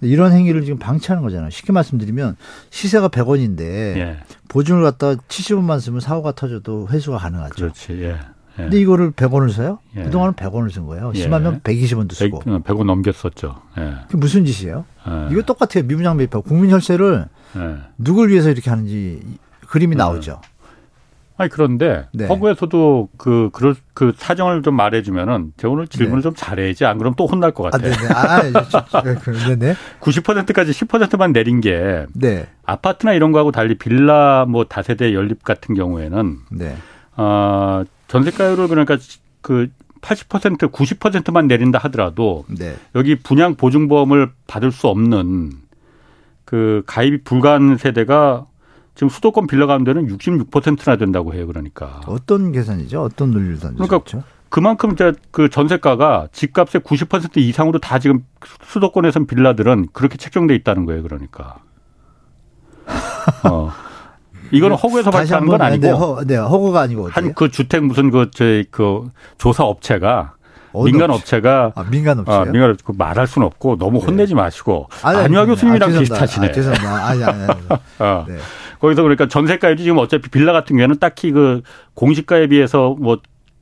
이런 0.00 0.32
행위를 0.32 0.62
지금 0.64 0.78
방치하는 0.78 1.22
거잖아요. 1.24 1.50
쉽게 1.50 1.72
말씀드리면 1.72 2.36
시세가 2.70 3.08
100원인데 3.08 3.60
예. 3.96 4.16
보증을 4.48 4.82
갖다 4.82 5.14
70원만 5.14 5.80
쓰면 5.80 6.00
사고가 6.00 6.32
터져도 6.32 6.86
회수가 6.88 7.18
가능하죠. 7.18 7.54
그렇지. 7.56 7.92
예. 8.02 8.08
예. 8.10 8.18
근데 8.62 8.80
이거를 8.80 9.12
100원을 9.12 9.50
써요? 9.52 9.78
예. 9.96 10.02
그동안은 10.04 10.34
100원을 10.34 10.72
쓴 10.72 10.86
거예요. 10.86 11.12
예. 11.14 11.18
심하면 11.18 11.60
120원도 11.60 12.12
쓰고. 12.14 12.40
100, 12.40 12.62
100원 12.64 12.84
넘겼었죠. 12.84 13.60
예. 13.78 13.94
그게 14.06 14.18
무슨 14.18 14.44
짓이에요? 14.44 14.84
예. 15.08 15.28
이거 15.32 15.42
똑같아요. 15.42 15.84
미분양 15.86 16.16
매입하고 16.16 16.42
국민 16.42 16.70
혈세를 16.70 17.26
예. 17.56 17.76
누굴 17.98 18.30
위해서 18.30 18.50
이렇게 18.50 18.70
하는지 18.70 19.20
이- 19.24 19.38
그림이 19.68 19.96
나오죠. 19.96 20.40
아니 21.36 21.48
그런데 21.50 22.08
네. 22.12 22.26
허구에서도 22.26 23.10
그 23.16 23.50
그럴 23.52 23.76
그 23.94 24.12
사정을 24.16 24.62
좀 24.62 24.74
말해주면은 24.74 25.52
제가 25.56 25.72
오늘 25.72 25.86
질문을 25.86 26.16
네. 26.18 26.22
좀 26.22 26.34
잘해야지 26.34 26.84
안 26.84 26.98
그러면 26.98 27.14
또 27.16 27.26
혼날 27.26 27.52
것 27.52 27.66
아, 27.66 27.70
같아요. 27.70 27.92
네네. 27.94 28.08
아, 28.12 28.44
예, 28.44 28.52
저- 28.68 28.84
저- 28.86 29.02
그, 29.20 29.30
네네. 29.30 29.74
90%까지 30.00 30.72
10%만 30.72 31.32
내린 31.32 31.60
게 31.60 32.06
네. 32.12 32.48
아파트나 32.64 33.12
이런 33.12 33.30
거하고 33.30 33.52
달리 33.52 33.78
빌라 33.78 34.46
뭐 34.48 34.64
다세대 34.64 35.14
연립 35.14 35.44
같은 35.44 35.76
경우에는 35.76 36.38
네. 36.50 36.76
어 37.16 37.84
전세가율을 38.08 38.66
그러니까 38.66 38.96
그 39.40 39.68
80% 40.00 40.72
90%만 40.72 41.46
내린다 41.46 41.78
하더라도 41.84 42.46
네. 42.48 42.74
여기 42.96 43.14
분양 43.14 43.54
보증보험을 43.54 44.32
받을 44.48 44.72
수 44.72 44.88
없는 44.88 45.52
그 46.44 46.82
가입이 46.86 47.22
불가한 47.22 47.76
세대가 47.76 48.46
지금 48.98 49.08
수도권 49.10 49.46
빌라 49.46 49.66
가운데는 49.66 50.08
66%나 50.08 50.96
된다고 50.96 51.32
해요. 51.32 51.46
그러니까 51.46 52.00
어떤 52.06 52.50
계산이죠? 52.50 53.00
어떤 53.00 53.30
논리를 53.30 53.56
던지죠? 53.60 53.86
그러니까 53.86 54.24
그만큼 54.48 54.90
이제 54.90 55.12
그 55.30 55.48
전세가가 55.48 56.26
집값의 56.32 56.80
90% 56.80 57.36
이상으로 57.36 57.78
다 57.78 58.00
지금 58.00 58.24
수도권에선 58.64 59.28
빌라들은 59.28 59.86
그렇게 59.92 60.16
책정돼 60.18 60.56
있다는 60.56 60.84
거예요. 60.84 61.04
그러니까. 61.04 61.58
어. 63.48 63.70
이거는 64.50 64.74
허구에서 64.82 65.12
발표하는 65.12 65.46
건 65.46 65.62
아니고 65.62 65.80
네, 65.86 65.90
허, 65.92 66.24
네, 66.26 66.34
허구가 66.34 66.80
아니고? 66.80 67.08
한 67.10 67.34
그 67.34 67.52
주택 67.52 67.84
무슨 67.84 68.10
그 68.10 68.32
저희 68.34 68.64
그 68.68 69.08
조사 69.36 69.62
업체가 69.62 70.34
민간 70.84 71.10
업체? 71.10 71.36
업체가 71.36 71.72
아, 71.76 71.84
민간 71.88 72.18
업체요? 72.18 72.36
아, 72.36 72.44
민간 72.46 72.70
업체 72.70 72.82
그 72.84 72.92
말할 72.98 73.28
수는 73.28 73.46
없고 73.46 73.76
너무 73.78 73.98
혼내지 74.00 74.34
마시고 74.34 74.88
아니, 75.02 75.18
안유아 75.20 75.42
아니, 75.42 75.50
교수님이랑 75.50 75.88
아, 75.88 75.92
죄송합니다. 75.92 76.14
비슷하시네. 76.14 76.48
아, 76.48 76.52
죄송합니다. 76.52 77.06
아니, 77.06 77.24
아니, 77.24 77.42
아니. 77.44 77.60
어. 78.00 78.24
네. 78.26 78.36
거기서 78.80 79.02
그러니까 79.02 79.28
전세가율이 79.28 79.82
지금 79.82 79.98
어차피 79.98 80.28
빌라 80.30 80.52
같은 80.52 80.76
경우에는 80.76 80.98
딱히 80.98 81.30
그 81.32 81.62
공시가에 81.94 82.46
비해서 82.46 82.96
뭐 82.98 83.18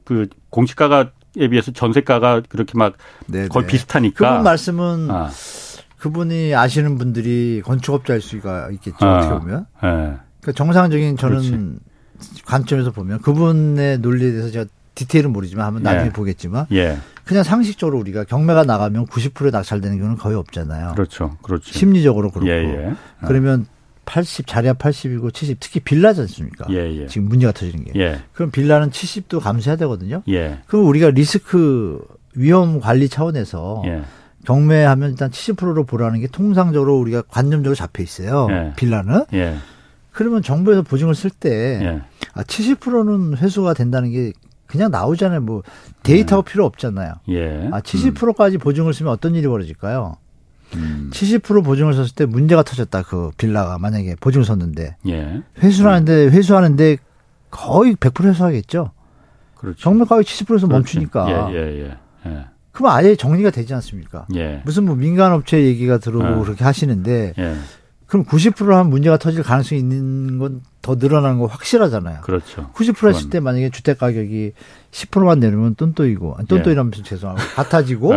그 0.06 0.28
공시가가 0.50 1.10
에 1.38 1.48
비해서 1.48 1.70
전세가가 1.70 2.40
그렇게 2.48 2.78
막 2.78 2.94
네, 3.26 3.46
거의 3.48 3.66
네. 3.66 3.72
비슷하니까. 3.72 4.30
그분 4.30 4.44
말씀은 4.44 5.10
아, 5.10 5.28
그분이 5.98 6.54
아시는 6.54 6.96
분들이 6.96 7.60
건축업자일 7.62 8.22
수가 8.22 8.70
있겠죠. 8.70 9.04
아. 9.04 9.18
어떻게 9.18 9.38
보면. 9.40 9.66
예. 9.82 9.88
그러니까 10.40 10.52
정상적인 10.54 11.18
저는 11.18 11.80
그렇지. 12.18 12.42
관점에서 12.46 12.90
보면 12.90 13.20
그분의 13.20 13.98
논리에 13.98 14.30
대해서 14.30 14.50
제가 14.50 14.64
디테일은 14.94 15.30
모르지만 15.30 15.66
한번 15.66 15.82
나중에 15.82 16.06
예. 16.06 16.10
보겠지만 16.10 16.66
예. 16.72 16.96
그냥 17.26 17.42
상식적으로 17.42 17.98
우리가 17.98 18.24
경매가 18.24 18.64
나가면 18.64 19.04
90%에 19.06 19.50
낙찰되는 19.50 19.98
경우는 19.98 20.16
거의 20.16 20.36
없잖아요. 20.36 20.92
그렇죠. 20.94 21.36
그렇죠. 21.42 21.70
심리적으로 21.70 22.30
그렇고. 22.30 22.48
예, 22.48 22.62
예. 22.62 22.94
그러면 23.26 23.66
80, 24.07 24.46
자리야 24.46 24.74
80이고 24.74 25.34
70, 25.34 25.59
특히 25.61 25.80
빌라지 25.80 26.22
않습니까? 26.22 26.66
예, 26.70 26.76
예. 27.02 27.07
지금 27.07 27.28
문제가 27.28 27.52
터지는 27.52 27.84
게. 27.84 27.92
예. 28.00 28.20
그럼 28.32 28.50
빌라는 28.50 28.90
70도 28.90 29.40
감수해야 29.40 29.76
되거든요. 29.76 30.22
예. 30.28 30.61
그럼 30.66 30.86
우리가 30.86 31.11
리스크 31.11 32.00
위험 32.34 32.80
관리 32.80 33.09
차원에서 33.09 33.82
예. 33.86 34.02
경매하면 34.44 35.11
일단 35.11 35.30
70%로 35.30 35.84
보라는 35.84 36.20
게 36.20 36.28
통상적으로 36.28 36.98
우리가 36.98 37.22
관념적으로 37.22 37.74
잡혀 37.74 38.02
있어요. 38.02 38.46
예. 38.50 38.72
빌라는. 38.76 39.24
예. 39.34 39.57
그러면 40.12 40.40
정부에서 40.40 40.82
보증을 40.82 41.14
쓸때 41.14 41.50
예. 41.82 42.00
아, 42.32 42.42
70%는 42.42 43.36
회수가 43.36 43.74
된다는 43.74 44.11
게 44.12 44.32
그냥 44.66 44.90
나오잖아요. 44.90 45.40
뭐 45.42 45.62
데이터가 46.02 46.42
필요 46.42 46.64
없잖아요. 46.64 47.14
예. 47.28 47.68
아, 47.72 47.80
70%까지 47.80 48.59
보증을 48.59 48.94
쓰면 48.94 49.12
어떤 49.12 49.34
일이 49.34 49.46
벌어질까요? 49.46 50.16
음. 50.74 51.10
70% 51.12 51.64
보증을 51.64 51.94
썼을 51.94 52.08
때 52.14 52.26
문제가 52.26 52.62
터졌다. 52.62 53.02
그 53.02 53.30
빌라가 53.36 53.78
만약에 53.78 54.16
보증을 54.20 54.44
썼는데 54.44 54.96
예. 55.08 55.42
회수를 55.62 55.90
하는데 55.90 56.26
회수하는데 56.28 56.98
거의 57.50 57.94
100% 57.94 58.24
회수하겠죠. 58.24 58.90
그렇죠. 59.54 59.78
정말 59.80 60.06
가격 60.06 60.24
70%에서 60.24 60.46
그렇죠. 60.46 60.66
멈추니까. 60.68 61.50
예, 61.52 61.56
예, 61.56 61.84
예. 61.84 61.96
예. 62.26 62.44
그럼 62.72 62.92
아예 62.92 63.16
정리가 63.16 63.50
되지 63.50 63.72
않습니까? 63.74 64.26
예. 64.34 64.60
무슨 64.64 64.84
뭐 64.84 64.96
민간업체 64.96 65.62
얘기가 65.64 65.98
들어오고 65.98 66.28
네. 66.28 66.42
그렇게 66.42 66.64
하시는데 66.64 67.32
예. 67.38 67.54
그럼 68.06 68.24
90%한 68.24 68.90
문제가 68.90 69.16
터질 69.16 69.42
가능성이 69.42 69.80
있는 69.80 70.38
건 70.38 70.60
더 70.86 70.94
늘어나는 70.94 71.40
거 71.40 71.46
확실하잖아요. 71.46 72.20
그렇죠. 72.20 72.70
90% 72.72 73.08
했을 73.08 73.28
때 73.28 73.40
만약에 73.40 73.70
주택 73.70 73.98
가격이 73.98 74.52
10%만 74.92 75.40
내려오면 75.40 75.74
똔똔이고 75.74 76.36
아니, 76.38 76.46
똔똔이라면서 76.46 77.02
죄송하고 77.02 77.40
같아지고. 77.56 78.12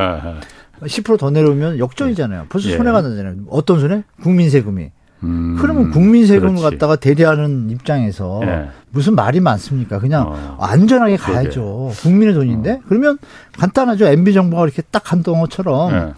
10%더 0.81 1.29
내려오면 1.31 1.79
역전이잖아요. 1.79 2.45
벌써 2.49 2.69
예. 2.69 2.77
손해가 2.77 3.01
나잖아요. 3.01 3.35
어떤 3.49 3.79
손해? 3.79 4.03
국민 4.21 4.49
세금이. 4.49 4.91
음, 5.23 5.57
그러면 5.59 5.91
국민 5.91 6.25
세금을 6.25 6.55
그렇지. 6.55 6.63
갖다가 6.77 6.95
대리하는 6.95 7.69
입장에서 7.69 8.39
예. 8.43 8.69
무슨 8.91 9.15
말이 9.15 9.39
많습니까? 9.41 9.99
그냥 9.99 10.27
어. 10.29 10.57
안전하게 10.61 11.17
가야죠. 11.17 11.91
국민의 12.01 12.33
돈인데? 12.33 12.81
그러면 12.87 13.17
간단하죠. 13.57 14.05
MB 14.05 14.33
정부가 14.33 14.63
이렇게 14.63 14.81
딱 14.83 15.11
한동안처럼 15.11 15.91
예. 15.93 16.13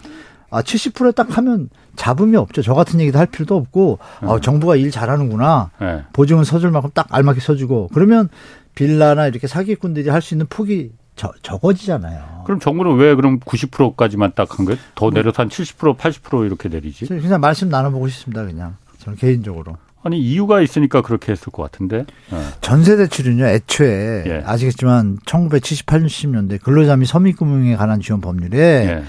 아, 0.50 0.60
70%에 0.62 1.12
딱 1.12 1.36
하면 1.38 1.70
잡음이 1.96 2.36
없죠. 2.36 2.60
저 2.62 2.74
같은 2.74 3.00
얘기도 3.00 3.18
할 3.18 3.24
필요도 3.26 3.56
없고, 3.56 3.98
아, 4.20 4.38
정부가 4.40 4.76
일 4.76 4.90
잘하는구나. 4.90 5.70
예. 5.80 6.02
보증은 6.12 6.44
서줄 6.44 6.70
만큼 6.70 6.90
딱 6.92 7.06
알맞게 7.10 7.40
서주고, 7.40 7.88
그러면 7.94 8.28
빌라나 8.74 9.26
이렇게 9.28 9.46
사기꾼들이 9.46 10.10
할 10.10 10.20
수 10.20 10.34
있는 10.34 10.44
폭이 10.50 10.92
저, 11.16 11.32
적어지잖아요. 11.42 12.42
그럼 12.46 12.58
정부는 12.60 12.96
왜 12.96 13.14
그럼 13.14 13.38
90%까지만 13.40 14.32
딱 14.34 14.58
한 14.58 14.64
거예요? 14.66 14.78
더 14.94 15.10
내려서 15.10 15.42
한 15.42 15.48
70%, 15.48 15.96
80% 15.96 16.46
이렇게 16.46 16.68
내리지? 16.68 17.06
그냥 17.06 17.40
말씀 17.40 17.68
나눠보고 17.68 18.08
싶습니다, 18.08 18.44
그냥. 18.44 18.76
저는 18.98 19.18
개인적으로. 19.18 19.76
아니 20.04 20.18
이유가 20.20 20.60
있으니까 20.60 21.00
그렇게 21.00 21.30
했을 21.32 21.52
것 21.52 21.62
같은데. 21.62 22.06
예. 22.32 22.36
전세 22.60 22.96
대출은요, 22.96 23.46
애초에 23.46 24.24
예. 24.26 24.42
아시겠지만 24.44 25.18
1978년, 25.24 26.06
70년대 26.06 26.60
근로자 26.62 26.96
및 26.96 27.06
서민금융에 27.06 27.76
관한 27.76 28.00
지원 28.00 28.20
법률에 28.20 28.58
예. 28.58 29.02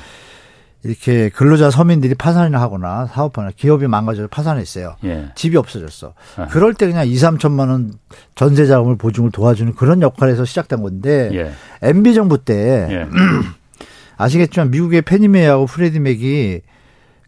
이렇게 0.84 1.30
근로자 1.30 1.72
서민들이 1.72 2.14
파산이나 2.14 2.60
하거나 2.60 3.08
사업하나 3.08 3.52
기업이 3.56 3.88
망가져서 3.88 4.28
파산했어요. 4.28 4.98
예. 5.06 5.32
집이 5.36 5.56
없어졌어. 5.56 6.14
아. 6.36 6.48
그럴 6.48 6.74
때 6.74 6.88
그냥 6.88 7.08
2, 7.08 7.16
3천만 7.16 7.70
원 7.70 7.94
전세 8.36 8.66
자금을 8.66 8.98
보증을 8.98 9.32
도와주는 9.32 9.76
그런 9.76 10.02
역할에서 10.02 10.44
시작된 10.44 10.82
건데 10.82 11.30
예. 11.34 11.52
MB 11.88 12.14
정부 12.14 12.44
때 12.44 12.88
예. 12.90 13.08
아시겠지만 14.18 14.72
미국의 14.72 15.04
페니메이하고 15.04 15.68
프레디 15.68 16.00
맥이 16.00 16.62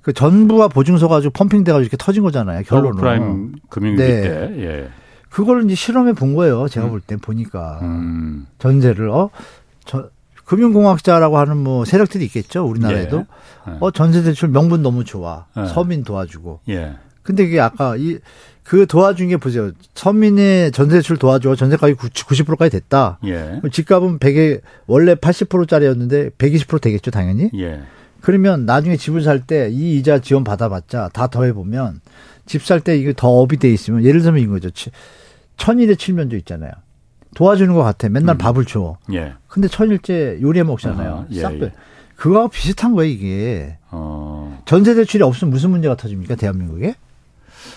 그 0.01 0.13
전부가 0.13 0.67
보증서 0.67 1.07
가지고 1.07 1.31
펌핑돼 1.31 1.71
가지고 1.71 1.81
이렇게 1.83 1.97
터진 1.97 2.23
거잖아요. 2.23 2.61
결론은. 2.63 2.91
서브프라임 2.91 3.55
금융위기 3.69 4.03
네. 4.03 4.21
때. 4.21 4.53
예. 4.59 4.89
그걸 5.29 5.65
이제 5.65 5.75
실험해 5.75 6.13
본 6.13 6.35
거예요. 6.35 6.67
제가 6.67 6.87
볼때 6.89 7.17
보니까 7.17 7.79
음. 7.81 8.47
전세를 8.59 9.09
어 9.09 9.29
저, 9.85 10.09
금융공학자라고 10.45 11.37
하는 11.37 11.57
뭐 11.57 11.85
세력들이 11.85 12.25
있겠죠. 12.25 12.65
우리나라에도 12.65 13.25
예. 13.67 13.71
예. 13.71 13.77
어 13.79 13.91
전세 13.91 14.21
대출 14.23 14.49
명분 14.49 14.81
너무 14.81 15.03
좋아. 15.03 15.45
예. 15.57 15.65
서민 15.67 16.03
도와주고. 16.03 16.61
예. 16.69 16.93
근데 17.23 17.43
이게 17.43 17.59
아까 17.59 17.95
이 17.97 18.19
그 18.65 18.87
도와준 18.87 19.27
게 19.27 19.37
보세요. 19.37 19.69
서민의 19.93 20.71
전세 20.71 20.95
대출 20.95 21.17
도와줘. 21.17 21.55
전세 21.55 21.77
가격이 21.77 21.99
90%까지 22.09 22.71
됐다. 22.71 23.19
예. 23.25 23.61
집값은 23.71 24.17
100에 24.17 24.61
원래 24.87 25.13
80%짜리였는데 25.13 26.29
120% 26.31 26.81
되겠죠, 26.81 27.11
당연히. 27.11 27.51
예. 27.59 27.81
그러면 28.21 28.65
나중에 28.65 28.97
집을 28.97 29.21
살 29.21 29.41
때 29.45 29.69
이 29.69 29.97
이자 29.99 30.17
지원 30.17 30.43
받아봤자 30.43 31.11
다 31.13 31.27
더해 31.27 31.53
보면 31.53 32.01
집 32.47 32.63
살 32.65 32.79
때 32.79 32.97
이게 32.97 33.13
더 33.15 33.27
업이 33.29 33.57
돼 33.57 33.71
있으면 33.71 34.03
예를 34.03 34.23
들면 34.23 34.41
이거죠 34.41 34.71
천일에 35.57 35.93
칠면조 35.93 36.35
있잖아요. 36.37 36.71
도와주는 37.35 37.71
것 37.75 37.83
같아. 37.83 38.09
맨날 38.09 38.37
밥을 38.37 38.65
줘. 38.65 38.97
예. 39.13 39.33
근데 39.47 39.67
천일째 39.67 40.39
요리해 40.41 40.63
먹잖아요. 40.63 41.13
아, 41.13 41.25
예, 41.29 41.41
싹 41.41 41.51
빼. 41.51 41.65
예. 41.65 41.71
그거하고 42.15 42.49
비슷한 42.49 42.93
거예요, 42.93 43.11
이게. 43.11 43.77
어. 43.91 44.61
전세 44.65 44.95
대출이 44.95 45.21
없으면 45.21 45.51
무슨 45.51 45.69
문제가 45.69 45.95
터집니까, 45.95 46.35
대한민국에? 46.35 46.95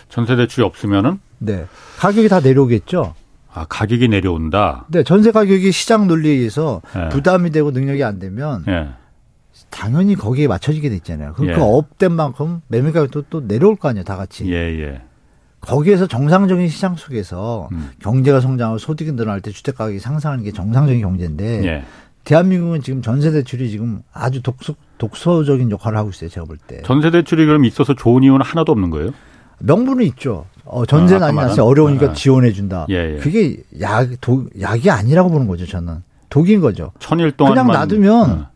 전세 0.08 0.36
대출이 0.36 0.64
없으면은 0.64 1.18
네. 1.38 1.66
가격이 1.98 2.28
다 2.28 2.40
내려오겠죠. 2.40 3.14
아, 3.52 3.66
가격이 3.68 4.08
내려온다. 4.08 4.86
네, 4.88 5.02
전세 5.02 5.32
가격이 5.32 5.72
시장 5.72 6.06
논리에 6.06 6.32
의해서 6.32 6.80
예. 6.96 7.08
부담이 7.08 7.50
되고 7.50 7.72
능력이 7.72 8.04
안 8.04 8.20
되면 8.20 8.64
예. 8.68 8.90
당연히 9.70 10.14
거기에 10.14 10.46
맞춰지게 10.46 10.88
돼 10.88 10.96
있잖아요. 10.96 11.32
그, 11.34 11.46
예. 11.48 11.52
그 11.54 11.60
업된 11.60 12.12
만큼 12.12 12.60
매매 12.68 12.92
가격도 12.92 13.24
또 13.28 13.46
내려올 13.48 13.74
거 13.74 13.88
아니에요, 13.88 14.04
다 14.04 14.16
같이. 14.16 14.46
예, 14.52 14.54
예. 14.54 15.02
거기에서 15.60 16.06
정상적인 16.06 16.68
시장 16.68 16.96
속에서 16.96 17.68
음. 17.72 17.90
경제가 18.00 18.40
성장하고 18.40 18.78
소득이 18.78 19.12
늘어날 19.12 19.40
때 19.40 19.50
주택 19.50 19.76
가격이 19.76 19.98
상승하는 19.98 20.44
게 20.44 20.52
정상적인 20.52 21.00
경제인데 21.00 21.64
예. 21.64 21.84
대한민국은 22.24 22.82
지금 22.82 23.02
전세 23.02 23.30
대출이 23.30 23.70
지금 23.70 24.02
아주 24.12 24.42
독소, 24.42 24.74
독소적인 24.98 25.70
역할을 25.70 25.96
하고 25.96 26.10
있어요, 26.10 26.28
제가 26.28 26.46
볼 26.46 26.58
때. 26.58 26.82
전세 26.84 27.10
대출이 27.10 27.46
그럼 27.46 27.64
있어서 27.64 27.94
좋은 27.94 28.22
이유는 28.22 28.42
하나도 28.42 28.70
없는 28.72 28.90
거예요? 28.90 29.12
명분은 29.60 30.04
있죠. 30.06 30.44
어, 30.64 30.84
전세는 30.84 31.22
아, 31.22 31.32
말한? 31.32 31.48
났어요. 31.48 31.64
어려우니까 31.66 32.10
아. 32.10 32.12
지원해 32.12 32.52
준다. 32.52 32.86
예, 32.90 33.14
예. 33.14 33.18
그게 33.18 33.56
약, 33.80 34.08
독, 34.20 34.50
약이 34.60 34.90
아니라고 34.90 35.30
보는 35.30 35.46
거죠, 35.48 35.66
저는. 35.66 36.02
독인 36.28 36.60
거죠. 36.60 36.92
천일 36.98 37.32
동안만 37.32 37.66
그냥 37.66 37.80
놔두면 37.80 38.30
어. 38.30 38.46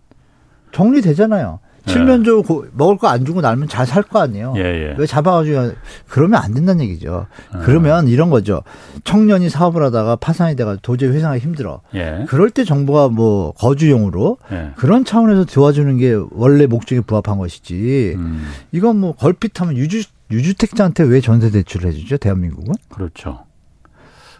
정리되잖아요. 0.73 1.59
예. 1.87 1.93
칠면조 1.93 2.43
고- 2.43 2.65
먹을 2.73 2.97
거 2.97 3.09
안 3.09 3.25
주고 3.25 3.41
날면 3.41 3.69
잘 3.69 3.87
살 3.87 4.03
거 4.03 4.21
아니에요. 4.21 4.55
예, 4.57 4.61
예. 4.61 4.95
왜 4.99 5.07
잡아가지고 5.07 5.73
그러면 6.09 6.41
안 6.43 6.55
된다는 6.55 6.85
얘기죠. 6.85 7.27
그러면 7.65 8.09
이런 8.09 8.31
거죠. 8.31 8.63
청년이 9.05 9.49
사업을 9.51 9.83
하다가 9.85 10.17
파산이 10.17 10.57
돼가지고 10.57 10.81
도저히 10.83 11.11
회생하기 11.11 11.41
힘들어. 11.41 11.81
예. 11.95 12.25
그럴 12.29 12.51
때 12.51 12.65
정부가 12.65 13.09
뭐 13.09 13.53
거주용으로 13.53 14.39
예. 14.53 14.71
그런 14.77 15.05
차원에서 15.05 15.45
도와주는 15.45 15.97
게 15.99 16.17
원래 16.31 16.67
목적에 16.67 17.01
부합한 17.01 17.39
것이지. 17.39 18.15
음, 18.17 18.47
이건 18.73 18.99
뭐 18.99 19.13
걸핏하면 19.15 19.77
유주 19.77 20.03
유주택자한테 20.31 21.03
왜 21.05 21.21
전세 21.21 21.51
대출을 21.51 21.91
해주죠? 21.91 22.17
대한민국은 22.17 22.73
그렇죠. 22.89 23.41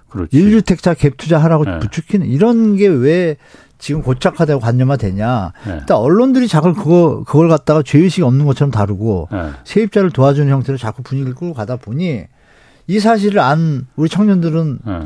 그렇지. 0.09 0.37
일주택자 0.37 0.95
갭 0.95 1.17
투자하라고 1.17 1.65
네. 1.65 1.79
부추기는 1.81 2.27
이런 2.27 2.77
게 2.77 2.87
왜 2.89 3.37
지금 3.83 4.01
고착화되고 4.01 4.61
관념화되냐? 4.61 5.53
네. 5.67 5.73
일단 5.81 5.97
언론들이 5.97 6.47
자꾸 6.47 6.73
그거 6.73 7.25
그걸 7.27 7.49
갖다가 7.49 7.83
죄의식이 7.83 8.23
없는 8.23 8.47
것처럼 8.47 8.71
다루고 8.71 9.29
예. 9.33 9.51
세입자를 9.65 10.13
도와주는 10.13 10.49
형태로 10.49 10.79
자꾸 10.79 11.03
분위기를 11.03 11.35
끌고 11.35 11.53
가다 11.53 11.77
보니 11.77 12.23
이 12.87 13.01
사실을 13.01 13.41
안 13.41 13.89
우리 13.97 14.09
청년들은 14.09 14.79
예. 14.87 15.01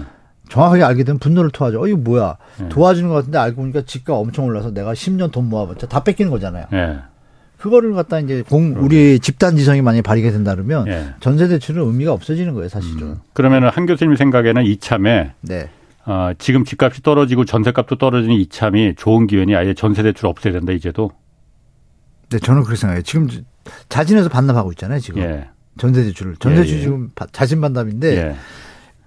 정확하게 0.50 0.84
알게 0.84 1.04
되면 1.04 1.18
분노를 1.18 1.50
토하죠. 1.50 1.82
어, 1.82 1.88
이거 1.88 1.96
뭐야. 1.96 2.36
네. 2.60 2.68
도와주는 2.68 3.08
것 3.08 3.14
같은데 3.14 3.38
알고 3.38 3.62
보니까 3.62 3.80
집값 3.86 4.14
엄청 4.14 4.44
올라서 4.44 4.74
내가 4.74 4.92
10년 4.92 5.32
돈 5.32 5.48
모아봤자 5.48 5.86
다 5.86 6.04
뺏기는 6.04 6.30
거잖아요. 6.30 6.66
예. 6.74 6.98
그거를 7.56 7.94
갖다 7.94 8.20
이제 8.20 8.42
공, 8.46 8.74
우리 8.76 9.18
집단 9.20 9.56
지성이 9.56 9.80
만약에 9.80 10.02
발휘가 10.02 10.30
된다 10.30 10.54
그러면 10.54 10.86
예. 10.88 11.14
전세 11.20 11.48
대출은 11.48 11.82
의미가 11.82 12.12
없어지는 12.12 12.52
거예요, 12.52 12.68
사실은. 12.68 13.16
그러면은 13.32 13.70
한 13.70 13.86
교수님 13.86 14.16
생각에는 14.16 14.66
이참에 14.66 15.32
네. 15.40 15.70
어, 16.06 16.30
지금 16.38 16.64
집값이 16.64 17.02
떨어지고 17.02 17.44
전세값도 17.44 17.96
떨어지는 17.98 18.34
이참이 18.36 18.94
좋은 18.96 19.26
기회니 19.26 19.54
아예 19.56 19.74
전세 19.74 20.02
대출 20.02 20.26
없애야 20.26 20.52
된다 20.52 20.72
이제도. 20.72 21.10
네, 22.30 22.38
저는 22.38 22.62
그렇게 22.62 22.78
생각해요. 22.80 23.02
지금 23.02 23.28
자진해서 23.88 24.28
반납하고 24.28 24.72
있잖아요, 24.72 25.00
지금. 25.00 25.22
예. 25.22 25.48
전세 25.78 26.04
대출을. 26.04 26.36
전세 26.36 26.62
대출 26.62 26.74
예, 26.76 26.78
예. 26.78 26.82
지금 26.82 27.10
바- 27.14 27.26
자진 27.32 27.60
반납인데 27.60 28.16
예. 28.16 28.36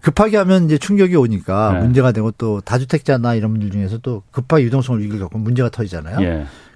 급하게 0.01 0.37
하면 0.37 0.65
이제 0.65 0.77
충격이 0.77 1.15
오니까 1.15 1.73
네. 1.73 1.79
문제가 1.79 2.11
되고 2.11 2.31
또 2.31 2.61
다주택자나 2.61 3.35
이런 3.35 3.51
분들 3.51 3.71
중에서 3.71 3.97
또 3.97 4.23
급하게 4.31 4.63
유동성을 4.65 5.01
위기를 5.01 5.19
겪고 5.19 5.37
문제가 5.39 5.69
터지잖아요. 5.69 6.19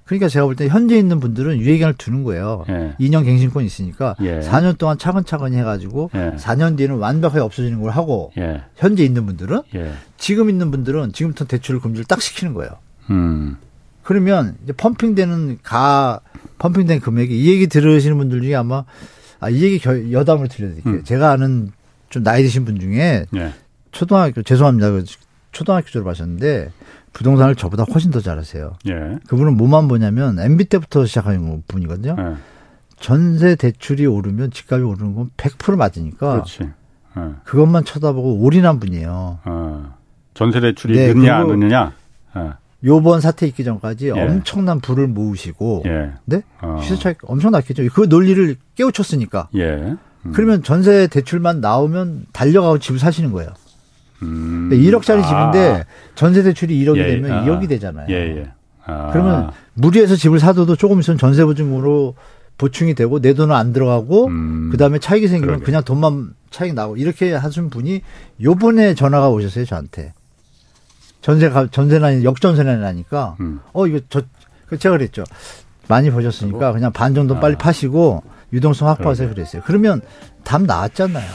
예. 0.04 0.06
그러니까 0.06 0.28
제가 0.28 0.44
볼 0.44 0.54
때 0.54 0.68
현재 0.68 0.96
있는 0.98 1.18
분들은 1.20 1.58
유예기간을 1.58 1.94
두는 1.94 2.24
거예요. 2.24 2.64
예. 2.68 2.94
2년 3.00 3.24
갱신권이 3.24 3.66
있으니까 3.66 4.14
예. 4.20 4.40
4년 4.40 4.76
동안 4.78 4.98
차근차근히 4.98 5.56
해가지고 5.56 6.10
예. 6.14 6.32
4년 6.38 6.76
뒤에는 6.76 6.96
완벽하게 6.96 7.40
없어지는 7.40 7.80
걸 7.80 7.90
하고 7.90 8.32
예. 8.38 8.62
현재 8.76 9.02
있는 9.04 9.24
분들은 9.26 9.62
예. 9.74 9.92
지금 10.18 10.50
있는 10.50 10.70
분들은 10.70 11.12
지금부터 11.12 11.46
대출 11.46 11.80
금지를 11.80 12.04
딱 12.04 12.20
시키는 12.20 12.52
거예요. 12.54 12.72
음. 13.10 13.56
그러면 14.02 14.56
이제 14.64 14.72
펌핑되는 14.74 15.58
가 15.62 16.20
펌핑된 16.58 17.00
금액이 17.00 17.38
이 17.42 17.48
얘기 17.50 17.66
들으시는 17.66 18.18
분들 18.18 18.42
중에 18.42 18.54
아마 18.54 18.84
아, 19.40 19.48
이 19.50 19.62
얘기 19.62 19.78
결- 19.78 20.12
여담을 20.12 20.48
들려드릴게요. 20.48 20.94
음. 20.94 21.04
제가 21.04 21.30
아는 21.30 21.72
좀 22.10 22.22
나이 22.22 22.42
드신 22.42 22.64
분 22.66 22.78
중에 22.78 23.24
예. 23.34 23.52
초등학교 23.92 24.42
죄송합니다. 24.42 24.90
그 24.90 25.04
초등학교 25.52 25.86
졸업하셨는데 25.88 26.70
부동산을 27.14 27.54
저보다 27.54 27.84
훨씬 27.84 28.10
더 28.10 28.20
잘하세요. 28.20 28.74
예. 28.88 29.18
그분은 29.28 29.56
뭐만 29.56 29.88
보냐면 29.88 30.38
MB 30.38 30.66
때부터 30.66 31.06
시작하는 31.06 31.62
분이거든요. 31.66 32.16
예. 32.18 32.34
전세 33.00 33.54
대출이 33.56 34.04
오르면 34.04 34.50
집값이 34.50 34.84
오르는 34.84 35.14
건 35.14 35.30
100% 35.36 35.76
맞으니까 35.76 36.32
그렇지. 36.32 36.64
예. 37.16 37.22
그것만 37.44 37.84
쳐다보고 37.84 38.40
올인한 38.40 38.80
분이에요. 38.80 39.38
어. 39.44 39.94
전세 40.34 40.60
대출이 40.60 40.94
네, 40.94 41.14
늦냐 41.14 41.36
안 41.36 41.46
늦냐. 41.48 41.92
예. 42.36 42.50
요번 42.84 43.20
사태 43.20 43.46
있기 43.46 43.64
전까지 43.64 44.08
예. 44.08 44.20
엄청난 44.20 44.80
부를 44.80 45.06
모으시고 45.06 45.84
예. 45.86 46.12
네? 46.24 46.42
어. 46.60 46.80
시세 46.82 46.96
차익 46.96 47.18
엄청 47.30 47.52
났겠죠. 47.52 47.84
그 47.94 48.02
논리를 48.08 48.56
깨우쳤으니까. 48.74 49.48
예. 49.54 49.96
음. 50.26 50.32
그러면 50.34 50.62
전세 50.64 51.06
대출만 51.06 51.60
나오면 51.60 52.26
달려가고 52.32 52.78
집을 52.78 52.98
사시는 52.98 53.30
거예요. 53.32 53.50
음. 54.24 54.70
1억짜리 54.72 55.22
아. 55.22 55.50
집인데 55.52 55.86
전세 56.14 56.42
대출이 56.42 56.84
1억이 56.84 56.98
예, 56.98 57.06
되면 57.06 57.32
아. 57.32 57.44
2억이 57.44 57.68
되잖아요. 57.68 58.06
예, 58.10 58.14
예. 58.38 58.50
아. 58.86 59.10
그러면 59.12 59.50
무리해서 59.74 60.16
집을 60.16 60.38
사둬도 60.38 60.76
조금 60.76 61.00
있으면 61.00 61.18
전세 61.18 61.44
보증으로 61.44 62.14
보충이 62.58 62.94
되고 62.94 63.20
내 63.20 63.34
돈은 63.34 63.54
안 63.54 63.72
들어가고 63.72 64.26
음. 64.26 64.68
그다음에 64.70 64.98
차익이 64.98 65.26
생기면 65.26 65.56
그러게. 65.56 65.64
그냥 65.64 65.82
돈만 65.82 66.34
차익 66.50 66.74
나고 66.74 66.96
이렇게 66.96 67.34
하신 67.34 67.68
분이 67.70 68.02
요번에 68.42 68.94
전화가 68.94 69.28
오셨어요 69.28 69.64
저한테 69.64 70.12
전세가 71.20 71.68
전세난 71.72 72.22
역전세난이 72.22 72.80
나니까 72.80 73.36
음. 73.40 73.60
어 73.72 73.86
이거 73.86 73.98
저그 74.08 74.78
제가 74.78 74.96
그랬죠 74.96 75.24
많이 75.88 76.10
보셨으니까 76.10 76.72
그냥 76.72 76.92
반 76.92 77.14
정도 77.14 77.40
빨리 77.40 77.54
아. 77.54 77.58
파시고 77.58 78.22
유동성 78.52 78.86
확보하세요 78.88 79.30
그랬어요 79.30 79.62
그러면 79.66 80.00
답 80.44 80.62
나왔잖아요 80.62 81.26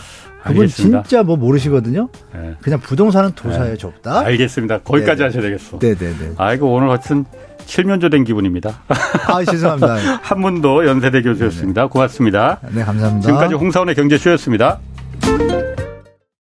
그분 0.44 0.62
알겠습니다. 0.62 1.04
진짜 1.04 1.24
뭐 1.24 1.36
모르시거든요 1.36 2.10
네. 2.34 2.56
그냥 2.62 2.80
부동산은 2.80 3.32
도사예요 3.36 3.78
좁다 3.78 4.22
알겠습니다. 4.22 4.80
거기까지 4.80 5.18
네네. 5.20 5.26
하셔야 5.26 5.42
되겠어. 5.44 5.80
네네네 5.82 6.34
아이고 6.38 6.74
오늘 6.74 6.90
하여튼 6.90 7.26
칠면조 7.66 8.10
된 8.10 8.24
기분입니다. 8.24 8.82
아 9.28 9.44
죄송합니다 9.44 9.96
한문도 10.24 10.88
연세대 10.88 11.22
교수였습니다. 11.22 11.88
고맙습니다. 11.88 12.60
네 12.72 12.84
감사합니다 12.84 13.26
지금까지 13.28 13.54
홍사원의 13.56 13.96
경제쇼였습니다. 13.96 14.80